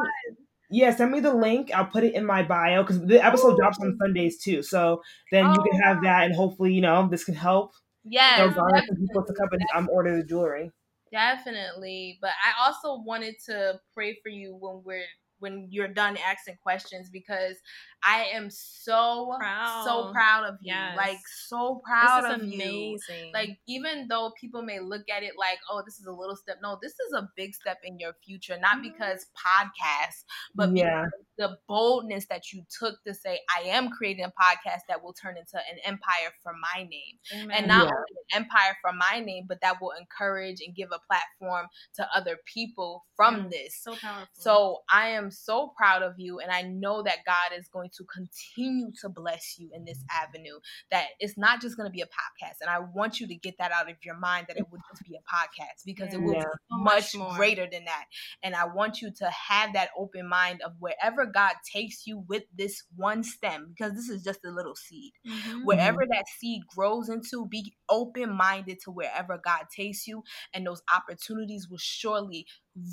[0.70, 1.70] yeah, send me the link.
[1.74, 3.86] I'll put it in my bio because the episode drops Oh.
[3.86, 4.62] on Sundays too.
[4.62, 6.02] So then you can have oh.
[6.04, 7.72] that, and hopefully, you know, this can help.
[8.10, 10.70] Yes some people to come and um, order the jewelry.
[11.12, 12.18] Definitely.
[12.20, 15.04] But I also wanted to pray for you when we're
[15.40, 17.56] when you're done asking questions because
[18.04, 19.84] I am so Proud.
[19.84, 20.72] so proud of you.
[20.74, 20.96] Yes.
[20.96, 22.62] Like so proud this of is you.
[22.62, 23.32] amazing.
[23.34, 26.58] Like even though people may look at it like, oh, this is a little step.
[26.62, 28.58] No, this is a big step in your future.
[28.58, 28.82] Not Mhm.
[28.82, 31.04] because podcasts, but yeah,
[31.36, 35.36] the boldness that you took to say, I am creating a podcast that will turn
[35.36, 37.18] into an empire for my name.
[37.32, 37.50] Amen.
[37.56, 37.90] And not Yeah.
[37.94, 42.08] only an empire from my name, but that will encourage and give a platform to
[42.14, 43.76] other people from Yeah, this.
[43.76, 44.26] So powerful.
[44.32, 48.04] So I am so proud of you, and I know that God is going to
[48.04, 50.58] continue to bless you in this avenue.
[50.90, 53.56] That it's not just going to be a podcast, and I want you to get
[53.58, 56.34] that out of your mind that it would just be a podcast because it will
[56.34, 56.40] Yeah.
[56.40, 57.36] be So much much more.
[57.36, 58.04] greater than that.
[58.42, 62.44] And I want you to have that open mind of wherever God takes you with
[62.54, 65.64] this one stem, because this is just a little seed Mhm.
[65.64, 70.82] wherever that seed grows into, be open minded to wherever God takes you, and those
[70.92, 72.46] opportunities will surely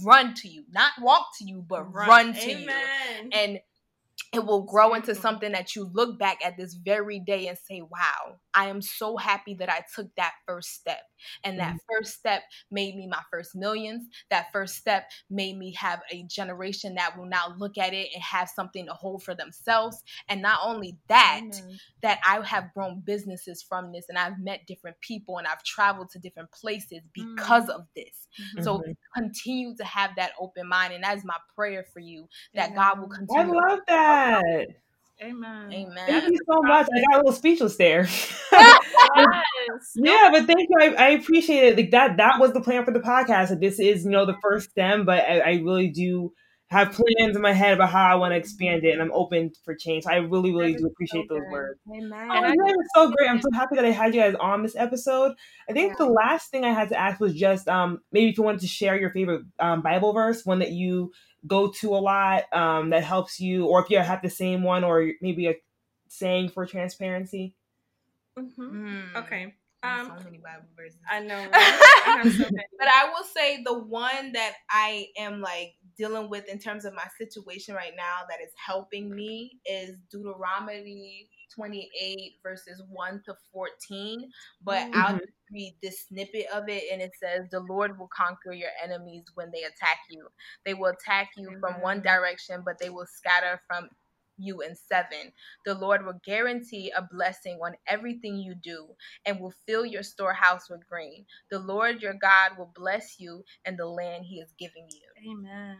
[0.03, 2.69] run to you, not walk to you, but run, to you.
[3.31, 3.59] And
[4.33, 7.81] it will grow into something that you look back at this very day and say,
[7.81, 11.01] Wow, I am so happy that I took that first step.
[11.43, 14.07] And that first step made me my first millions.
[14.29, 18.23] That first step made me have a generation that will now look at it and
[18.23, 20.03] have something to hold for themselves.
[20.27, 21.79] And not only that, Amen.
[22.01, 26.09] that I have grown businesses from this and I've met different people and I've traveled
[26.11, 28.27] to different places because of this.
[28.61, 28.95] So Mhm.
[29.15, 30.93] continue to have that open mind.
[30.93, 33.55] And that is my prayer for you that God will continue.
[33.55, 34.04] I love that.
[35.23, 35.71] Amen.
[35.71, 36.05] Amen.
[36.07, 36.87] Thank you so much.
[36.93, 38.07] I got a little speechless there.
[39.17, 39.93] Yes.
[39.95, 40.75] yeah, but thank you.
[40.79, 41.77] I, I appreciate it.
[41.77, 43.49] Like that that was the plan for the podcast.
[43.49, 46.33] That this is, you know, the first stem, but I, I really do
[46.67, 49.51] have plans in my head about how I want to expand it and I'm open
[49.63, 50.03] for change.
[50.03, 51.79] So I really, really do appreciate so those words.
[51.89, 52.27] Amen.
[52.29, 53.29] Oh, And you guys are so great.
[53.29, 55.33] I'm so happy that I had you guys on this episode.
[55.69, 58.43] I think the last thing I had to ask was just um, maybe if you
[58.43, 61.11] wanted to share your favorite um, Bible verse, one that you
[61.47, 64.83] go to a lot um, that helps you, or if you have the same one,
[64.83, 65.55] or maybe a
[66.07, 67.55] saying for transparency.
[68.37, 68.55] Mhm.
[68.57, 69.15] Mm.
[69.15, 69.53] Okay.
[69.83, 70.99] Um, so many Bible verses.
[71.09, 71.35] I know.
[71.51, 72.23] Right?
[72.23, 72.43] I so.
[72.79, 76.93] But I will say the one that I am like dealing with in terms of
[76.93, 84.31] my situation right now that is helping me is Deuteronomy 28 verses 1 to 14.
[84.63, 85.19] But I'll Mhm.
[85.21, 89.25] just read this snippet of it and it says, The Lord will conquer your enemies
[89.35, 90.27] when they attack you.
[90.65, 93.89] They will attack you from one direction, but they will scatter from
[94.37, 95.33] you in seven.
[95.65, 98.95] The Lord will guarantee a blessing on everything you do
[99.25, 101.25] and will fill your storehouse with grain.
[101.51, 105.31] The Lord your God will bless you and the land he is giving you.
[105.31, 105.77] Amen.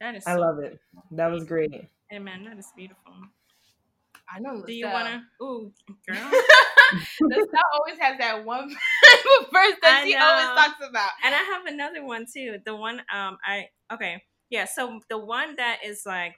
[0.00, 0.24] That is.
[0.26, 0.78] I so love it.
[1.12, 1.72] That was great.
[2.12, 2.44] Amen.
[2.44, 3.14] That is beautiful.
[4.34, 4.62] I know.
[4.66, 5.22] Do you wanna?
[5.42, 5.72] Ooh,
[6.06, 6.16] girl.
[7.20, 8.68] LaSalle always has that one
[9.52, 10.24] verse that I she know.
[10.24, 11.10] always talks about.
[11.24, 12.58] and I have another one too.
[12.64, 14.64] The one um I okay yeah.
[14.64, 16.34] So the one that is like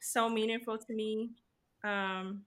[0.00, 1.30] so meaningful to me
[1.84, 2.42] um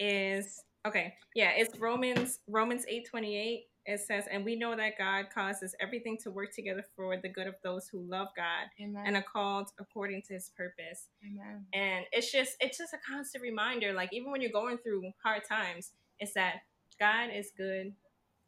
[0.00, 3.66] is okay yeah it's Romans Romans eight twenty eight.
[3.86, 7.46] It says, and we know that God causes everything to work together for the good
[7.46, 9.02] of those who love God Amen.
[9.06, 11.08] and are called according to His purpose.
[11.24, 11.66] Amen.
[11.72, 15.42] and it's just it's just a constant reminder like even when you're going through hard
[15.44, 16.62] times it's that
[17.00, 17.92] god is good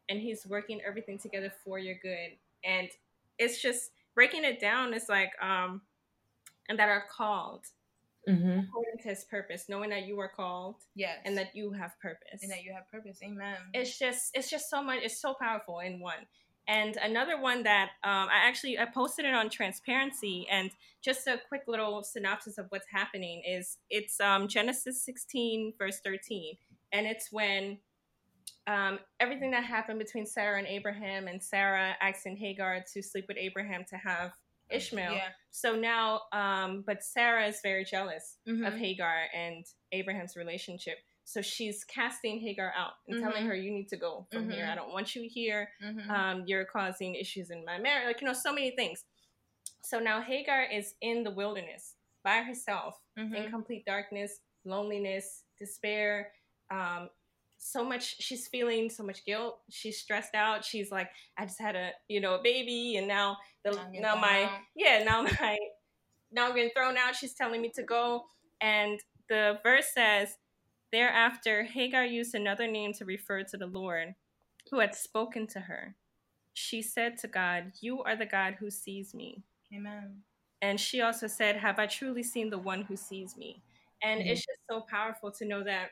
[0.08, 2.30] and he's working everything together for your good
[2.64, 2.88] and
[3.38, 5.80] it's just breaking it down it's like um
[6.68, 7.66] and that are called
[8.26, 11.18] hmm according to his purpose knowing that you are called Yes.
[11.24, 13.18] and that you have purpose and that you have purpose.
[13.22, 13.56] Amen.
[13.74, 16.26] it's just it's just so much it's so powerful in one
[16.68, 20.70] and another one that um, i actually i posted it on transparency and
[21.04, 26.54] just a quick little synopsis of what's happening is it's um, genesis 16 verse 13
[26.92, 27.78] and it's when
[28.66, 33.36] um, everything that happened between sarah and abraham and sarah asking hagar to sleep with
[33.38, 34.32] abraham to have
[34.70, 35.28] ishmael Yeah.
[35.50, 38.78] so now um, but sarah is very jealous of Mhm.
[38.78, 40.98] Hagar and Abraham's relationship.
[41.24, 43.48] So she's casting Hagar out and telling Mhm.
[43.48, 44.64] her, "You need to go from here.
[44.64, 44.70] Mhm.
[44.72, 45.72] I don't want you here.
[45.82, 46.08] Mhm.
[46.08, 48.06] Um, you're causing issues in my marriage.
[48.06, 49.04] Like you know, so many things."
[49.82, 53.50] So now Hagar is in the wilderness by herself, in Mhm.
[53.50, 56.32] complete darkness, loneliness, despair.
[56.70, 57.10] Um,
[57.58, 59.60] so much she's feeling so much guilt.
[59.70, 60.64] She's stressed out.
[60.64, 64.50] She's like i just had a you know a baby and now the Now my
[64.76, 65.58] yeah now my
[66.32, 67.14] now i'm getting thrown out.
[67.16, 68.24] She's telling me to go.
[68.60, 70.36] And the verse says
[70.92, 74.14] thereafter hagar used another name to refer to the lord
[74.70, 75.94] who had spoken to her.
[76.54, 79.42] She said to god you are the god who sees me
[79.74, 80.22] Amen.
[80.62, 83.62] and she also said have i truly seen the one who sees me?
[84.02, 84.26] And Mhm.
[84.30, 85.90] it's just so powerful to know that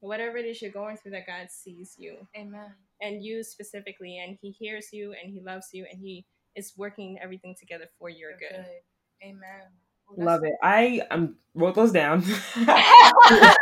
[0.00, 2.72] whatever it is you're going through that god sees you Amen.
[3.00, 6.24] and you specifically and he hears you and he loves you and he
[6.56, 8.66] is working everything together for your You're good.
[9.22, 9.62] Amen.
[10.16, 10.54] Love it.
[10.62, 12.22] I um, wrote those down.
[12.56, 13.56] I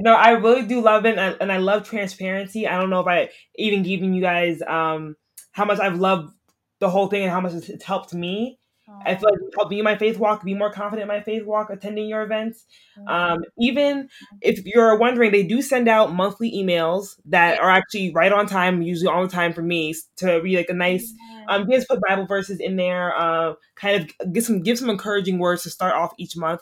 [0.00, 2.66] no, I really do love it, and I, and I love transparency.
[2.66, 5.16] I don't know if I even giving you guys um
[5.52, 6.32] how much I've loved
[6.78, 8.58] the whole thing and how much it's, it's helped me.
[9.04, 11.44] I feel like help me in my faith walk, be more confident in my faith
[11.44, 12.64] walk, attending your events.
[12.98, 13.08] Mm-hmm.
[13.08, 14.08] Um, even
[14.40, 18.82] if you're wondering, they do send out monthly emails that are actually right on time,
[18.82, 21.12] usually all the time for me to read like a nice,
[21.48, 25.38] um, just put Bible verses in there, uh, kind of give some give some encouraging
[25.38, 26.60] words to start off each month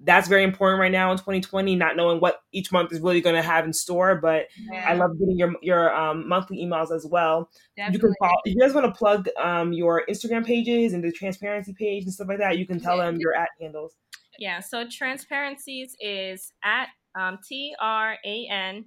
[0.00, 3.34] that's very important right now in 2020 not knowing what each month is really going
[3.34, 4.84] to have in store but yeah.
[4.88, 7.94] i love getting your your um, monthly emails as well Definitely.
[7.94, 11.10] you can follow if you guys want to plug um, your instagram pages and the
[11.12, 13.94] transparency page and stuff like that you can tell them your at handles
[14.38, 18.84] yeah so transparencies is at um, t-r-a-n-s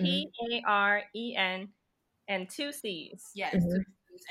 [0.00, 1.64] mm-hmm.
[2.28, 3.78] and two c's yes mm-hmm.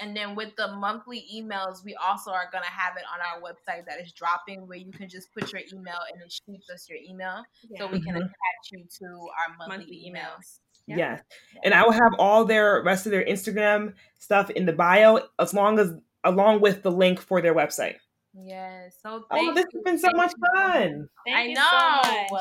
[0.02, 3.42] And then with the monthly emails, we also are going to have it on our
[3.42, 6.88] website that is dropping where you can just put your email and it shoots us
[6.90, 7.80] your email yeah.
[7.80, 8.24] so we can mm-hmm.
[8.24, 10.16] attach you to our monthly, monthly emails.
[10.16, 10.60] emails.
[10.88, 10.98] Yeah.
[10.98, 11.24] Yes.
[11.64, 15.54] And I will have all their rest of their Instagram stuff in the bio as
[15.54, 15.94] long as
[16.24, 17.96] along with the link for their website.
[18.34, 18.96] Yes.
[19.02, 21.10] So oh, this has been so much fun.
[21.26, 22.38] Thank I know.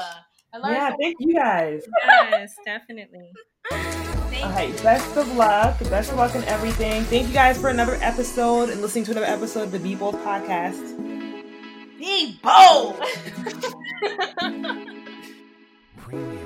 [0.54, 1.82] So yeah, thank you guys.
[2.06, 3.32] Yes, definitely.
[4.42, 5.78] All right, best of luck.
[5.90, 7.04] Best of luck in everything.
[7.04, 10.16] Thank you guys for another episode and listening to another episode of the Be Bold
[10.16, 10.96] podcast.
[11.98, 13.02] Be bold!